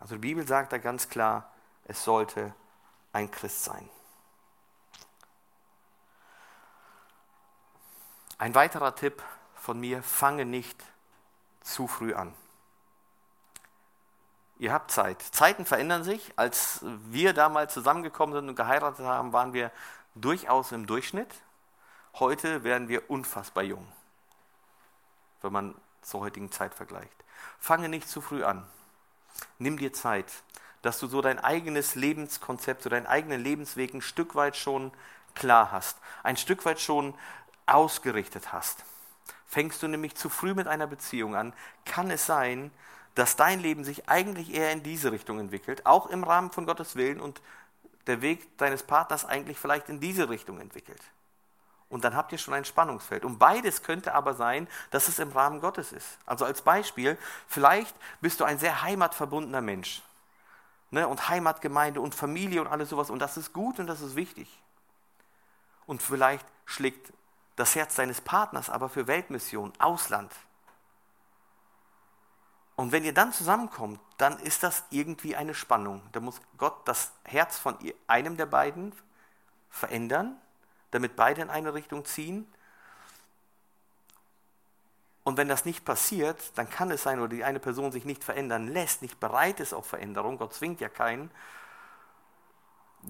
Also 0.05 0.17
die 0.17 0.21
Bibel 0.21 0.47
sagt 0.47 0.71
da 0.71 0.77
ganz 0.77 1.09
klar, 1.09 1.51
es 1.87 2.05
sollte 2.05 2.55
ein 3.15 3.31
Christ 3.31 3.65
sein. 3.65 3.89
Ein 8.37 8.55
weiterer 8.55 8.95
Tipp 8.95 9.23
von 9.55 9.81
mir, 9.81 10.03
fange 10.03 10.45
nicht 10.45 10.85
zu 11.63 11.89
früh 11.89 12.13
an. 12.13 12.35
Ihr 14.59 14.75
habt 14.75 14.91
Zeit. 14.91 15.23
Zeiten 15.23 15.65
verändern 15.65 16.05
sich. 16.05 16.35
Als 16.37 16.81
wir 16.83 17.33
damals 17.33 17.73
zusammengekommen 17.73 18.35
sind 18.35 18.51
und 18.51 18.57
geheiratet 18.57 19.07
haben, 19.07 19.33
waren 19.33 19.55
wir 19.55 19.73
durchaus 20.15 20.73
im 20.73 20.87
Durchschnitt. 20.87 21.35
Heute 22.19 22.63
werden 22.63 22.89
wir 22.89 23.09
unfassbar 23.09 23.65
jung, 23.65 23.91
wenn 25.41 25.53
man 25.55 25.75
zur 26.03 26.21
heutigen 26.21 26.53
Zeit 26.53 26.75
vergleicht. 26.75 27.25
Fange 27.59 27.89
nicht 27.89 28.07
zu 28.07 28.21
früh 28.21 28.45
an. 28.45 28.69
Nimm 29.59 29.79
dir 29.79 29.93
Zeit, 29.93 30.27
dass 30.83 30.99
du 30.99 31.07
so 31.07 31.23
dein 31.23 31.39
eigenes 31.39 31.95
Lebenskonzept, 31.95 32.83
so 32.83 32.91
deinen 32.91 33.07
eigenen 33.07 33.43
Lebensweg 33.43 33.95
ein 33.95 34.03
Stück 34.03 34.35
weit 34.35 34.57
schon 34.57 34.93
klar 35.35 35.73
hast, 35.73 35.99
ein 36.23 36.37
Stück 36.37 36.65
weit 36.65 36.81
schon 36.81 37.15
ausgerichtet 37.67 38.53
hast. 38.53 38.85
Fängst 39.47 39.83
du 39.83 39.89
nämlich 39.89 40.15
zu 40.15 40.29
früh 40.29 40.55
mit 40.55 40.69
einer 40.69 40.87
Beziehung 40.87 41.35
an, 41.37 41.53
kann 41.85 42.11
es 42.11 42.27
sein, 42.27 42.71
dass 43.15 43.37
dein 43.37 43.61
Leben 43.61 43.85
sich 43.85 44.09
eigentlich 44.09 44.53
eher 44.53 44.73
in 44.73 44.83
diese 44.83 45.13
Richtung 45.13 45.39
entwickelt, 45.39 45.87
auch 45.87 46.09
im 46.09 46.25
Rahmen 46.25 46.51
von 46.51 46.67
Gottes 46.67 46.97
Willen 46.97 47.21
und 47.21 47.41
der 48.07 48.21
Weg 48.21 48.59
deines 48.59 48.83
Partners 48.83 49.25
eigentlich 49.25 49.59
vielleicht 49.59 49.89
in 49.89 50.01
diese 50.01 50.29
Richtung 50.29 50.61
entwickelt. 50.61 51.01
Und 51.95 52.03
dann 52.03 52.17
habt 52.17 52.33
ihr 52.33 52.39
schon 52.39 52.55
ein 52.55 52.65
Spannungsfeld. 52.65 53.25
Und 53.25 53.39
beides 53.39 53.85
könnte 53.85 54.15
aber 54.15 54.35
sein, 54.35 54.67
dass 54.91 55.07
es 55.07 55.21
im 55.21 55.31
Rahmen 55.31 55.61
Gottes 55.61 55.93
ist. 55.93 56.19
Also 56.27 56.45
als 56.45 56.61
Beispiel, 56.61 57.17
vielleicht 57.47 57.95
bist 58.21 58.41
du 58.41 58.45
ein 58.45 58.59
sehr 58.59 58.83
heimatverbundener 58.83 59.61
Mensch. 59.61 60.03
Ne? 60.91 61.07
Und 61.07 61.29
Heimatgemeinde 61.29 62.01
und 62.01 62.13
Familie 62.13 62.63
und 62.63 62.67
alles 62.67 62.89
sowas. 62.89 63.11
Und 63.11 63.21
das 63.21 63.37
ist 63.37 63.53
gut 63.53 63.79
und 63.79 63.87
das 63.87 64.01
ist 64.01 64.17
wichtig. 64.17 64.49
Und 65.87 66.03
vielleicht 66.03 66.45
schlägt 66.65 67.13
das 67.55 67.77
Herz 67.77 67.95
deines 67.95 68.21
Partners 68.21 68.71
aber 68.71 68.89
für 68.89 69.07
Weltmission, 69.07 69.73
Ausland. 69.79 70.33
Und 72.75 72.91
wenn 72.91 73.05
ihr 73.05 73.15
dann 73.15 73.33
zusammenkommt, 73.33 74.01
dann 74.19 74.41
ist 74.41 74.65
das 74.65 74.83
irgendwie 74.91 75.37
eine 75.37 75.55
Spannung. 75.55 76.03
Da 76.11 76.19
muss 76.19 76.41
Gott 76.59 76.89
das 76.89 77.13
Herz 77.23 77.57
von 77.57 77.79
einem 78.09 78.37
der 78.37 78.47
beiden 78.47 78.93
verändern 79.71 80.41
damit 80.95 81.17
beide 81.17 81.43
in 81.43 81.51
eine 81.51 81.75
Richtung 81.75 82.05
ziehen. 82.05 82.47
Und 85.25 85.37
wenn 85.37 85.49
das 85.49 85.65
nicht 85.65 85.85
passiert, 85.85 86.39
dann 86.55 86.71
kann 86.71 86.91
es 86.91 87.03
sein, 87.03 87.19
oder 87.19 87.29
die 87.29 87.45
eine 87.45 87.59
Person 87.59 87.91
sich 87.91 88.05
nicht 88.05 88.23
verändern 88.23 88.69
lässt, 88.69 89.03
nicht 89.03 89.19
bereit 89.19 89.59
ist 89.59 89.73
auf 89.73 89.87
Veränderung, 89.87 90.39
Gott 90.39 90.55
zwingt 90.55 90.81
ja 90.81 90.89
keinen, 90.89 91.31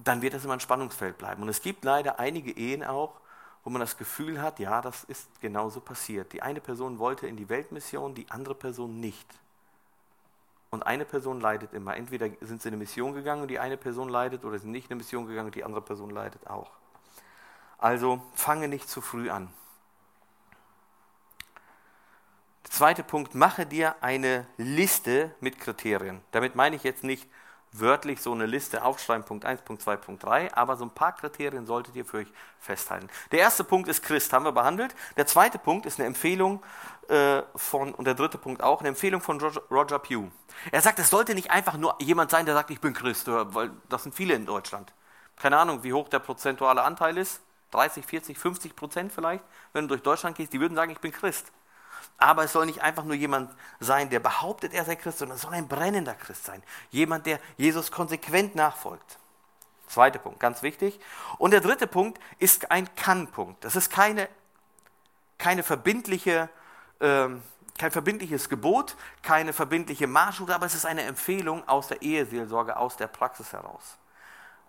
dann 0.03 0.21
wird 0.21 0.33
das 0.33 0.43
immer 0.43 0.53
ein 0.53 0.59
Spannungsfeld 0.59 1.17
bleiben. 1.17 1.43
Und 1.43 1.49
es 1.49 1.61
gibt 1.61 1.83
leider 1.83 2.19
einige 2.19 2.51
Ehen 2.51 2.83
auch, 2.83 3.19
wo 3.63 3.69
man 3.69 3.81
das 3.81 3.97
Gefühl 3.97 4.41
hat, 4.41 4.59
ja, 4.59 4.81
das 4.81 5.03
ist 5.03 5.41
genauso 5.41 5.79
passiert. 5.79 6.33
Die 6.33 6.41
eine 6.41 6.61
Person 6.61 6.99
wollte 6.99 7.27
in 7.27 7.37
die 7.37 7.49
Weltmission, 7.49 8.15
die 8.15 8.29
andere 8.29 8.55
Person 8.55 8.99
nicht. 8.99 9.27
Und 10.71 10.83
eine 10.83 11.05
Person 11.05 11.39
leidet 11.39 11.73
immer. 11.73 11.95
Entweder 11.95 12.29
sind 12.41 12.61
sie 12.61 12.69
in 12.69 12.73
eine 12.73 12.83
Mission 12.83 13.13
gegangen 13.13 13.43
und 13.43 13.49
die 13.49 13.59
eine 13.59 13.77
Person 13.77 14.09
leidet, 14.09 14.43
oder 14.43 14.57
sind 14.57 14.71
nicht 14.71 14.85
in 14.85 14.91
eine 14.91 14.97
Mission 14.97 15.27
gegangen 15.27 15.47
und 15.47 15.55
die 15.55 15.63
andere 15.63 15.81
Person 15.81 16.09
leidet 16.09 16.47
auch. 16.47 16.71
Also 17.85 18.19
fange 18.33 18.67
nicht 18.67 18.89
zu 18.89 18.99
früh 18.99 19.29
an. 19.29 19.53
Der 22.63 22.71
zweite 22.71 23.03
Punkt, 23.03 23.35
mache 23.35 23.67
dir 23.67 23.97
eine 24.01 24.47
Liste 24.57 25.35
mit 25.39 25.59
Kriterien. 25.59 26.21
Damit 26.31 26.55
meine 26.55 26.77
ich 26.77 26.83
jetzt 26.83 27.03
nicht, 27.03 27.29
wörtlich 27.71 28.23
so 28.23 28.31
eine 28.31 28.47
Liste 28.47 28.83
aufschreiben, 28.83 29.23
Punkt 29.23 29.45
1, 29.45 29.61
Punkt 29.61 29.83
2, 29.83 29.97
Punkt 29.97 30.23
3, 30.23 30.51
aber 30.55 30.77
so 30.77 30.85
ein 30.85 30.95
paar 30.95 31.15
Kriterien 31.15 31.67
solltet 31.67 31.95
ihr 31.95 32.05
für 32.05 32.17
euch 32.17 32.33
festhalten. 32.57 33.07
Der 33.31 33.41
erste 33.41 33.63
Punkt 33.63 33.87
ist 33.87 34.01
Christ, 34.01 34.33
haben 34.33 34.45
wir 34.45 34.51
behandelt. 34.51 34.95
Der 35.15 35.27
zweite 35.27 35.59
Punkt 35.59 35.85
ist 35.85 35.99
eine 35.99 36.07
Empfehlung 36.07 36.63
äh, 37.07 37.43
von, 37.55 37.93
und 37.93 38.05
der 38.05 38.15
dritte 38.15 38.39
Punkt 38.39 38.63
auch, 38.63 38.79
eine 38.79 38.89
Empfehlung 38.89 39.21
von 39.21 39.39
Roger, 39.39 39.61
Roger 39.69 39.99
Pugh. 39.99 40.31
Er 40.71 40.81
sagt, 40.81 40.97
es 40.97 41.11
sollte 41.11 41.35
nicht 41.35 41.51
einfach 41.51 41.77
nur 41.77 41.95
jemand 42.01 42.31
sein, 42.31 42.47
der 42.47 42.55
sagt, 42.55 42.71
ich 42.71 42.81
bin 42.81 42.95
Christ, 42.95 43.27
weil 43.27 43.69
das 43.89 44.01
sind 44.01 44.15
viele 44.15 44.33
in 44.33 44.47
Deutschland. 44.47 44.91
Keine 45.35 45.59
Ahnung, 45.59 45.83
wie 45.83 45.93
hoch 45.93 46.09
der 46.09 46.17
prozentuale 46.17 46.81
Anteil 46.81 47.19
ist, 47.19 47.44
30, 47.71 48.05
40, 48.05 48.37
50 48.37 48.75
Prozent 48.75 49.11
vielleicht, 49.11 49.43
wenn 49.73 49.85
du 49.85 49.89
durch 49.89 50.03
Deutschland 50.03 50.37
gehst, 50.37 50.53
die 50.53 50.59
würden 50.59 50.75
sagen, 50.75 50.91
ich 50.91 50.99
bin 50.99 51.11
Christ. 51.11 51.51
Aber 52.17 52.43
es 52.43 52.53
soll 52.53 52.65
nicht 52.65 52.81
einfach 52.81 53.03
nur 53.03 53.15
jemand 53.15 53.53
sein, 53.79 54.09
der 54.09 54.19
behauptet, 54.19 54.73
er 54.73 54.85
sei 54.85 54.95
Christ, 54.95 55.19
sondern 55.19 55.35
es 55.35 55.41
soll 55.41 55.53
ein 55.53 55.67
brennender 55.67 56.13
Christ 56.13 56.45
sein. 56.45 56.63
Jemand, 56.91 57.25
der 57.25 57.39
Jesus 57.57 57.91
konsequent 57.91 58.55
nachfolgt. 58.55 59.19
Zweiter 59.87 60.19
Punkt, 60.19 60.39
ganz 60.39 60.63
wichtig. 60.63 60.99
Und 61.37 61.51
der 61.51 61.61
dritte 61.61 61.87
Punkt 61.87 62.19
ist 62.39 62.71
ein 62.71 62.93
Kann-Punkt. 62.95 63.63
Das 63.63 63.75
ist 63.75 63.89
keine, 63.89 64.29
keine 65.37 65.61
verbindliche, 65.61 66.49
ähm, 67.01 67.43
kein 67.77 67.91
verbindliches 67.91 68.49
Gebot, 68.49 68.95
keine 69.21 69.53
verbindliche 69.53 70.07
Marschroute, 70.07 70.55
aber 70.55 70.65
es 70.65 70.73
ist 70.73 70.85
eine 70.85 71.03
Empfehlung 71.03 71.67
aus 71.67 71.89
der 71.89 72.01
Eheseelsorge, 72.01 72.77
aus 72.77 72.95
der 72.95 73.07
Praxis 73.07 73.51
heraus. 73.51 73.97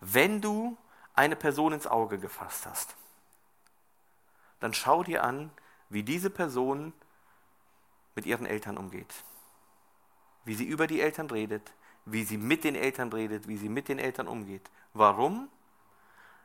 Wenn 0.01 0.41
du 0.41 0.77
eine 1.17 1.37
Person 1.37 1.73
ins 1.73 1.87
Auge 1.87 2.19
gefasst 2.19 2.67
hast, 2.67 2.95
dann 4.61 4.75
schau 4.75 5.03
dir 5.03 5.25
an, 5.25 5.51
wie 5.89 6.03
diese 6.03 6.31
Person 6.31 6.93
mit 8.15 8.27
ihren 8.27 8.47
Eltern 8.47 8.77
umgeht. 8.77 9.13
Wie 10.45 10.55
sie 10.55 10.65
über 10.65 10.87
die 10.87 11.01
Eltern 11.01 11.29
redet, 11.31 11.73
wie 12.05 12.25
sie 12.25 12.39
mit 12.39 12.65
den 12.65 12.77
Eltern 12.77 13.13
redet, 13.13 13.49
wie 13.49 13.57
sie 13.57 13.69
mit 13.69 13.89
den 13.89 13.99
Eltern 13.99 14.29
umgeht. 14.29 14.71
Warum? 14.95 15.49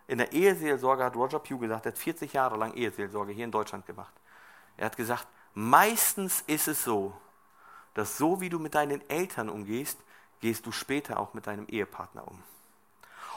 In 0.07 0.17
der 0.17 0.33
Eheseelsorge 0.33 1.03
hat 1.03 1.15
Roger 1.15 1.39
Pugh 1.39 1.59
gesagt, 1.59 1.85
er 1.85 1.91
hat 1.91 1.99
40 1.99 2.33
Jahre 2.33 2.57
lang 2.57 2.73
Eheseelsorge 2.73 3.31
hier 3.31 3.45
in 3.45 3.51
Deutschland 3.51 3.85
gemacht. 3.85 4.13
Er 4.77 4.87
hat 4.87 4.97
gesagt, 4.97 5.27
meistens 5.53 6.41
ist 6.47 6.67
es 6.67 6.83
so, 6.83 7.13
dass 7.93 8.17
so 8.17 8.41
wie 8.41 8.49
du 8.49 8.59
mit 8.59 8.75
deinen 8.75 9.07
Eltern 9.09 9.49
umgehst, 9.49 9.97
gehst 10.39 10.65
du 10.65 10.71
später 10.71 11.19
auch 11.19 11.33
mit 11.33 11.47
deinem 11.47 11.67
Ehepartner 11.67 12.27
um. 12.27 12.41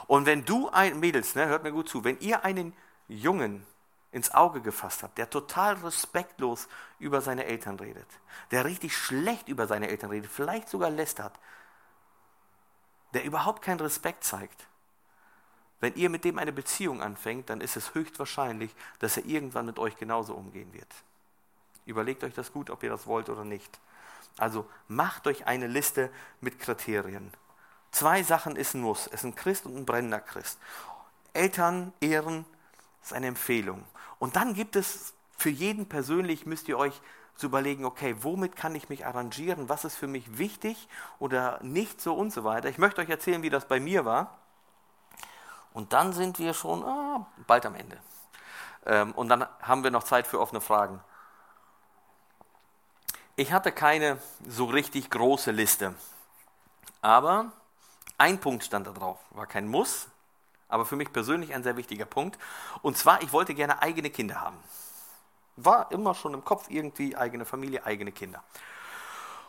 Und 0.07 0.25
wenn 0.25 0.45
du 0.45 0.69
ein, 0.69 0.99
Mädels, 0.99 1.35
ne, 1.35 1.47
hört 1.47 1.63
mir 1.63 1.71
gut 1.71 1.89
zu, 1.89 2.03
wenn 2.03 2.19
ihr 2.19 2.43
einen 2.43 2.73
Jungen 3.07 3.65
ins 4.11 4.33
Auge 4.33 4.61
gefasst 4.61 5.03
habt, 5.03 5.17
der 5.17 5.29
total 5.29 5.75
respektlos 5.75 6.67
über 6.99 7.21
seine 7.21 7.45
Eltern 7.45 7.79
redet, 7.79 8.07
der 8.51 8.65
richtig 8.65 8.95
schlecht 8.95 9.49
über 9.49 9.67
seine 9.67 9.89
Eltern 9.89 10.09
redet, 10.09 10.31
vielleicht 10.31 10.69
sogar 10.69 10.89
lästert, 10.89 11.37
der 13.13 13.23
überhaupt 13.23 13.61
keinen 13.61 13.79
Respekt 13.79 14.23
zeigt, 14.23 14.67
wenn 15.79 15.95
ihr 15.95 16.09
mit 16.09 16.23
dem 16.23 16.39
eine 16.39 16.51
Beziehung 16.51 17.01
anfängt, 17.01 17.49
dann 17.49 17.61
ist 17.61 17.75
es 17.75 17.93
höchstwahrscheinlich, 17.93 18.73
dass 18.99 19.17
er 19.17 19.25
irgendwann 19.25 19.65
mit 19.65 19.77
euch 19.77 19.97
genauso 19.97 20.33
umgehen 20.33 20.73
wird. 20.73 20.87
Überlegt 21.85 22.23
euch 22.23 22.33
das 22.33 22.51
gut, 22.51 22.69
ob 22.69 22.81
ihr 22.83 22.89
das 22.89 23.05
wollt 23.05 23.29
oder 23.29 23.43
nicht. 23.43 23.79
Also 24.37 24.67
macht 24.87 25.27
euch 25.27 25.45
eine 25.45 25.67
Liste 25.67 26.09
mit 26.41 26.59
Kriterien. 26.59 27.31
Zwei 27.95 28.23
Sachen 28.23 28.57
ist 28.57 28.73
ein 28.73 28.81
Muss. 28.81 29.07
Es 29.07 29.21
ist 29.21 29.23
ein 29.23 29.35
Christ 29.35 29.65
und 29.65 29.77
ein 29.77 29.85
brennender 29.85 30.19
Christ. 30.19 30.59
Eltern 31.31 31.93
ehren 32.01 32.45
ist 33.01 33.13
eine 33.13 33.27
Empfehlung. 33.27 33.85
Und 34.19 34.35
dann 34.35 34.53
gibt 34.53 34.75
es 34.75 35.13
für 35.37 35.49
jeden 35.49 35.87
persönlich, 35.87 36.45
müsst 36.45 36.67
ihr 36.67 36.77
euch 36.77 36.99
zu 37.37 37.45
überlegen, 37.45 37.85
okay, 37.85 38.17
womit 38.19 38.57
kann 38.57 38.75
ich 38.75 38.89
mich 38.89 39.05
arrangieren, 39.05 39.69
was 39.69 39.85
ist 39.85 39.95
für 39.95 40.07
mich 40.07 40.37
wichtig 40.37 40.89
oder 41.19 41.57
nicht 41.63 42.01
so 42.01 42.13
und 42.15 42.33
so 42.33 42.43
weiter. 42.43 42.67
Ich 42.67 42.79
möchte 42.79 42.99
euch 42.99 43.07
erzählen, 43.07 43.43
wie 43.43 43.49
das 43.49 43.65
bei 43.65 43.79
mir 43.79 44.03
war. 44.03 44.39
Und 45.71 45.93
dann 45.93 46.11
sind 46.11 46.37
wir 46.37 46.53
schon 46.53 46.83
ah, 46.83 47.25
bald 47.47 47.65
am 47.65 47.75
Ende. 47.75 47.97
Ähm, 48.85 49.13
und 49.13 49.29
dann 49.29 49.47
haben 49.61 49.85
wir 49.85 49.91
noch 49.91 50.03
Zeit 50.03 50.27
für 50.27 50.41
offene 50.41 50.59
Fragen. 50.59 50.99
Ich 53.37 53.53
hatte 53.53 53.71
keine 53.71 54.17
so 54.45 54.65
richtig 54.65 55.09
große 55.09 55.51
Liste, 55.51 55.95
aber 57.01 57.53
ein 58.17 58.39
Punkt 58.39 58.63
stand 58.63 58.87
da 58.87 58.91
drauf, 58.91 59.19
war 59.31 59.45
kein 59.45 59.67
Muss, 59.67 60.07
aber 60.67 60.85
für 60.85 60.95
mich 60.95 61.11
persönlich 61.11 61.53
ein 61.53 61.63
sehr 61.63 61.77
wichtiger 61.77 62.05
Punkt. 62.05 62.37
Und 62.81 62.97
zwar, 62.97 63.21
ich 63.21 63.31
wollte 63.31 63.53
gerne 63.53 63.81
eigene 63.81 64.09
Kinder 64.09 64.41
haben. 64.41 64.57
War 65.57 65.91
immer 65.91 66.13
schon 66.15 66.33
im 66.33 66.43
Kopf 66.43 66.65
irgendwie 66.69 67.15
eigene 67.15 67.45
Familie, 67.45 67.85
eigene 67.85 68.11
Kinder. 68.11 68.43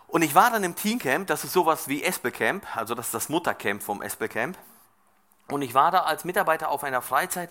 Und 0.09 0.23
ich 0.23 0.35
war 0.35 0.51
dann 0.51 0.63
im 0.63 0.77
Teencamp, 0.77 1.27
das 1.27 1.43
ist 1.45 1.53
sowas 1.53 1.89
wie 1.89 2.03
Espelcamp, 2.03 2.77
also 2.77 2.95
das 2.95 3.07
ist 3.07 3.15
das 3.15 3.29
Muttercamp 3.29 3.83
vom 3.83 4.03
Espelcamp. 4.03 4.57
Und 5.49 5.63
ich 5.63 5.75
war 5.75 5.91
da 5.91 6.01
als 6.01 6.25
Mitarbeiter 6.25 6.71
auf 6.71 6.85
einer 6.85 7.03
Freizeit 7.03 7.51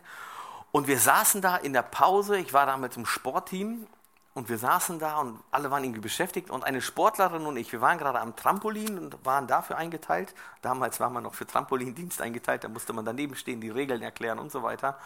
und 0.72 0.88
wir 0.88 1.00
saßen 1.00 1.42
da 1.42 1.56
in 1.56 1.74
der 1.74 1.84
Pause, 1.84 2.38
ich 2.38 2.54
war 2.54 2.66
da 2.66 2.76
mit 2.76 2.96
dem 2.96 3.06
Sportteam 3.06 3.88
und 4.36 4.50
wir 4.50 4.58
saßen 4.58 5.00
da 5.00 5.18
und 5.22 5.40
alle 5.50 5.72
waren 5.72 5.84
irgendwie 5.84 6.02
beschäftigt 6.02 6.52
und 6.52 6.66
eine 6.66 6.82
Sportlerin 6.82 7.46
und 7.46 7.56
ich, 7.56 7.72
wir 7.72 7.80
waren 7.80 7.98
gerade 7.98 8.20
am 8.20 8.36
Trampolin 8.36 9.00
und 9.00 9.26
waren 9.26 9.48
dafür 9.48 9.78
eingeteilt. 9.78 10.36
Damals 10.62 11.00
war 11.00 11.10
man 11.10 11.24
noch 11.24 11.34
für 11.34 11.48
Trampolindienst 11.48 12.22
eingeteilt, 12.22 12.66
da 12.66 12.68
musste 12.68 12.92
man 12.92 13.06
daneben 13.06 13.36
stehen, 13.36 13.62
die 13.62 13.70
Regeln 13.70 14.02
erklären 14.02 14.38
und 14.38 14.52
so 14.52 14.62
weiter. 14.62 15.00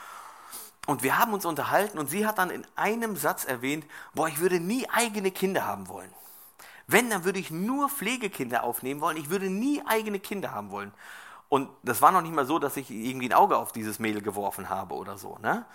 Und 0.88 1.03
wir 1.03 1.19
haben 1.19 1.32
uns 1.34 1.45
unterhalten 1.45 1.99
und 1.99 2.09
sie 2.09 2.25
hat 2.25 2.39
dann 2.39 2.49
in 2.49 2.65
einem 2.75 3.15
Satz 3.15 3.45
erwähnt, 3.45 3.86
boah, 4.15 4.27
ich 4.27 4.39
würde 4.39 4.59
nie 4.59 4.89
eigene 4.89 5.30
Kinder 5.30 5.63
haben 5.63 5.88
wollen. 5.89 6.11
Wenn, 6.88 7.11
dann 7.11 7.23
würde 7.23 7.38
ich 7.38 7.51
nur 7.51 7.88
Pflegekinder 7.88 8.63
aufnehmen 8.63 8.99
wollen, 8.99 9.17
ich 9.17 9.30
würde 9.30 9.51
nie 9.51 9.84
eigene 9.86 10.19
Kinder 10.19 10.55
haben 10.55 10.71
wollen. 10.71 10.91
Und 11.49 11.69
das 11.84 12.01
war 12.01 12.11
noch 12.11 12.21
nicht 12.21 12.34
mal 12.34 12.47
so, 12.47 12.57
dass 12.57 12.77
ich 12.77 12.89
irgendwie 12.89 13.30
ein 13.30 13.34
Auge 13.34 13.57
auf 13.57 13.71
dieses 13.71 13.99
Mädel 13.99 14.23
geworfen 14.23 14.69
habe 14.69 14.95
oder 14.95 15.19
so. 15.19 15.38
Ne? 15.39 15.65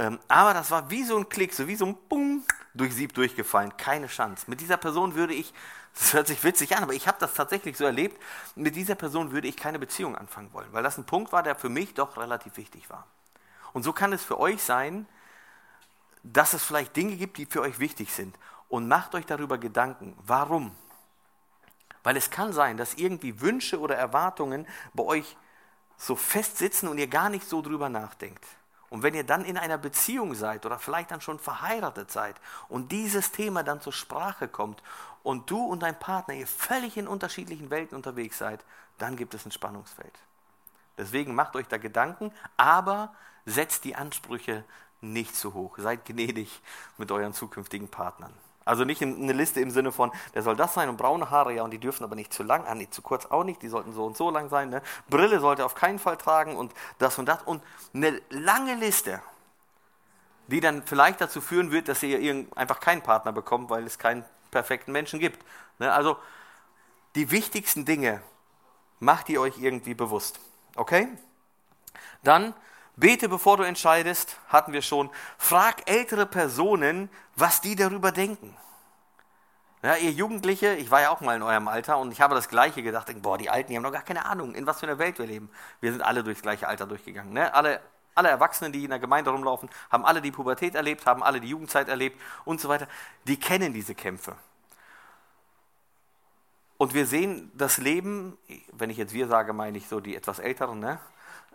Ähm, 0.00 0.18
aber 0.28 0.54
das 0.54 0.70
war 0.70 0.88
wie 0.90 1.04
so 1.04 1.18
ein 1.18 1.28
Klick, 1.28 1.52
so 1.52 1.68
wie 1.68 1.76
so 1.76 1.84
ein 1.84 1.94
Bung 2.08 2.42
durch 2.72 2.94
Sieb 2.94 3.12
durchgefallen. 3.12 3.76
Keine 3.76 4.06
Chance. 4.06 4.46
Mit 4.48 4.62
dieser 4.62 4.78
Person 4.78 5.14
würde 5.14 5.34
ich, 5.34 5.52
das 5.94 6.14
hört 6.14 6.26
sich 6.26 6.42
witzig 6.42 6.74
an, 6.74 6.82
aber 6.82 6.94
ich 6.94 7.06
habe 7.06 7.18
das 7.20 7.34
tatsächlich 7.34 7.76
so 7.76 7.84
erlebt, 7.84 8.18
mit 8.54 8.76
dieser 8.76 8.94
Person 8.94 9.30
würde 9.32 9.46
ich 9.46 9.58
keine 9.58 9.78
Beziehung 9.78 10.16
anfangen 10.16 10.54
wollen, 10.54 10.72
weil 10.72 10.82
das 10.82 10.96
ein 10.96 11.04
Punkt 11.04 11.32
war, 11.32 11.42
der 11.42 11.54
für 11.54 11.68
mich 11.68 11.92
doch 11.92 12.16
relativ 12.16 12.56
wichtig 12.56 12.88
war. 12.88 13.06
Und 13.74 13.82
so 13.82 13.92
kann 13.92 14.14
es 14.14 14.24
für 14.24 14.40
euch 14.40 14.62
sein, 14.62 15.06
dass 16.22 16.54
es 16.54 16.62
vielleicht 16.64 16.96
Dinge 16.96 17.16
gibt, 17.16 17.36
die 17.36 17.44
für 17.44 17.60
euch 17.60 17.78
wichtig 17.78 18.10
sind. 18.14 18.34
Und 18.70 18.88
macht 18.88 19.14
euch 19.14 19.26
darüber 19.26 19.58
Gedanken. 19.58 20.16
Warum? 20.24 20.74
Weil 22.04 22.16
es 22.16 22.30
kann 22.30 22.54
sein, 22.54 22.78
dass 22.78 22.94
irgendwie 22.94 23.42
Wünsche 23.42 23.78
oder 23.78 23.96
Erwartungen 23.96 24.66
bei 24.94 25.02
euch 25.02 25.36
so 25.98 26.16
fest 26.16 26.56
sitzen 26.56 26.88
und 26.88 26.96
ihr 26.96 27.08
gar 27.08 27.28
nicht 27.28 27.46
so 27.46 27.60
drüber 27.60 27.90
nachdenkt. 27.90 28.46
Und 28.90 29.04
wenn 29.04 29.14
ihr 29.14 29.24
dann 29.24 29.44
in 29.44 29.56
einer 29.56 29.78
Beziehung 29.78 30.34
seid 30.34 30.66
oder 30.66 30.78
vielleicht 30.78 31.12
dann 31.12 31.20
schon 31.20 31.38
verheiratet 31.38 32.10
seid 32.10 32.34
und 32.68 32.90
dieses 32.90 33.30
Thema 33.30 33.62
dann 33.62 33.80
zur 33.80 33.92
Sprache 33.92 34.48
kommt 34.48 34.82
und 35.22 35.48
du 35.48 35.64
und 35.64 35.80
dein 35.80 35.98
Partner 35.98 36.34
ihr 36.34 36.46
völlig 36.46 36.96
in 36.96 37.06
unterschiedlichen 37.06 37.70
Welten 37.70 37.96
unterwegs 37.96 38.38
seid, 38.38 38.64
dann 38.98 39.16
gibt 39.16 39.32
es 39.34 39.46
ein 39.46 39.52
Spannungsfeld. 39.52 40.12
Deswegen 40.98 41.34
macht 41.36 41.54
euch 41.54 41.68
da 41.68 41.78
Gedanken, 41.78 42.32
aber 42.56 43.14
setzt 43.46 43.84
die 43.84 43.94
Ansprüche 43.94 44.64
nicht 45.00 45.36
zu 45.36 45.54
hoch. 45.54 45.78
Seid 45.78 46.04
gnädig 46.04 46.60
mit 46.98 47.12
euren 47.12 47.32
zukünftigen 47.32 47.88
Partnern. 47.88 48.32
Also 48.64 48.84
nicht 48.84 49.02
eine 49.02 49.32
Liste 49.32 49.60
im 49.60 49.70
Sinne 49.70 49.90
von, 49.90 50.12
der 50.34 50.42
soll 50.42 50.54
das 50.54 50.74
sein 50.74 50.88
und 50.88 50.96
braune 50.96 51.30
Haare, 51.30 51.54
ja, 51.54 51.62
und 51.62 51.70
die 51.70 51.78
dürfen 51.78 52.04
aber 52.04 52.14
nicht 52.14 52.32
zu 52.32 52.42
lang, 52.42 52.66
ah, 52.66 52.74
nicht 52.74 52.92
zu 52.92 53.02
kurz 53.02 53.26
auch 53.26 53.42
nicht, 53.42 53.62
die 53.62 53.68
sollten 53.68 53.92
so 53.94 54.04
und 54.04 54.16
so 54.16 54.30
lang 54.30 54.48
sein. 54.48 54.70
Ne? 54.70 54.82
Brille 55.08 55.40
sollte 55.40 55.64
auf 55.64 55.74
keinen 55.74 55.98
Fall 55.98 56.16
tragen 56.16 56.56
und 56.56 56.72
das 56.98 57.18
und 57.18 57.26
das. 57.26 57.42
Und 57.42 57.62
eine 57.94 58.20
lange 58.28 58.74
Liste, 58.74 59.22
die 60.48 60.60
dann 60.60 60.82
vielleicht 60.84 61.20
dazu 61.20 61.40
führen 61.40 61.70
wird, 61.72 61.88
dass 61.88 62.02
ihr 62.02 62.46
einfach 62.54 62.80
keinen 62.80 63.02
Partner 63.02 63.32
bekommt, 63.32 63.70
weil 63.70 63.84
es 63.86 63.98
keinen 63.98 64.24
perfekten 64.50 64.92
Menschen 64.92 65.20
gibt. 65.20 65.44
Ne? 65.78 65.92
Also 65.92 66.16
die 67.14 67.30
wichtigsten 67.30 67.84
Dinge 67.84 68.22
macht 68.98 69.28
ihr 69.30 69.40
euch 69.40 69.58
irgendwie 69.58 69.94
bewusst. 69.94 70.38
Okay? 70.76 71.08
Dann 72.22 72.54
Bete, 73.00 73.30
bevor 73.30 73.56
du 73.56 73.62
entscheidest, 73.62 74.36
hatten 74.48 74.74
wir 74.74 74.82
schon. 74.82 75.08
Frag 75.38 75.88
ältere 75.90 76.26
Personen, 76.26 77.08
was 77.34 77.62
die 77.62 77.74
darüber 77.74 78.12
denken. 78.12 78.54
Ja, 79.82 79.96
ihr 79.96 80.10
Jugendliche, 80.10 80.74
ich 80.74 80.90
war 80.90 81.00
ja 81.00 81.08
auch 81.08 81.22
mal 81.22 81.34
in 81.34 81.42
eurem 81.42 81.66
Alter 81.66 81.96
und 81.96 82.12
ich 82.12 82.20
habe 82.20 82.34
das 82.34 82.50
Gleiche 82.50 82.82
gedacht. 82.82 83.10
Boah, 83.22 83.38
die 83.38 83.48
Alten, 83.48 83.70
die 83.70 83.76
haben 83.76 83.82
noch 83.82 83.92
gar 83.92 84.02
keine 84.02 84.26
Ahnung, 84.26 84.54
in 84.54 84.66
was 84.66 84.80
für 84.80 84.86
einer 84.86 84.98
Welt 84.98 85.18
wir 85.18 85.26
leben. 85.26 85.50
Wir 85.80 85.92
sind 85.92 86.02
alle 86.02 86.22
durchs 86.22 86.42
gleiche 86.42 86.68
Alter 86.68 86.86
durchgegangen. 86.86 87.32
Ne? 87.32 87.54
Alle, 87.54 87.80
alle 88.14 88.28
Erwachsenen, 88.28 88.70
die 88.70 88.84
in 88.84 88.90
der 88.90 88.98
Gemeinde 88.98 89.30
rumlaufen, 89.30 89.70
haben 89.90 90.04
alle 90.04 90.20
die 90.20 90.30
Pubertät 90.30 90.74
erlebt, 90.74 91.06
haben 91.06 91.22
alle 91.22 91.40
die 91.40 91.48
Jugendzeit 91.48 91.88
erlebt 91.88 92.20
und 92.44 92.60
so 92.60 92.68
weiter. 92.68 92.86
Die 93.26 93.40
kennen 93.40 93.72
diese 93.72 93.94
Kämpfe. 93.94 94.36
Und 96.76 96.92
wir 96.92 97.06
sehen 97.06 97.50
das 97.54 97.78
Leben, 97.78 98.36
wenn 98.72 98.90
ich 98.90 98.98
jetzt 98.98 99.14
wir 99.14 99.26
sage, 99.26 99.54
meine 99.54 99.78
ich 99.78 99.88
so 99.88 100.00
die 100.00 100.16
etwas 100.16 100.38
Älteren, 100.38 100.80
ne? 100.80 100.98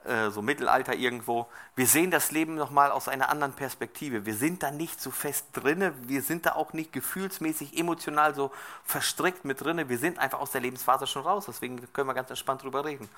Äh, 0.05 0.29
so 0.29 0.41
Mittelalter 0.41 0.93
irgendwo. 0.93 1.47
Wir 1.75 1.87
sehen 1.87 2.11
das 2.11 2.31
Leben 2.31 2.55
nochmal 2.55 2.91
aus 2.91 3.07
einer 3.07 3.29
anderen 3.29 3.53
Perspektive. 3.53 4.25
Wir 4.25 4.35
sind 4.35 4.61
da 4.61 4.71
nicht 4.71 5.01
so 5.01 5.09
fest 5.09 5.47
drinne, 5.53 5.93
wir 6.07 6.21
sind 6.21 6.45
da 6.45 6.53
auch 6.53 6.73
nicht 6.73 6.93
gefühlsmäßig, 6.93 7.77
emotional 7.77 8.35
so 8.35 8.51
verstrickt 8.83 9.45
mit 9.45 9.61
drinne. 9.61 9.89
Wir 9.89 9.97
sind 9.97 10.19
einfach 10.19 10.39
aus 10.39 10.51
der 10.51 10.61
Lebensphase 10.61 11.07
schon 11.07 11.23
raus, 11.23 11.45
deswegen 11.47 11.91
können 11.91 12.07
wir 12.07 12.13
ganz 12.13 12.29
entspannt 12.29 12.63
drüber 12.63 12.85
reden. 12.85 13.09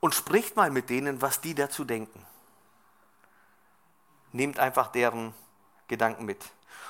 Und 0.00 0.14
spricht 0.14 0.56
mal 0.56 0.70
mit 0.70 0.90
denen, 0.90 1.22
was 1.22 1.40
die 1.40 1.54
dazu 1.54 1.84
denken. 1.84 2.24
Nehmt 4.32 4.58
einfach 4.58 4.88
deren 4.88 5.32
Gedanken 5.88 6.26
mit. 6.26 6.44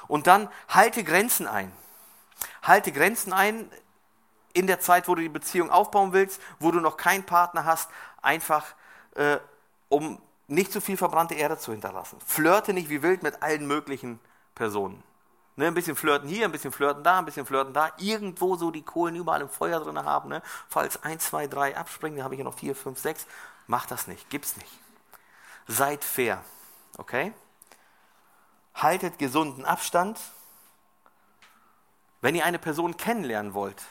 Und 0.08 0.26
dann 0.26 0.48
halte 0.68 1.04
Grenzen 1.04 1.46
ein. 1.46 1.70
Halte 2.62 2.90
Grenzen 2.90 3.32
ein 3.32 3.70
in 4.52 4.66
der 4.66 4.80
Zeit, 4.80 5.06
wo 5.06 5.14
du 5.14 5.22
die 5.22 5.28
Beziehung 5.28 5.70
aufbauen 5.70 6.12
willst, 6.12 6.40
wo 6.58 6.70
du 6.70 6.80
noch 6.80 6.96
keinen 6.96 7.24
Partner 7.24 7.64
hast, 7.64 7.90
einfach 8.22 8.64
äh, 9.16 9.38
um 9.88 10.20
nicht 10.46 10.72
zu 10.72 10.80
viel 10.80 10.96
verbrannte 10.96 11.34
Erde 11.34 11.58
zu 11.58 11.72
hinterlassen. 11.72 12.18
Flirte 12.24 12.72
nicht 12.72 12.88
wie 12.88 13.02
wild 13.02 13.22
mit 13.22 13.42
allen 13.42 13.66
möglichen 13.66 14.20
Personen. 14.54 15.02
Ne, 15.56 15.66
ein 15.66 15.74
bisschen 15.74 15.96
flirten 15.96 16.28
hier, 16.28 16.44
ein 16.44 16.52
bisschen 16.52 16.70
flirten 16.70 17.02
da, 17.02 17.18
ein 17.18 17.24
bisschen 17.24 17.46
flirten 17.46 17.72
da. 17.72 17.90
Irgendwo 17.96 18.56
so 18.56 18.70
die 18.70 18.82
Kohlen 18.82 19.16
überall 19.16 19.40
im 19.40 19.48
Feuer 19.48 19.80
drin 19.80 19.98
haben. 19.98 20.28
Ne? 20.28 20.42
Falls 20.68 21.02
1, 21.02 21.24
2, 21.24 21.46
3 21.46 21.76
abspringen, 21.76 22.18
dann 22.18 22.24
habe 22.24 22.34
ich 22.34 22.38
ja 22.38 22.44
noch 22.44 22.58
4, 22.58 22.76
5, 22.76 22.98
6. 22.98 23.26
Macht 23.66 23.90
das 23.90 24.06
nicht, 24.06 24.28
gibt's 24.28 24.56
nicht. 24.56 24.70
Seid 25.66 26.04
fair, 26.04 26.44
okay? 26.98 27.32
Haltet 28.74 29.18
gesunden 29.18 29.64
Abstand. 29.64 30.20
Wenn 32.20 32.34
ihr 32.34 32.44
eine 32.44 32.58
Person 32.58 32.96
kennenlernen 32.98 33.54
wollt, 33.54 33.82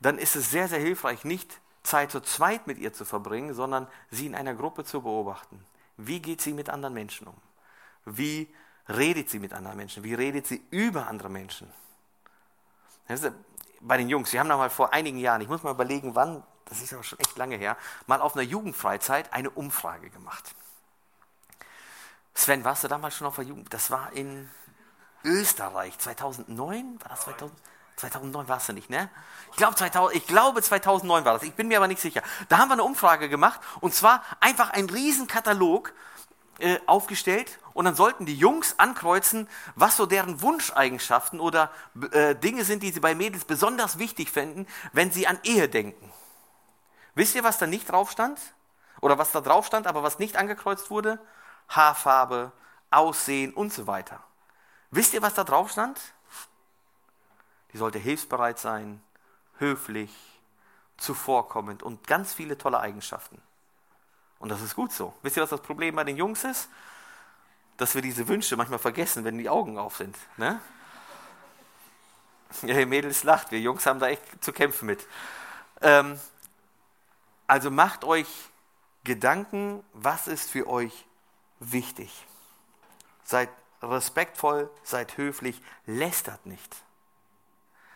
dann 0.00 0.18
ist 0.18 0.34
es 0.34 0.50
sehr, 0.50 0.68
sehr 0.68 0.80
hilfreich, 0.80 1.24
nicht 1.24 1.60
Zeit 1.84 2.10
zu 2.10 2.20
zweit 2.20 2.66
mit 2.66 2.78
ihr 2.78 2.92
zu 2.92 3.04
verbringen, 3.04 3.54
sondern 3.54 3.86
sie 4.10 4.26
in 4.26 4.34
einer 4.34 4.54
Gruppe 4.54 4.84
zu 4.84 5.02
beobachten. 5.02 5.64
Wie 5.96 6.20
geht 6.20 6.40
sie 6.40 6.52
mit 6.52 6.68
anderen 6.68 6.94
Menschen 6.94 7.28
um? 7.28 7.36
Wie 8.04 8.52
redet 8.88 9.30
sie 9.30 9.38
mit 9.38 9.52
anderen 9.52 9.76
Menschen? 9.76 10.02
Wie 10.02 10.14
redet 10.14 10.46
sie 10.46 10.64
über 10.70 11.06
andere 11.06 11.28
Menschen? 11.28 11.72
Bei 13.80 13.98
den 13.98 14.08
Jungs, 14.08 14.32
wir 14.32 14.40
haben 14.40 14.48
da 14.48 14.56
mal 14.56 14.70
vor 14.70 14.92
einigen 14.92 15.18
Jahren, 15.18 15.42
ich 15.42 15.48
muss 15.48 15.62
mal 15.62 15.72
überlegen, 15.72 16.14
wann, 16.14 16.42
das 16.64 16.80
ist 16.80 16.92
aber 16.94 17.04
schon 17.04 17.18
echt 17.18 17.36
lange 17.36 17.56
her, 17.56 17.76
mal 18.06 18.20
auf 18.20 18.34
einer 18.34 18.42
Jugendfreizeit 18.42 19.32
eine 19.32 19.50
Umfrage 19.50 20.08
gemacht. 20.08 20.54
Sven, 22.32 22.64
warst 22.64 22.82
du 22.82 22.88
damals 22.88 23.14
schon 23.14 23.26
auf 23.26 23.36
der 23.36 23.44
Jugend? 23.44 23.72
Das 23.72 23.90
war 23.90 24.12
in 24.12 24.50
Österreich, 25.22 25.98
2009? 25.98 26.98
War 27.00 27.10
das 27.10 27.20
2000? 27.22 27.52
2009 27.96 28.48
war 28.48 28.56
es 28.56 28.66
ja 28.66 28.74
nicht, 28.74 28.90
ne? 28.90 29.08
Ich, 29.50 29.56
glaub, 29.56 29.76
2000, 29.76 30.16
ich 30.16 30.26
glaube 30.26 30.62
2009 30.62 31.24
war 31.24 31.34
das, 31.34 31.42
ich 31.42 31.54
bin 31.54 31.68
mir 31.68 31.78
aber 31.78 31.86
nicht 31.88 32.00
sicher. 32.00 32.22
Da 32.48 32.58
haben 32.58 32.68
wir 32.68 32.74
eine 32.74 32.84
Umfrage 32.84 33.28
gemacht 33.28 33.60
und 33.80 33.94
zwar 33.94 34.22
einfach 34.40 34.70
einen 34.70 34.90
riesen 34.90 35.26
Katalog 35.26 35.92
äh, 36.58 36.78
aufgestellt 36.86 37.58
und 37.72 37.84
dann 37.84 37.94
sollten 37.94 38.26
die 38.26 38.36
Jungs 38.36 38.78
ankreuzen, 38.78 39.48
was 39.74 39.96
so 39.96 40.06
deren 40.06 40.40
Wunscheigenschaften 40.40 41.40
oder 41.40 41.70
äh, 42.12 42.34
Dinge 42.34 42.64
sind, 42.64 42.82
die 42.82 42.90
sie 42.90 43.00
bei 43.00 43.14
Mädels 43.14 43.44
besonders 43.44 43.98
wichtig 43.98 44.30
fänden, 44.30 44.66
wenn 44.92 45.10
sie 45.10 45.26
an 45.26 45.38
Ehe 45.44 45.68
denken. 45.68 46.12
Wisst 47.14 47.34
ihr, 47.34 47.44
was 47.44 47.58
da 47.58 47.66
nicht 47.66 47.90
drauf 47.90 48.10
stand? 48.10 48.40
Oder 49.00 49.18
was 49.18 49.32
da 49.32 49.40
drauf 49.40 49.66
stand, 49.66 49.86
aber 49.86 50.02
was 50.02 50.18
nicht 50.18 50.36
angekreuzt 50.36 50.90
wurde? 50.90 51.20
Haarfarbe, 51.68 52.52
Aussehen 52.90 53.52
und 53.52 53.72
so 53.72 53.86
weiter. 53.86 54.22
Wisst 54.90 55.14
ihr, 55.14 55.22
was 55.22 55.34
da 55.34 55.44
drauf 55.44 55.70
stand? 55.70 56.00
Die 57.74 57.78
sollte 57.78 57.98
hilfsbereit 57.98 58.58
sein, 58.58 59.02
höflich, 59.58 60.12
zuvorkommend 60.96 61.82
und 61.82 62.06
ganz 62.06 62.32
viele 62.32 62.56
tolle 62.56 62.78
Eigenschaften. 62.78 63.42
Und 64.38 64.48
das 64.48 64.62
ist 64.62 64.76
gut 64.76 64.92
so. 64.92 65.12
Wisst 65.22 65.36
ihr, 65.36 65.42
was 65.42 65.50
das 65.50 65.60
Problem 65.60 65.96
bei 65.96 66.04
den 66.04 66.16
Jungs 66.16 66.44
ist? 66.44 66.68
Dass 67.76 67.96
wir 67.96 68.02
diese 68.02 68.28
Wünsche 68.28 68.56
manchmal 68.56 68.78
vergessen, 68.78 69.24
wenn 69.24 69.36
die 69.38 69.48
Augen 69.48 69.76
auf 69.76 69.96
sind. 69.96 70.16
Ne? 70.36 70.60
Ja, 72.62 72.78
ihr 72.78 72.86
Mädels 72.86 73.24
lacht, 73.24 73.50
wir 73.50 73.58
Jungs 73.58 73.84
haben 73.84 73.98
da 73.98 74.06
echt 74.06 74.22
zu 74.44 74.52
kämpfen 74.52 74.86
mit. 74.86 75.04
Ähm, 75.80 76.20
also 77.48 77.68
macht 77.68 78.04
euch 78.04 78.28
Gedanken, 79.02 79.82
was 79.92 80.28
ist 80.28 80.50
für 80.50 80.68
euch 80.68 81.04
wichtig. 81.58 82.24
Seid 83.24 83.48
respektvoll, 83.82 84.70
seid 84.84 85.16
höflich, 85.16 85.60
lästert 85.86 86.46
nicht. 86.46 86.83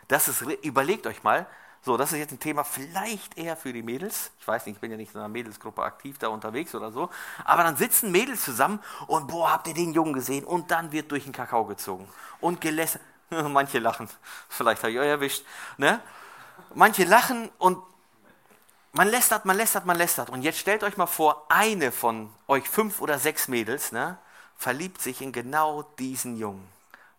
Das 0.08 0.28
ist, 0.28 0.42
überlegt 0.62 1.06
euch 1.06 1.22
mal, 1.22 1.46
so, 1.82 1.96
das 1.96 2.12
ist 2.12 2.18
jetzt 2.18 2.32
ein 2.32 2.40
Thema 2.40 2.64
vielleicht 2.64 3.38
eher 3.38 3.56
für 3.56 3.72
die 3.72 3.82
Mädels. 3.82 4.30
Ich 4.40 4.48
weiß 4.48 4.66
nicht, 4.66 4.76
ich 4.76 4.80
bin 4.80 4.90
ja 4.90 4.96
nicht 4.96 5.14
in 5.14 5.20
einer 5.20 5.28
Mädelsgruppe 5.28 5.82
aktiv 5.82 6.18
da 6.18 6.28
unterwegs 6.28 6.74
oder 6.74 6.90
so. 6.90 7.08
Aber 7.44 7.62
dann 7.62 7.76
sitzen 7.76 8.10
Mädels 8.10 8.44
zusammen 8.44 8.80
und 9.06 9.28
boah, 9.28 9.52
habt 9.52 9.68
ihr 9.68 9.74
den 9.74 9.92
Jungen 9.92 10.12
gesehen? 10.12 10.44
Und 10.44 10.70
dann 10.70 10.92
wird 10.92 11.10
durch 11.12 11.24
den 11.24 11.32
Kakao 11.32 11.64
gezogen 11.64 12.08
und 12.40 12.60
gelästert. 12.60 13.02
Manche 13.30 13.78
lachen, 13.78 14.08
vielleicht 14.48 14.82
habe 14.82 14.92
ich 14.92 14.98
euch 14.98 15.06
erwischt. 15.06 15.44
Ne? 15.76 16.00
Manche 16.74 17.04
lachen 17.04 17.50
und 17.58 17.78
man 18.92 19.08
lästert, 19.08 19.44
man 19.44 19.56
lästert, 19.56 19.84
man 19.86 19.96
lästert. 19.96 20.30
Und 20.30 20.42
jetzt 20.42 20.58
stellt 20.58 20.82
euch 20.82 20.96
mal 20.96 21.06
vor, 21.06 21.46
eine 21.48 21.92
von 21.92 22.30
euch 22.48 22.68
fünf 22.68 23.00
oder 23.00 23.18
sechs 23.18 23.46
Mädels 23.46 23.92
ne, 23.92 24.18
verliebt 24.56 25.00
sich 25.00 25.20
in 25.20 25.30
genau 25.30 25.82
diesen 25.98 26.36
Jungen. 26.36 26.66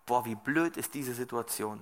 Boah, 0.05 0.25
wie 0.25 0.35
blöd 0.35 0.77
ist 0.77 0.95
diese 0.95 1.13
Situation 1.13 1.79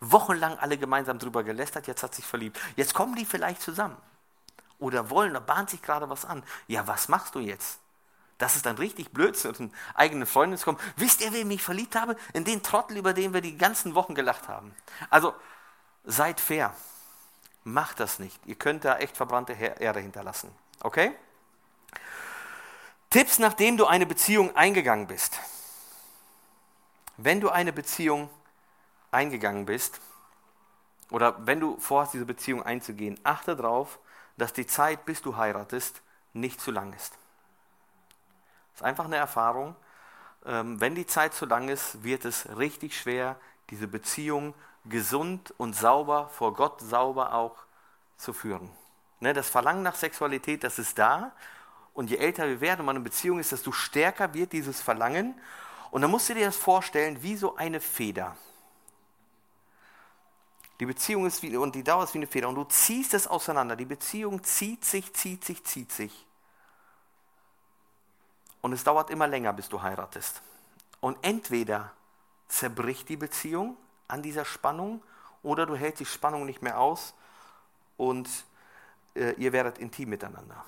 wochenlang 0.00 0.58
alle 0.58 0.78
gemeinsam 0.78 1.18
drüber 1.18 1.42
gelästert, 1.42 1.86
jetzt 1.86 2.02
hat 2.02 2.14
sich 2.14 2.26
verliebt. 2.26 2.58
Jetzt 2.76 2.94
kommen 2.94 3.14
die 3.14 3.24
vielleicht 3.24 3.62
zusammen. 3.62 3.96
Oder 4.78 5.10
wollen, 5.10 5.34
da 5.34 5.40
bahnt 5.40 5.70
sich 5.70 5.82
gerade 5.82 6.08
was 6.10 6.24
an. 6.24 6.42
Ja, 6.66 6.86
was 6.86 7.08
machst 7.08 7.34
du 7.34 7.40
jetzt? 7.40 7.78
Das 8.38 8.56
ist 8.56 8.66
dann 8.66 8.76
richtig 8.76 9.12
blöd, 9.12 9.36
zu 9.36 9.48
einem 9.48 9.72
eigenen 9.94 10.26
Freundin 10.26 10.58
zu 10.58 10.66
kommen. 10.66 10.78
Wisst 10.96 11.22
ihr, 11.22 11.32
wen 11.32 11.50
ich 11.50 11.62
verliebt 11.62 11.96
habe? 11.96 12.16
In 12.34 12.44
den 12.44 12.62
Trottel, 12.62 12.98
über 12.98 13.14
den 13.14 13.32
wir 13.32 13.40
die 13.40 13.56
ganzen 13.56 13.94
Wochen 13.94 14.14
gelacht 14.14 14.48
haben. 14.48 14.74
Also, 15.08 15.34
seid 16.04 16.38
fair. 16.40 16.74
Macht 17.64 17.98
das 17.98 18.18
nicht. 18.18 18.38
Ihr 18.44 18.54
könnt 18.54 18.84
da 18.84 18.98
echt 18.98 19.16
verbrannte 19.16 19.54
Erde 19.54 20.00
hinterlassen. 20.00 20.50
Okay? 20.80 21.16
Tipps, 23.08 23.38
nachdem 23.38 23.78
du 23.78 23.86
eine 23.86 24.04
Beziehung 24.04 24.54
eingegangen 24.54 25.06
bist. 25.06 25.40
Wenn 27.16 27.40
du 27.40 27.48
eine 27.48 27.72
Beziehung 27.72 28.28
eingegangen 29.10 29.66
bist 29.66 30.00
oder 31.10 31.46
wenn 31.46 31.60
du 31.60 31.78
vorhast, 31.78 32.14
diese 32.14 32.26
Beziehung 32.26 32.62
einzugehen, 32.62 33.18
achte 33.22 33.56
darauf, 33.56 33.98
dass 34.36 34.52
die 34.52 34.66
Zeit, 34.66 35.04
bis 35.04 35.22
du 35.22 35.36
heiratest, 35.36 36.02
nicht 36.32 36.60
zu 36.60 36.70
lang 36.70 36.92
ist. 36.92 37.12
Das 38.72 38.80
ist 38.80 38.82
einfach 38.82 39.06
eine 39.06 39.16
Erfahrung. 39.16 39.74
Ähm, 40.44 40.80
wenn 40.80 40.94
die 40.94 41.06
Zeit 41.06 41.32
zu 41.32 41.46
lang 41.46 41.68
ist, 41.68 42.02
wird 42.02 42.24
es 42.24 42.56
richtig 42.56 42.98
schwer, 42.98 43.36
diese 43.70 43.88
Beziehung 43.88 44.54
gesund 44.84 45.54
und 45.56 45.74
sauber, 45.74 46.28
vor 46.28 46.54
Gott 46.54 46.80
sauber 46.80 47.34
auch 47.34 47.56
zu 48.16 48.32
führen. 48.32 48.70
Ne, 49.20 49.32
das 49.32 49.48
Verlangen 49.48 49.82
nach 49.82 49.94
Sexualität, 49.94 50.62
das 50.62 50.78
ist 50.78 50.98
da. 50.98 51.32
Und 51.94 52.10
je 52.10 52.18
älter 52.18 52.46
wir 52.46 52.60
werden, 52.60 52.84
man 52.84 52.96
in 52.96 53.04
Beziehung 53.04 53.38
ist, 53.38 53.52
desto 53.52 53.72
stärker 53.72 54.34
wird 54.34 54.52
dieses 54.52 54.82
Verlangen. 54.82 55.34
Und 55.90 56.02
dann 56.02 56.10
musst 56.10 56.28
du 56.28 56.34
dir 56.34 56.44
das 56.44 56.56
vorstellen, 56.56 57.22
wie 57.22 57.36
so 57.36 57.56
eine 57.56 57.80
Feder. 57.80 58.36
Die 60.80 60.86
Beziehung 60.86 61.26
ist 61.26 61.42
wie, 61.42 61.56
und 61.56 61.74
die 61.74 61.82
Dauer 61.82 62.04
ist 62.04 62.14
wie 62.14 62.18
eine 62.18 62.26
Feder 62.26 62.48
und 62.48 62.54
du 62.54 62.64
ziehst 62.64 63.14
es 63.14 63.26
auseinander. 63.26 63.76
Die 63.76 63.86
Beziehung 63.86 64.42
zieht 64.44 64.84
sich, 64.84 65.12
zieht 65.14 65.44
sich, 65.44 65.64
zieht 65.64 65.90
sich. 65.90 66.26
Und 68.60 68.72
es 68.72 68.84
dauert 68.84 69.10
immer 69.10 69.26
länger, 69.26 69.52
bis 69.52 69.68
du 69.68 69.80
heiratest. 69.80 70.42
Und 71.00 71.16
entweder 71.22 71.92
zerbricht 72.48 73.08
die 73.08 73.16
Beziehung 73.16 73.76
an 74.08 74.22
dieser 74.22 74.44
Spannung 74.44 75.02
oder 75.42 75.66
du 75.66 75.76
hältst 75.76 76.00
die 76.00 76.06
Spannung 76.06 76.44
nicht 76.44 76.62
mehr 76.62 76.78
aus 76.78 77.14
und 77.96 78.28
äh, 79.14 79.32
ihr 79.32 79.52
werdet 79.52 79.78
intim 79.78 80.10
miteinander. 80.10 80.64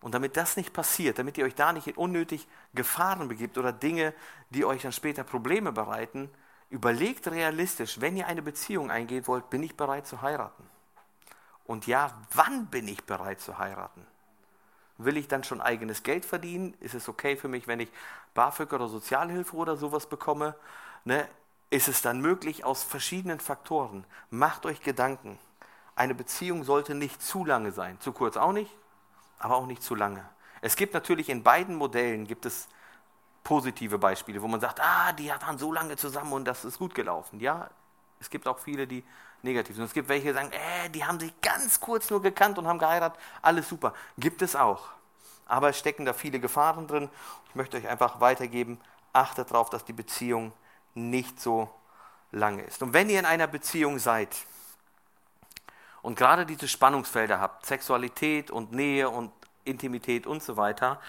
Und 0.00 0.14
damit 0.14 0.36
das 0.36 0.56
nicht 0.56 0.72
passiert, 0.72 1.18
damit 1.18 1.38
ihr 1.38 1.44
euch 1.44 1.54
da 1.54 1.72
nicht 1.72 1.86
in 1.86 1.94
unnötig 1.94 2.46
Gefahren 2.74 3.26
begibt 3.26 3.56
oder 3.56 3.72
Dinge, 3.72 4.14
die 4.50 4.64
euch 4.64 4.82
dann 4.82 4.92
später 4.92 5.24
Probleme 5.24 5.72
bereiten, 5.72 6.30
Überlegt 6.74 7.28
realistisch, 7.28 8.00
wenn 8.00 8.16
ihr 8.16 8.26
eine 8.26 8.42
Beziehung 8.42 8.90
eingehen 8.90 9.28
wollt, 9.28 9.48
bin 9.48 9.62
ich 9.62 9.76
bereit 9.76 10.08
zu 10.08 10.22
heiraten? 10.22 10.68
Und 11.66 11.86
ja, 11.86 12.10
wann 12.32 12.66
bin 12.66 12.88
ich 12.88 13.04
bereit 13.04 13.40
zu 13.40 13.58
heiraten? 13.58 14.04
Will 14.98 15.16
ich 15.16 15.28
dann 15.28 15.44
schon 15.44 15.60
eigenes 15.60 16.02
Geld 16.02 16.24
verdienen? 16.24 16.74
Ist 16.80 16.94
es 16.94 17.08
okay 17.08 17.36
für 17.36 17.46
mich, 17.46 17.68
wenn 17.68 17.78
ich 17.78 17.92
BAföG 18.34 18.72
oder 18.72 18.88
Sozialhilfe 18.88 19.54
oder 19.54 19.76
sowas 19.76 20.08
bekomme? 20.08 20.56
Ne? 21.04 21.28
Ist 21.70 21.86
es 21.86 22.02
dann 22.02 22.20
möglich 22.20 22.64
aus 22.64 22.82
verschiedenen 22.82 23.38
Faktoren? 23.38 24.04
Macht 24.30 24.66
euch 24.66 24.80
Gedanken. 24.80 25.38
Eine 25.94 26.16
Beziehung 26.16 26.64
sollte 26.64 26.96
nicht 26.96 27.22
zu 27.22 27.44
lange 27.44 27.70
sein. 27.70 28.00
Zu 28.00 28.10
kurz 28.10 28.36
auch 28.36 28.52
nicht, 28.52 28.74
aber 29.38 29.54
auch 29.54 29.66
nicht 29.68 29.84
zu 29.84 29.94
lange. 29.94 30.28
Es 30.60 30.74
gibt 30.74 30.92
natürlich 30.92 31.28
in 31.28 31.44
beiden 31.44 31.76
Modellen 31.76 32.26
gibt 32.26 32.46
es 32.46 32.66
positive 33.44 33.98
Beispiele, 33.98 34.40
wo 34.42 34.48
man 34.48 34.60
sagt, 34.60 34.80
ah, 34.80 35.12
die 35.12 35.28
waren 35.28 35.58
so 35.58 35.72
lange 35.72 35.96
zusammen 35.96 36.32
und 36.32 36.46
das 36.46 36.64
ist 36.64 36.78
gut 36.78 36.94
gelaufen. 36.94 37.38
Ja, 37.38 37.70
es 38.18 38.30
gibt 38.30 38.48
auch 38.48 38.58
viele, 38.58 38.86
die 38.86 39.04
negativ. 39.42 39.76
Und 39.76 39.84
es 39.84 39.92
gibt 39.92 40.08
welche, 40.08 40.28
die 40.28 40.32
sagen, 40.32 40.50
äh, 40.50 40.88
die 40.90 41.04
haben 41.04 41.20
sich 41.20 41.32
ganz 41.42 41.78
kurz 41.78 42.10
nur 42.10 42.22
gekannt 42.22 42.58
und 42.58 42.66
haben 42.66 42.78
geheiratet, 42.78 43.20
alles 43.42 43.68
super. 43.68 43.92
Gibt 44.18 44.42
es 44.42 44.56
auch. 44.56 44.88
Aber 45.46 45.68
es 45.68 45.78
stecken 45.78 46.06
da 46.06 46.14
viele 46.14 46.40
Gefahren 46.40 46.86
drin. 46.86 47.10
Ich 47.50 47.54
möchte 47.54 47.76
euch 47.76 47.86
einfach 47.86 48.20
weitergeben, 48.20 48.80
achtet 49.12 49.50
darauf, 49.50 49.68
dass 49.68 49.84
die 49.84 49.92
Beziehung 49.92 50.52
nicht 50.94 51.38
so 51.38 51.68
lange 52.32 52.62
ist. 52.62 52.82
Und 52.82 52.94
wenn 52.94 53.10
ihr 53.10 53.18
in 53.18 53.26
einer 53.26 53.46
Beziehung 53.46 53.98
seid 53.98 54.34
und 56.00 56.16
gerade 56.16 56.46
diese 56.46 56.66
Spannungsfelder 56.66 57.40
habt, 57.40 57.66
Sexualität 57.66 58.50
und 58.50 58.72
Nähe 58.72 59.10
und 59.10 59.30
Intimität 59.64 60.26
und 60.26 60.42
so 60.42 60.56
weiter, 60.56 61.00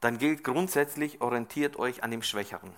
dann 0.00 0.18
gilt 0.18 0.44
grundsätzlich, 0.44 1.20
orientiert 1.20 1.76
euch 1.76 2.02
an 2.02 2.10
dem 2.10 2.22
Schwächeren. 2.22 2.72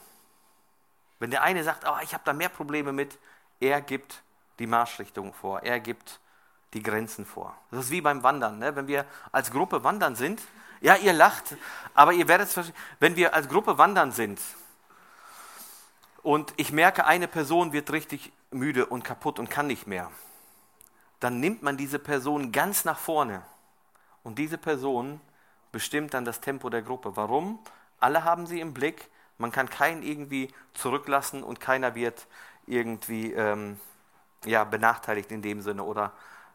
Wenn 1.18 1.30
der 1.30 1.42
eine 1.42 1.62
sagt, 1.62 1.84
oh, 1.86 2.02
ich 2.02 2.14
habe 2.14 2.24
da 2.24 2.32
mehr 2.32 2.48
Probleme 2.48 2.92
mit, 2.92 3.18
er 3.60 3.80
gibt 3.82 4.22
die 4.58 4.66
Marschrichtung 4.66 5.34
vor, 5.34 5.62
er 5.62 5.80
gibt 5.80 6.20
die 6.72 6.82
Grenzen 6.82 7.26
vor. 7.26 7.56
Das 7.70 7.86
ist 7.86 7.90
wie 7.90 8.00
beim 8.00 8.22
Wandern. 8.22 8.58
Ne? 8.58 8.74
Wenn 8.74 8.86
wir 8.86 9.04
als 9.32 9.50
Gruppe 9.50 9.84
wandern 9.84 10.16
sind, 10.16 10.40
ja, 10.80 10.96
ihr 10.96 11.12
lacht, 11.12 11.56
aber 11.94 12.12
ihr 12.14 12.26
werdet 12.26 12.48
es 12.48 12.54
verstehen, 12.54 12.76
wenn 13.00 13.16
wir 13.16 13.34
als 13.34 13.48
Gruppe 13.48 13.76
wandern 13.76 14.12
sind 14.12 14.40
und 16.22 16.54
ich 16.56 16.72
merke, 16.72 17.04
eine 17.04 17.28
Person 17.28 17.72
wird 17.72 17.92
richtig 17.92 18.32
müde 18.50 18.86
und 18.86 19.04
kaputt 19.04 19.38
und 19.38 19.50
kann 19.50 19.66
nicht 19.66 19.86
mehr, 19.86 20.10
dann 21.18 21.38
nimmt 21.38 21.62
man 21.62 21.76
diese 21.76 21.98
Person 21.98 22.50
ganz 22.50 22.86
nach 22.86 22.98
vorne 22.98 23.42
und 24.22 24.38
diese 24.38 24.56
Person 24.56 25.20
bestimmt 25.72 26.14
dann 26.14 26.24
das 26.24 26.40
Tempo 26.40 26.70
der 26.70 26.82
Gruppe. 26.82 27.16
Warum? 27.16 27.58
Alle 27.98 28.24
haben 28.24 28.46
sie 28.46 28.60
im 28.60 28.74
Blick, 28.74 29.08
man 29.38 29.52
kann 29.52 29.68
keinen 29.68 30.02
irgendwie 30.02 30.48
zurücklassen 30.74 31.42
und 31.42 31.60
keiner 31.60 31.94
wird 31.94 32.26
irgendwie 32.66 33.32
ähm, 33.32 33.78
ja, 34.44 34.64
benachteiligt 34.64 35.30
in 35.30 35.42
dem 35.42 35.60
Sinne 35.60 35.82
oder 35.82 36.12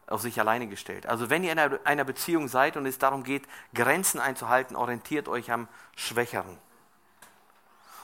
auf 0.07 0.21
sich 0.21 0.39
alleine 0.39 0.67
gestellt. 0.67 1.07
Also 1.07 1.29
wenn 1.29 1.43
ihr 1.43 1.51
in 1.51 1.59
einer, 1.59 1.79
einer 1.83 2.03
Beziehung 2.03 2.47
seid 2.47 2.77
und 2.77 2.85
es 2.85 2.97
darum 2.99 3.23
geht, 3.23 3.43
Grenzen 3.73 4.19
einzuhalten, 4.19 4.75
orientiert 4.75 5.27
euch 5.27 5.51
am 5.51 5.67
Schwächeren. 5.95 6.57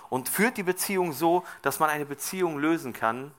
Und 0.09 0.27
führt 0.27 0.57
die 0.57 0.63
Beziehung 0.63 1.13
so, 1.13 1.45
dass 1.61 1.79
man 1.79 1.89
eine 1.89 2.05
Beziehung 2.05 2.57
lösen 2.57 2.91
kann, 2.91 3.31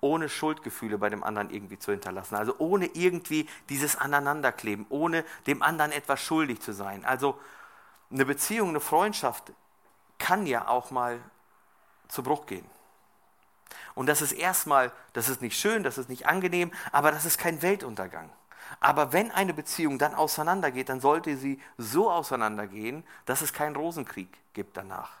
ohne 0.00 0.28
Schuldgefühle 0.28 0.98
bei 0.98 1.08
dem 1.10 1.22
anderen 1.22 1.50
irgendwie 1.50 1.78
zu 1.78 1.92
hinterlassen. 1.92 2.34
Also 2.34 2.54
ohne 2.58 2.86
irgendwie 2.86 3.48
dieses 3.68 3.96
Aneinanderkleben, 3.96 4.86
ohne 4.88 5.24
dem 5.46 5.62
anderen 5.62 5.92
etwas 5.92 6.20
schuldig 6.20 6.60
zu 6.60 6.72
sein. 6.72 7.04
Also 7.04 7.38
eine 8.10 8.24
Beziehung, 8.24 8.70
eine 8.70 8.80
Freundschaft 8.80 9.52
kann 10.18 10.46
ja 10.46 10.68
auch 10.68 10.90
mal 10.90 11.20
zu 12.08 12.22
Bruch 12.22 12.46
gehen. 12.46 12.64
Und 13.94 14.06
das 14.06 14.22
ist 14.22 14.32
erstmal, 14.32 14.92
das 15.12 15.28
ist 15.28 15.42
nicht 15.42 15.58
schön, 15.58 15.82
das 15.82 15.98
ist 15.98 16.08
nicht 16.08 16.26
angenehm, 16.26 16.72
aber 16.92 17.12
das 17.12 17.24
ist 17.24 17.38
kein 17.38 17.62
Weltuntergang. 17.62 18.30
Aber 18.78 19.12
wenn 19.12 19.30
eine 19.30 19.52
Beziehung 19.52 19.98
dann 19.98 20.14
auseinandergeht, 20.14 20.88
dann 20.88 21.00
sollte 21.00 21.36
sie 21.36 21.60
so 21.76 22.10
auseinandergehen, 22.10 23.04
dass 23.26 23.42
es 23.42 23.52
keinen 23.52 23.74
Rosenkrieg 23.74 24.28
gibt 24.54 24.76
danach. 24.76 25.19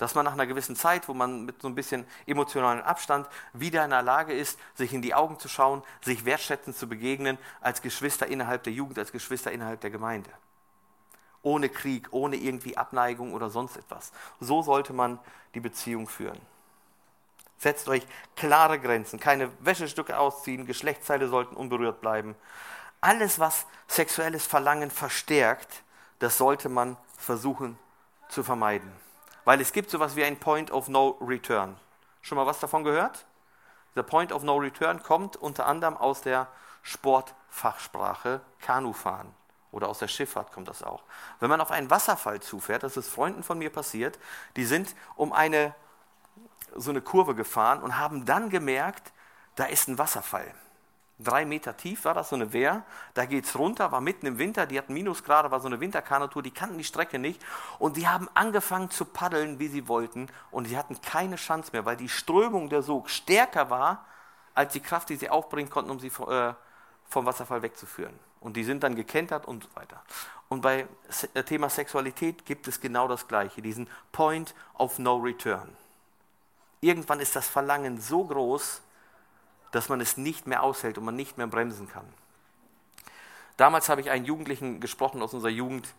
Dass 0.00 0.14
man 0.14 0.24
nach 0.24 0.32
einer 0.32 0.46
gewissen 0.46 0.76
Zeit, 0.76 1.08
wo 1.08 1.14
man 1.14 1.44
mit 1.44 1.60
so 1.60 1.68
ein 1.68 1.74
bisschen 1.74 2.06
emotionalen 2.24 2.80
Abstand 2.80 3.28
wieder 3.52 3.84
in 3.84 3.90
der 3.90 4.00
Lage 4.00 4.32
ist, 4.32 4.58
sich 4.74 4.94
in 4.94 5.02
die 5.02 5.12
Augen 5.12 5.38
zu 5.38 5.46
schauen, 5.46 5.82
sich 6.00 6.24
wertschätzend 6.24 6.74
zu 6.74 6.88
begegnen, 6.88 7.36
als 7.60 7.82
Geschwister 7.82 8.26
innerhalb 8.26 8.62
der 8.62 8.72
Jugend, 8.72 8.98
als 8.98 9.12
Geschwister 9.12 9.52
innerhalb 9.52 9.82
der 9.82 9.90
Gemeinde. 9.90 10.30
Ohne 11.42 11.68
Krieg, 11.68 12.08
ohne 12.12 12.36
irgendwie 12.36 12.78
Abneigung 12.78 13.34
oder 13.34 13.50
sonst 13.50 13.76
etwas. 13.76 14.10
So 14.40 14.62
sollte 14.62 14.94
man 14.94 15.18
die 15.52 15.60
Beziehung 15.60 16.08
führen. 16.08 16.40
Setzt 17.58 17.86
euch 17.86 18.06
klare 18.36 18.80
Grenzen, 18.80 19.20
keine 19.20 19.50
Wäschestücke 19.60 20.18
ausziehen, 20.18 20.64
Geschlechtsteile 20.64 21.28
sollten 21.28 21.56
unberührt 21.56 22.00
bleiben. 22.00 22.36
Alles, 23.02 23.38
was 23.38 23.66
sexuelles 23.86 24.46
Verlangen 24.46 24.90
verstärkt, 24.90 25.82
das 26.20 26.38
sollte 26.38 26.70
man 26.70 26.96
versuchen 27.18 27.78
zu 28.30 28.42
vermeiden. 28.42 28.90
Weil 29.50 29.60
es 29.60 29.72
gibt 29.72 29.90
sowas 29.90 30.14
wie 30.14 30.22
ein 30.22 30.38
Point 30.38 30.70
of 30.70 30.86
No 30.86 31.18
Return. 31.20 31.76
Schon 32.22 32.36
mal 32.38 32.46
was 32.46 32.60
davon 32.60 32.84
gehört? 32.84 33.26
Der 33.96 34.04
Point 34.04 34.30
of 34.30 34.44
No 34.44 34.58
Return 34.58 35.02
kommt 35.02 35.36
unter 35.36 35.66
anderem 35.66 35.96
aus 35.96 36.20
der 36.20 36.46
Sportfachsprache 36.82 38.42
Kanufahren 38.60 39.34
oder 39.72 39.88
aus 39.88 39.98
der 39.98 40.06
Schifffahrt 40.06 40.52
kommt 40.52 40.68
das 40.68 40.84
auch. 40.84 41.02
Wenn 41.40 41.50
man 41.50 41.60
auf 41.60 41.72
einen 41.72 41.90
Wasserfall 41.90 42.38
zufährt, 42.38 42.84
das 42.84 42.96
ist 42.96 43.08
Freunden 43.08 43.42
von 43.42 43.58
mir 43.58 43.70
passiert, 43.70 44.20
die 44.54 44.64
sind 44.64 44.94
um 45.16 45.32
eine 45.32 45.74
so 46.76 46.90
eine 46.90 47.00
Kurve 47.00 47.34
gefahren 47.34 47.82
und 47.82 47.98
haben 47.98 48.26
dann 48.26 48.50
gemerkt, 48.50 49.12
da 49.56 49.64
ist 49.64 49.88
ein 49.88 49.98
Wasserfall. 49.98 50.54
Drei 51.22 51.44
Meter 51.44 51.76
tief 51.76 52.04
war 52.04 52.14
das, 52.14 52.30
so 52.30 52.36
eine 52.36 52.52
Wehr. 52.52 52.82
Da 53.14 53.26
geht 53.26 53.44
es 53.44 53.58
runter, 53.58 53.92
war 53.92 54.00
mitten 54.00 54.26
im 54.26 54.38
Winter, 54.38 54.66
die 54.66 54.78
hatten 54.78 54.94
Minusgrade, 54.94 55.50
war 55.50 55.60
so 55.60 55.66
eine 55.66 55.80
Winterkanotour, 55.80 56.42
die 56.42 56.50
kannten 56.50 56.78
die 56.78 56.84
Strecke 56.84 57.18
nicht. 57.18 57.44
Und 57.78 57.96
die 57.96 58.08
haben 58.08 58.28
angefangen 58.34 58.90
zu 58.90 59.04
paddeln, 59.04 59.58
wie 59.58 59.68
sie 59.68 59.86
wollten. 59.86 60.28
Und 60.50 60.66
sie 60.66 60.78
hatten 60.78 61.00
keine 61.02 61.36
Chance 61.36 61.70
mehr, 61.72 61.84
weil 61.84 61.96
die 61.96 62.08
Strömung 62.08 62.70
der 62.70 62.82
Sog 62.82 63.10
stärker 63.10 63.68
war, 63.68 64.06
als 64.54 64.72
die 64.72 64.80
Kraft, 64.80 65.10
die 65.10 65.16
sie 65.16 65.28
aufbringen 65.28 65.70
konnten, 65.70 65.90
um 65.90 66.00
sie 66.00 66.08
äh, 66.08 66.54
vom 67.08 67.26
Wasserfall 67.26 67.62
wegzuführen. 67.62 68.18
Und 68.40 68.56
die 68.56 68.64
sind 68.64 68.82
dann 68.82 68.94
gekentert 68.94 69.46
und 69.46 69.64
so 69.64 69.68
weiter. 69.74 70.02
Und 70.48 70.62
bei 70.62 70.86
äh, 71.34 71.42
Thema 71.44 71.68
Sexualität 71.68 72.46
gibt 72.46 72.66
es 72.66 72.80
genau 72.80 73.08
das 73.08 73.28
Gleiche, 73.28 73.60
diesen 73.60 73.88
Point 74.12 74.54
of 74.78 74.98
No 74.98 75.16
Return. 75.16 75.76
Irgendwann 76.80 77.20
ist 77.20 77.36
das 77.36 77.46
Verlangen 77.46 78.00
so 78.00 78.24
groß, 78.24 78.80
dass 79.70 79.88
man 79.88 80.00
es 80.00 80.16
nicht 80.16 80.46
mehr 80.46 80.62
aushält 80.62 80.98
und 80.98 81.04
man 81.04 81.16
nicht 81.16 81.38
mehr 81.38 81.46
bremsen 81.46 81.88
kann. 81.88 82.06
Damals 83.56 83.88
habe 83.88 84.00
ich 84.00 84.10
einen 84.10 84.24
Jugendlichen 84.24 84.80
gesprochen 84.80 85.22
aus 85.22 85.34
unserer 85.34 85.50
Jugend, 85.50 85.92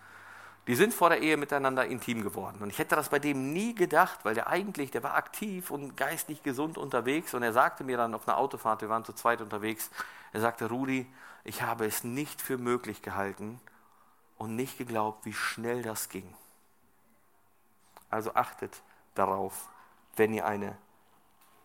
die 0.68 0.76
sind 0.76 0.94
vor 0.94 1.10
der 1.10 1.22
Ehe 1.22 1.38
miteinander 1.38 1.86
intim 1.86 2.22
geworden. 2.22 2.58
Und 2.62 2.70
ich 2.70 2.78
hätte 2.78 2.96
das 2.96 3.10
bei 3.10 3.20
dem 3.20 3.52
nie 3.52 3.74
gedacht, 3.74 4.20
weil 4.24 4.36
der 4.36 4.48
eigentlich, 4.48 4.92
der 4.92 5.04
war 5.04 5.16
aktiv 5.16 5.72
und 5.72 5.98
geistig 5.98 6.44
gesund 6.44 6.78
unterwegs. 6.78 7.34
Und 7.34 7.42
er 7.42 7.54
sagte 7.54 7.84
mir 7.84 7.98
dann 7.98 8.14
auf 8.14 8.28
einer 8.28 8.38
Autofahrt, 8.38 8.82
wir 8.82 8.90
waren 8.90 9.04
zu 9.04 9.14
zweit 9.14 9.42
unterwegs, 9.42 9.90
er 10.34 10.42
sagte, 10.42 10.70
Rudi, 10.70 11.12
ich 11.44 11.64
habe 11.64 11.86
es 11.86 12.04
nicht 12.04 12.42
für 12.42 12.58
möglich 12.58 13.02
gehalten 13.02 13.60
und 14.38 14.56
nicht 14.56 14.78
geglaubt, 14.78 15.26
wie 15.26 15.34
schnell 15.34 15.82
das 15.82 16.10
ging. 16.10 16.32
Also 18.10 18.34
achtet 18.36 18.82
darauf, 19.16 19.70
wenn 20.16 20.34
ihr 20.34 20.46
eine 20.46 20.78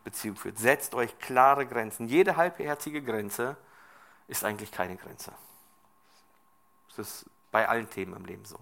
Beziehung 0.07 0.36
führt. 0.36 0.57
Setzt 0.57 0.94
euch 0.94 1.18
klare 1.18 1.66
Grenzen. 1.66 2.07
Jede 2.07 2.36
halbherzige 2.36 3.02
Grenze 3.02 3.57
ist 4.28 4.44
eigentlich 4.44 4.70
keine 4.70 4.96
Grenze. 4.96 5.32
Das 6.88 6.98
ist 6.98 7.26
bei 7.50 7.68
allen 7.68 7.90
Themen 7.90 8.14
im 8.14 8.24
Leben 8.24 8.44
so. 8.44 8.57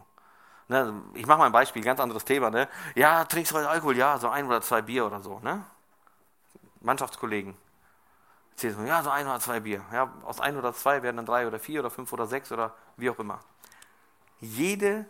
Ne, 0.68 1.02
ich 1.12 1.26
mache 1.26 1.38
mal 1.38 1.46
ein 1.46 1.52
Beispiel, 1.52 1.82
ganz 1.82 2.00
anderes 2.00 2.24
Thema. 2.24 2.48
Ne? 2.48 2.66
Ja, 2.94 3.26
trinkst 3.26 3.52
du 3.52 3.56
heute 3.56 3.68
Alkohol? 3.68 3.94
Ja, 3.94 4.16
so 4.18 4.30
ein 4.30 4.46
oder 4.46 4.62
zwei 4.62 4.80
Bier 4.80 5.04
oder 5.04 5.20
so. 5.20 5.38
Ne? 5.40 5.62
Mannschaftskollegen. 6.80 7.54
Ja, 8.62 9.02
so 9.02 9.10
ein 9.10 9.26
oder 9.26 9.40
zwei 9.40 9.60
Bier. 9.60 9.84
Ja, 9.92 10.10
aus 10.24 10.40
ein 10.40 10.56
oder 10.56 10.72
zwei 10.72 11.02
werden 11.02 11.16
dann 11.16 11.26
drei 11.26 11.46
oder 11.46 11.58
vier 11.58 11.80
oder 11.80 11.90
fünf 11.90 12.10
oder 12.14 12.26
sechs 12.26 12.50
oder 12.52 12.72
wie 12.96 13.10
auch 13.10 13.18
immer. 13.18 13.40
Jede 14.40 15.04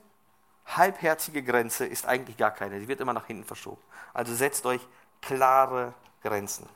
halbherzige 0.66 1.44
Grenze 1.44 1.86
ist 1.86 2.06
eigentlich 2.06 2.36
gar 2.36 2.50
keine. 2.50 2.80
Sie 2.80 2.88
wird 2.88 3.00
immer 3.00 3.12
nach 3.12 3.26
hinten 3.26 3.44
verschoben. 3.44 3.80
Also 4.12 4.34
setzt 4.34 4.66
euch 4.66 4.80
klare 5.22 5.94
Grenzen. 6.24 6.68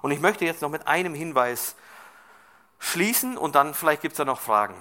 Und 0.00 0.10
ich 0.10 0.20
möchte 0.20 0.44
jetzt 0.44 0.62
noch 0.62 0.70
mit 0.70 0.86
einem 0.86 1.14
Hinweis 1.14 1.74
schließen 2.78 3.36
und 3.36 3.54
dann 3.54 3.74
vielleicht 3.74 4.02
gibt 4.02 4.12
es 4.12 4.18
da 4.18 4.24
noch 4.24 4.40
Fragen. 4.40 4.74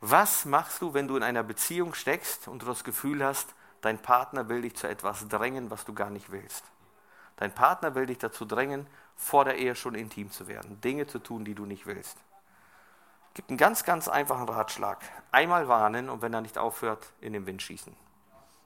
Was 0.00 0.44
machst 0.44 0.82
du, 0.82 0.94
wenn 0.94 1.06
du 1.06 1.16
in 1.16 1.22
einer 1.22 1.42
Beziehung 1.42 1.94
steckst 1.94 2.48
und 2.48 2.62
du 2.62 2.66
das 2.66 2.82
Gefühl 2.82 3.24
hast, 3.24 3.54
dein 3.82 4.00
Partner 4.00 4.48
will 4.48 4.62
dich 4.62 4.74
zu 4.74 4.88
etwas 4.88 5.28
drängen, 5.28 5.70
was 5.70 5.84
du 5.84 5.92
gar 5.92 6.10
nicht 6.10 6.32
willst? 6.32 6.64
Dein 7.36 7.54
Partner 7.54 7.94
will 7.94 8.06
dich 8.06 8.18
dazu 8.18 8.44
drängen, 8.44 8.86
vor 9.16 9.44
der 9.44 9.58
Ehe 9.58 9.76
schon 9.76 9.94
intim 9.94 10.30
zu 10.32 10.48
werden, 10.48 10.80
Dinge 10.80 11.06
zu 11.06 11.18
tun, 11.18 11.44
die 11.44 11.54
du 11.54 11.66
nicht 11.66 11.86
willst 11.86 12.16
gibt 13.34 13.50
einen 13.50 13.58
ganz, 13.58 13.84
ganz 13.84 14.08
einfachen 14.08 14.48
Ratschlag. 14.48 14.98
Einmal 15.30 15.68
warnen 15.68 16.08
und 16.08 16.22
wenn 16.22 16.34
er 16.34 16.40
nicht 16.40 16.58
aufhört, 16.58 17.12
in 17.20 17.32
den 17.32 17.46
Wind 17.46 17.62
schießen. 17.62 17.94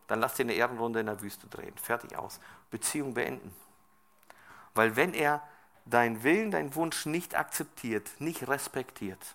Dann 0.06 0.20
lass 0.20 0.34
dir 0.34 0.44
eine 0.44 0.54
Ehrenrunde 0.54 1.00
in 1.00 1.06
der 1.06 1.20
Wüste 1.20 1.46
drehen. 1.46 1.76
Fertig 1.76 2.16
aus. 2.16 2.40
Beziehung 2.70 3.14
beenden. 3.14 3.54
Weil 4.74 4.96
wenn 4.96 5.14
er 5.14 5.42
deinen 5.84 6.22
Willen, 6.22 6.50
deinen 6.50 6.74
Wunsch 6.74 7.06
nicht 7.06 7.34
akzeptiert, 7.34 8.10
nicht 8.18 8.48
respektiert 8.48 9.34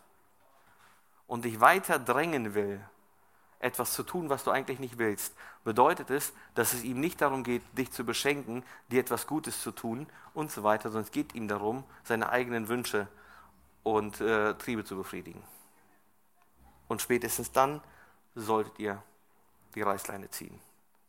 und 1.28 1.46
dich 1.46 1.60
weiter 1.60 2.00
drängen 2.00 2.54
will, 2.54 2.82
etwas 3.60 3.94
zu 3.94 4.04
tun, 4.04 4.30
was 4.30 4.46
du 4.46 4.52
eigentlich 4.52 4.80
nicht 4.80 4.98
willst, 4.98 5.36
bedeutet 5.64 6.10
es, 6.10 6.34
dass 6.56 6.74
es 6.74 6.84
ihm 6.84 7.00
nicht 7.00 7.22
darum 7.22 7.44
geht, 7.44 7.62
dich 7.78 7.92
zu 7.92 8.06
beschenken, 8.06 8.64
dir 8.90 9.02
etwas 9.02 9.28
Gutes 9.28 9.62
zu 9.62 9.72
tun 9.72 10.08
und 10.34 10.50
so 10.50 10.64
weiter, 10.64 10.90
sondern 10.90 11.04
es 11.04 11.12
geht 11.12 11.36
ihm 11.36 11.48
darum, 11.48 11.84
seine 12.04 12.30
eigenen 12.30 12.70
Wünsche 12.70 13.08
und 13.84 14.22
äh, 14.22 14.54
Triebe 14.56 14.86
zu 14.86 14.96
befriedigen. 14.96 15.44
Und 16.88 17.02
spätestens 17.02 17.52
dann 17.52 17.82
solltet 18.34 18.80
ihr 18.80 19.04
die 19.76 19.82
Reißleine 19.82 20.30
ziehen. 20.30 20.60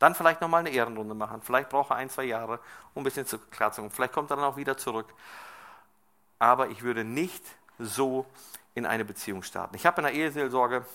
Dann 0.01 0.15
vielleicht 0.15 0.41
nochmal 0.41 0.61
eine 0.61 0.71
Ehrenrunde 0.71 1.13
machen. 1.13 1.43
Vielleicht 1.43 1.69
braucht 1.69 1.91
er 1.91 1.97
ein, 1.97 2.09
zwei 2.09 2.23
Jahre, 2.23 2.59
um 2.95 3.01
ein 3.01 3.03
bisschen 3.03 3.27
zu 3.27 3.37
klarzukommen. 3.37 3.91
Vielleicht 3.91 4.13
kommt 4.13 4.31
er 4.31 4.35
dann 4.35 4.45
auch 4.45 4.57
wieder 4.57 4.75
zurück. 4.75 5.13
aber 6.39 6.69
ich 6.69 6.81
würde 6.81 7.03
nicht 7.03 7.43
so 7.77 8.25
in 8.73 8.87
eine 8.87 9.05
Beziehung 9.05 9.43
starten. 9.43 9.75
Ich 9.75 9.85
habe 9.85 10.01
in 10.01 10.07
der 10.07 10.13
Eheseelsorge 10.15 10.85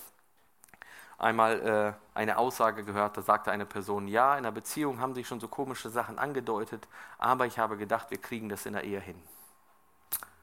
einmal 1.18 1.96
äh, 2.14 2.18
eine 2.18 2.36
Aussage 2.36 2.82
gehört, 2.82 3.16
da 3.16 3.22
sagte 3.22 3.52
eine 3.52 3.64
Person, 3.64 4.08
ja, 4.08 4.36
in 4.36 4.42
der 4.42 4.50
Beziehung 4.50 5.00
haben 5.00 5.14
sich 5.14 5.28
schon 5.28 5.38
so 5.38 5.46
komische 5.46 5.88
Sachen 5.88 6.18
angedeutet, 6.18 6.88
aber 7.18 7.46
ich 7.46 7.60
habe 7.60 7.76
gedacht, 7.76 8.10
wir 8.10 8.18
kriegen 8.18 8.48
das 8.48 8.66
in 8.66 8.72
der 8.72 8.82
Ehe 8.82 9.00
hin. 9.00 9.22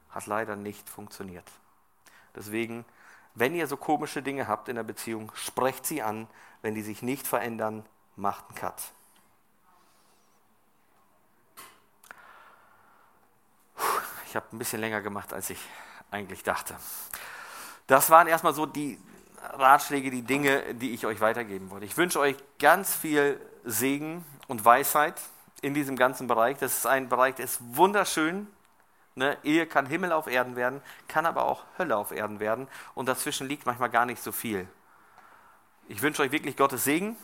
Hat 0.10 0.26
leider 0.26 0.56
nicht 0.56 0.90
funktioniert. 0.90 1.52
Deswegen, 2.34 2.86
wenn 3.36 3.56
ihr 3.56 3.68
so 3.68 3.76
komische 3.76 4.24
Dinge 4.24 4.48
habt 4.48 4.70
in 4.70 4.78
der 4.78 4.84
Beziehung, 4.84 5.34
sprecht 5.36 5.86
sie 5.86 6.02
an. 6.02 6.28
Wenn 6.62 6.76
die 6.76 6.82
sich 6.82 7.02
nicht 7.02 7.28
verändern, 7.28 7.86
macht 8.16 8.46
einen 8.48 8.56
Cut. 8.56 8.82
Ich 14.28 14.36
habe 14.36 14.48
ein 14.52 14.58
bisschen 14.58 14.80
länger 14.80 15.02
gemacht, 15.02 15.34
als 15.34 15.50
ich 15.50 15.60
eigentlich 16.10 16.44
dachte. 16.44 16.76
Das 17.88 18.10
waren 18.10 18.28
erstmal 18.28 18.54
so 18.54 18.66
die 18.66 19.00
Ratschläge, 19.52 20.10
die 20.10 20.22
Dinge, 20.24 20.74
die 20.74 20.94
ich 20.94 21.06
euch 21.06 21.20
weitergeben 21.22 21.70
wollte. 21.70 21.86
Ich 21.86 21.98
wünsche 21.98 22.20
euch 22.20 22.36
ganz 22.60 22.96
viel 22.96 23.40
Segen 23.64 24.26
und 24.48 24.64
Weisheit 24.64 25.22
in 25.62 25.74
diesem 25.74 25.96
ganzen 25.96 26.28
Bereich. 26.28 26.58
Das 26.58 26.78
ist 26.78 26.88
ein 26.88 27.10
Bereich, 27.10 27.36
der 27.36 27.46
ist 27.46 27.60
wunderschön. 27.76 28.48
Ne? 29.16 29.38
Ehe 29.44 29.68
kann 29.68 29.86
Himmel 29.86 30.12
auf 30.12 30.28
Erden 30.28 30.56
werden, 30.56 30.82
kann 31.08 31.26
aber 31.26 31.46
auch 31.46 31.64
Hölle 31.78 31.96
auf 31.96 32.12
Erden 32.12 32.40
werden. 32.40 32.68
Und 32.96 33.08
dazwischen 33.08 33.48
liegt 33.48 33.66
manchmal 33.66 33.90
gar 33.90 34.06
nicht 34.06 34.24
so 34.24 34.32
viel. 34.32 34.68
Ich 35.88 36.02
wünsche 36.02 36.24
euch 36.24 36.32
wirklich 36.32 36.58
Gottes 36.58 36.84
Segen 36.84 37.18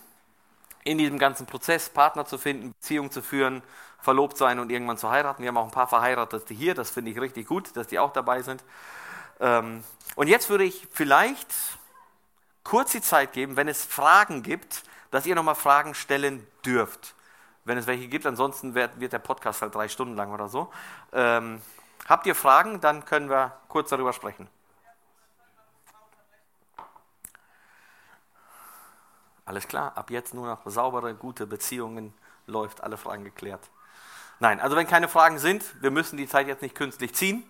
in 0.83 0.97
diesem 0.97 1.19
ganzen 1.19 1.45
Prozess, 1.45 1.89
Partner 1.89 2.25
zu 2.25 2.37
finden, 2.37 2.73
Beziehung 2.73 3.11
zu 3.11 3.21
führen, 3.21 3.61
verlobt 3.99 4.37
sein 4.37 4.59
und 4.59 4.69
irgendwann 4.69 4.97
zu 4.97 5.09
heiraten. 5.09 5.43
Wir 5.43 5.49
haben 5.49 5.57
auch 5.57 5.65
ein 5.65 5.71
paar 5.71 5.87
Verheiratete 5.87 6.53
hier, 6.53 6.73
das 6.73 6.89
finde 6.89 7.11
ich 7.11 7.19
richtig 7.19 7.47
gut, 7.47 7.75
dass 7.75 7.87
die 7.87 7.99
auch 7.99 8.13
dabei 8.13 8.41
sind. 8.41 8.63
Ähm, 9.39 9.83
und 10.15 10.27
jetzt 10.27 10.49
würde 10.49 10.63
ich 10.63 10.87
vielleicht 10.91 11.47
kurz 12.63 12.91
die 12.91 13.01
Zeit 13.01 13.33
geben, 13.33 13.55
wenn 13.55 13.67
es 13.67 13.83
Fragen 13.83 14.43
gibt, 14.43 14.83
dass 15.11 15.25
ihr 15.25 15.35
nochmal 15.35 15.55
Fragen 15.55 15.93
stellen 15.95 16.45
dürft. 16.65 17.15
Wenn 17.65 17.77
es 17.77 17.87
welche 17.87 18.07
gibt, 18.07 18.25
ansonsten 18.25 18.73
wird, 18.73 18.99
wird 18.99 19.13
der 19.13 19.19
Podcast 19.19 19.61
halt 19.61 19.75
drei 19.75 19.87
Stunden 19.87 20.15
lang 20.15 20.31
oder 20.33 20.47
so. 20.47 20.71
Ähm, 21.13 21.61
habt 22.07 22.25
ihr 22.25 22.35
Fragen, 22.35 22.79
dann 22.79 23.05
können 23.05 23.29
wir 23.29 23.57
kurz 23.67 23.89
darüber 23.89 24.13
sprechen. 24.13 24.47
Alles 29.49 29.67
klar, 29.67 29.93
ab 29.95 30.11
jetzt 30.11 30.35
nur 30.35 30.45
noch 30.45 30.59
saubere, 30.65 31.15
gute 31.15 31.47
Beziehungen, 31.47 32.13
läuft 32.45 32.83
alle 32.83 32.97
Fragen 32.97 33.23
geklärt. 33.23 33.61
Nein, 34.39 34.59
also 34.59 34.75
wenn 34.75 34.85
keine 34.85 35.07
Fragen 35.07 35.39
sind, 35.39 35.63
wir 35.81 35.89
müssen 35.89 36.17
die 36.17 36.27
Zeit 36.27 36.45
jetzt 36.45 36.61
nicht 36.61 36.75
künstlich 36.75 37.15
ziehen. 37.15 37.43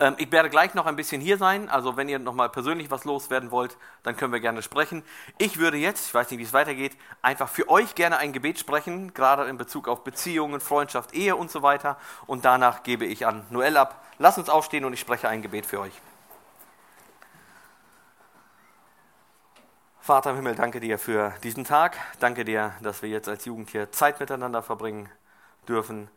Ähm, 0.00 0.16
ich 0.18 0.32
werde 0.32 0.50
gleich 0.50 0.74
noch 0.74 0.86
ein 0.86 0.96
bisschen 0.96 1.20
hier 1.20 1.38
sein, 1.38 1.68
also 1.68 1.96
wenn 1.96 2.08
ihr 2.08 2.18
nochmal 2.18 2.48
persönlich 2.48 2.90
was 2.90 3.04
loswerden 3.04 3.52
wollt, 3.52 3.76
dann 4.02 4.16
können 4.16 4.32
wir 4.32 4.40
gerne 4.40 4.62
sprechen. 4.62 5.04
Ich 5.38 5.58
würde 5.58 5.76
jetzt, 5.76 6.08
ich 6.08 6.14
weiß 6.14 6.28
nicht, 6.28 6.40
wie 6.40 6.42
es 6.42 6.52
weitergeht, 6.52 6.96
einfach 7.22 7.48
für 7.48 7.68
euch 7.68 7.94
gerne 7.94 8.16
ein 8.16 8.32
Gebet 8.32 8.58
sprechen, 8.58 9.14
gerade 9.14 9.44
in 9.44 9.58
Bezug 9.58 9.86
auf 9.86 10.02
Beziehungen, 10.02 10.58
Freundschaft, 10.58 11.14
Ehe 11.14 11.36
und 11.36 11.52
so 11.52 11.62
weiter. 11.62 11.98
Und 12.26 12.44
danach 12.44 12.82
gebe 12.82 13.06
ich 13.06 13.28
an 13.28 13.46
Noel 13.50 13.76
ab. 13.76 14.04
Lass 14.18 14.38
uns 14.38 14.48
aufstehen 14.48 14.84
und 14.84 14.92
ich 14.92 15.00
spreche 15.00 15.28
ein 15.28 15.40
Gebet 15.40 15.66
für 15.66 15.78
euch. 15.78 15.92
Vater 20.02 20.30
im 20.30 20.36
Himmel, 20.36 20.54
danke 20.54 20.80
dir 20.80 20.98
für 20.98 21.34
diesen 21.42 21.64
Tag. 21.64 21.94
Danke 22.20 22.46
dir, 22.46 22.72
dass 22.80 23.02
wir 23.02 23.10
jetzt 23.10 23.28
als 23.28 23.44
Jugend 23.44 23.68
hier 23.68 23.92
Zeit 23.92 24.18
miteinander 24.18 24.62
verbringen 24.62 25.10
dürfen. 25.68 26.08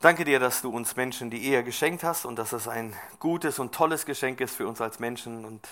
Danke 0.00 0.24
dir, 0.24 0.40
dass 0.40 0.62
du 0.62 0.70
uns 0.70 0.96
Menschen 0.96 1.28
die 1.28 1.44
Ehe 1.44 1.62
geschenkt 1.62 2.04
hast 2.04 2.24
und 2.24 2.36
dass 2.38 2.54
es 2.54 2.68
ein 2.68 2.94
gutes 3.18 3.58
und 3.58 3.74
tolles 3.74 4.06
Geschenk 4.06 4.40
ist 4.40 4.56
für 4.56 4.66
uns 4.66 4.80
als 4.80 4.98
Menschen. 4.98 5.44
Und 5.44 5.68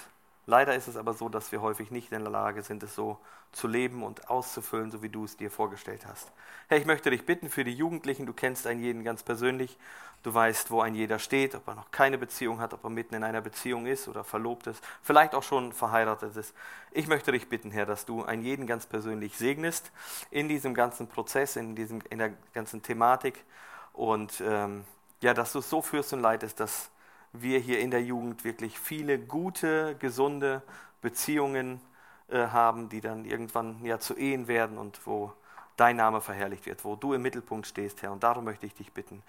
leider 0.47 0.75
ist 0.75 0.89
es 0.89 0.97
aber 0.97 1.15
so, 1.15 1.29
dass 1.29 1.53
wir 1.53 1.61
häufig 1.61 1.91
nicht 1.91 2.13
in 2.13 2.23
der 2.23 2.31
Lage 2.31 2.63
sind, 2.63 2.83
es 2.83 2.95
so 2.95 3.19
zu 3.53 3.69
leben 3.69 4.03
und 4.03 4.29
auszufüllen, 4.29 4.91
so 4.91 5.03
wie 5.03 5.09
du 5.09 5.25
es 5.25 5.37
dir 5.37 5.51
vorgestellt 5.51 6.07
hast. 6.07 6.31
Herr, 6.69 6.79
ich 6.79 6.87
möchte 6.87 7.11
dich 7.11 7.25
bitten 7.25 7.49
für 7.49 7.65
die 7.65 7.73
Jugendlichen, 7.73 8.27
du 8.27 8.33
kennst 8.33 8.67
einen 8.67 8.81
jeden 8.81 9.05
ganz 9.05 9.23
persönlich, 9.23 9.79
du 10.23 10.35
weißt, 10.35 10.71
wo 10.71 10.81
ein 10.81 10.95
jeder 10.95 11.19
steht, 11.19 11.55
ob 11.55 11.69
er 11.69 11.75
noch 11.75 11.91
keine 11.91 12.19
Beziehung 12.19 12.61
hat, 12.61 12.75
ob 12.75 12.83
er 12.85 12.91
mitten 12.91 13.15
in 13.15 13.23
einer 13.23 13.41
Beziehung 13.41 13.87
ist 13.87 14.09
oder 14.09 14.25
verlobt 14.25 14.67
ist, 14.67 14.83
vielleicht 15.03 15.35
auch 15.35 15.43
schon 15.43 15.73
verheiratet 15.73 16.37
ist. 16.37 16.55
Ich 16.91 17.07
möchte 17.07 17.31
dich 17.31 17.49
bitten, 17.49 17.71
Herr, 17.71 17.87
dass 17.87 18.07
du 18.07 18.25
einen 18.25 18.43
jeden 18.43 18.67
ganz 18.67 18.87
persönlich 18.87 19.37
segnest 19.37 19.93
in 20.31 20.49
diesem 20.49 20.75
ganzen 20.75 21.09
Prozess, 21.09 21.57
in, 21.57 21.77
diesem, 21.77 22.03
in 22.11 22.19
der 22.19 22.33
ganzen 22.53 22.83
Thematik 22.83 23.45
und 23.93 24.43
ähm, 24.45 24.85
ja, 25.21 25.33
dass 25.33 25.53
du 25.53 25.61
es 25.61 25.71
so 25.71 25.81
führst 25.81 26.13
und 26.13 26.21
leitest, 26.21 26.59
dass 26.61 26.91
wir 27.35 27.59
hier 27.59 27.81
in 27.81 27.91
der 27.91 28.03
Jugend 28.03 28.45
wirklich 28.45 28.79
viele 28.79 29.19
gute, 29.19 29.97
gesunde 29.99 30.63
Beziehungen 31.03 31.81
äh, 32.29 32.47
haben, 32.47 32.89
die 32.89 33.01
dann 33.01 33.25
irgendwann 33.25 33.85
ja 33.85 33.99
zu 33.99 34.17
Ehen 34.17 34.49
werden 34.49 34.79
und 34.79 35.07
wo 35.07 35.33
dein 35.77 35.97
Name 35.97 36.21
verherrlicht 36.21 36.67
wird, 36.67 36.85
wo 36.85 36.97
du 36.97 37.13
im 37.13 37.23
Mittelpunkt 37.23 37.67
stehst, 37.67 38.03
Herr. 38.03 38.13
Und 38.13 38.23
darum 38.23 38.45
möchte 38.45 38.67
ich 38.67 38.75
dich 38.75 38.93
bitten. 38.93 39.23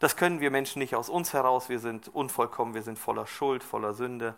Das 0.00 0.16
können 0.16 0.40
wir 0.40 0.50
Menschen 0.50 0.80
nicht 0.80 0.96
aus 0.96 1.08
uns 1.08 1.32
heraus. 1.32 1.68
Wir 1.68 1.78
sind 1.78 2.08
unvollkommen, 2.08 2.74
wir 2.74 2.82
sind 2.82 2.98
voller 2.98 3.26
Schuld, 3.26 3.62
voller 3.62 3.94
Sünde. 3.94 4.34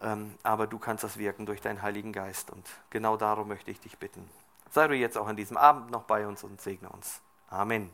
Ähm, 0.00 0.34
aber 0.44 0.66
du 0.66 0.78
kannst 0.78 1.02
das 1.02 1.18
wirken 1.18 1.46
durch 1.46 1.60
deinen 1.60 1.82
Heiligen 1.82 2.12
Geist. 2.12 2.50
Und 2.50 2.64
genau 2.90 3.16
darum 3.16 3.48
möchte 3.48 3.70
ich 3.72 3.80
dich 3.80 3.98
bitten. 3.98 4.28
Sei 4.70 4.86
du 4.86 4.94
jetzt 4.94 5.18
auch 5.18 5.26
an 5.26 5.36
diesem 5.36 5.56
Abend 5.56 5.90
noch 5.90 6.04
bei 6.04 6.26
uns 6.26 6.44
und 6.44 6.60
segne 6.60 6.88
uns. 6.88 7.20
Amen. 7.50 7.90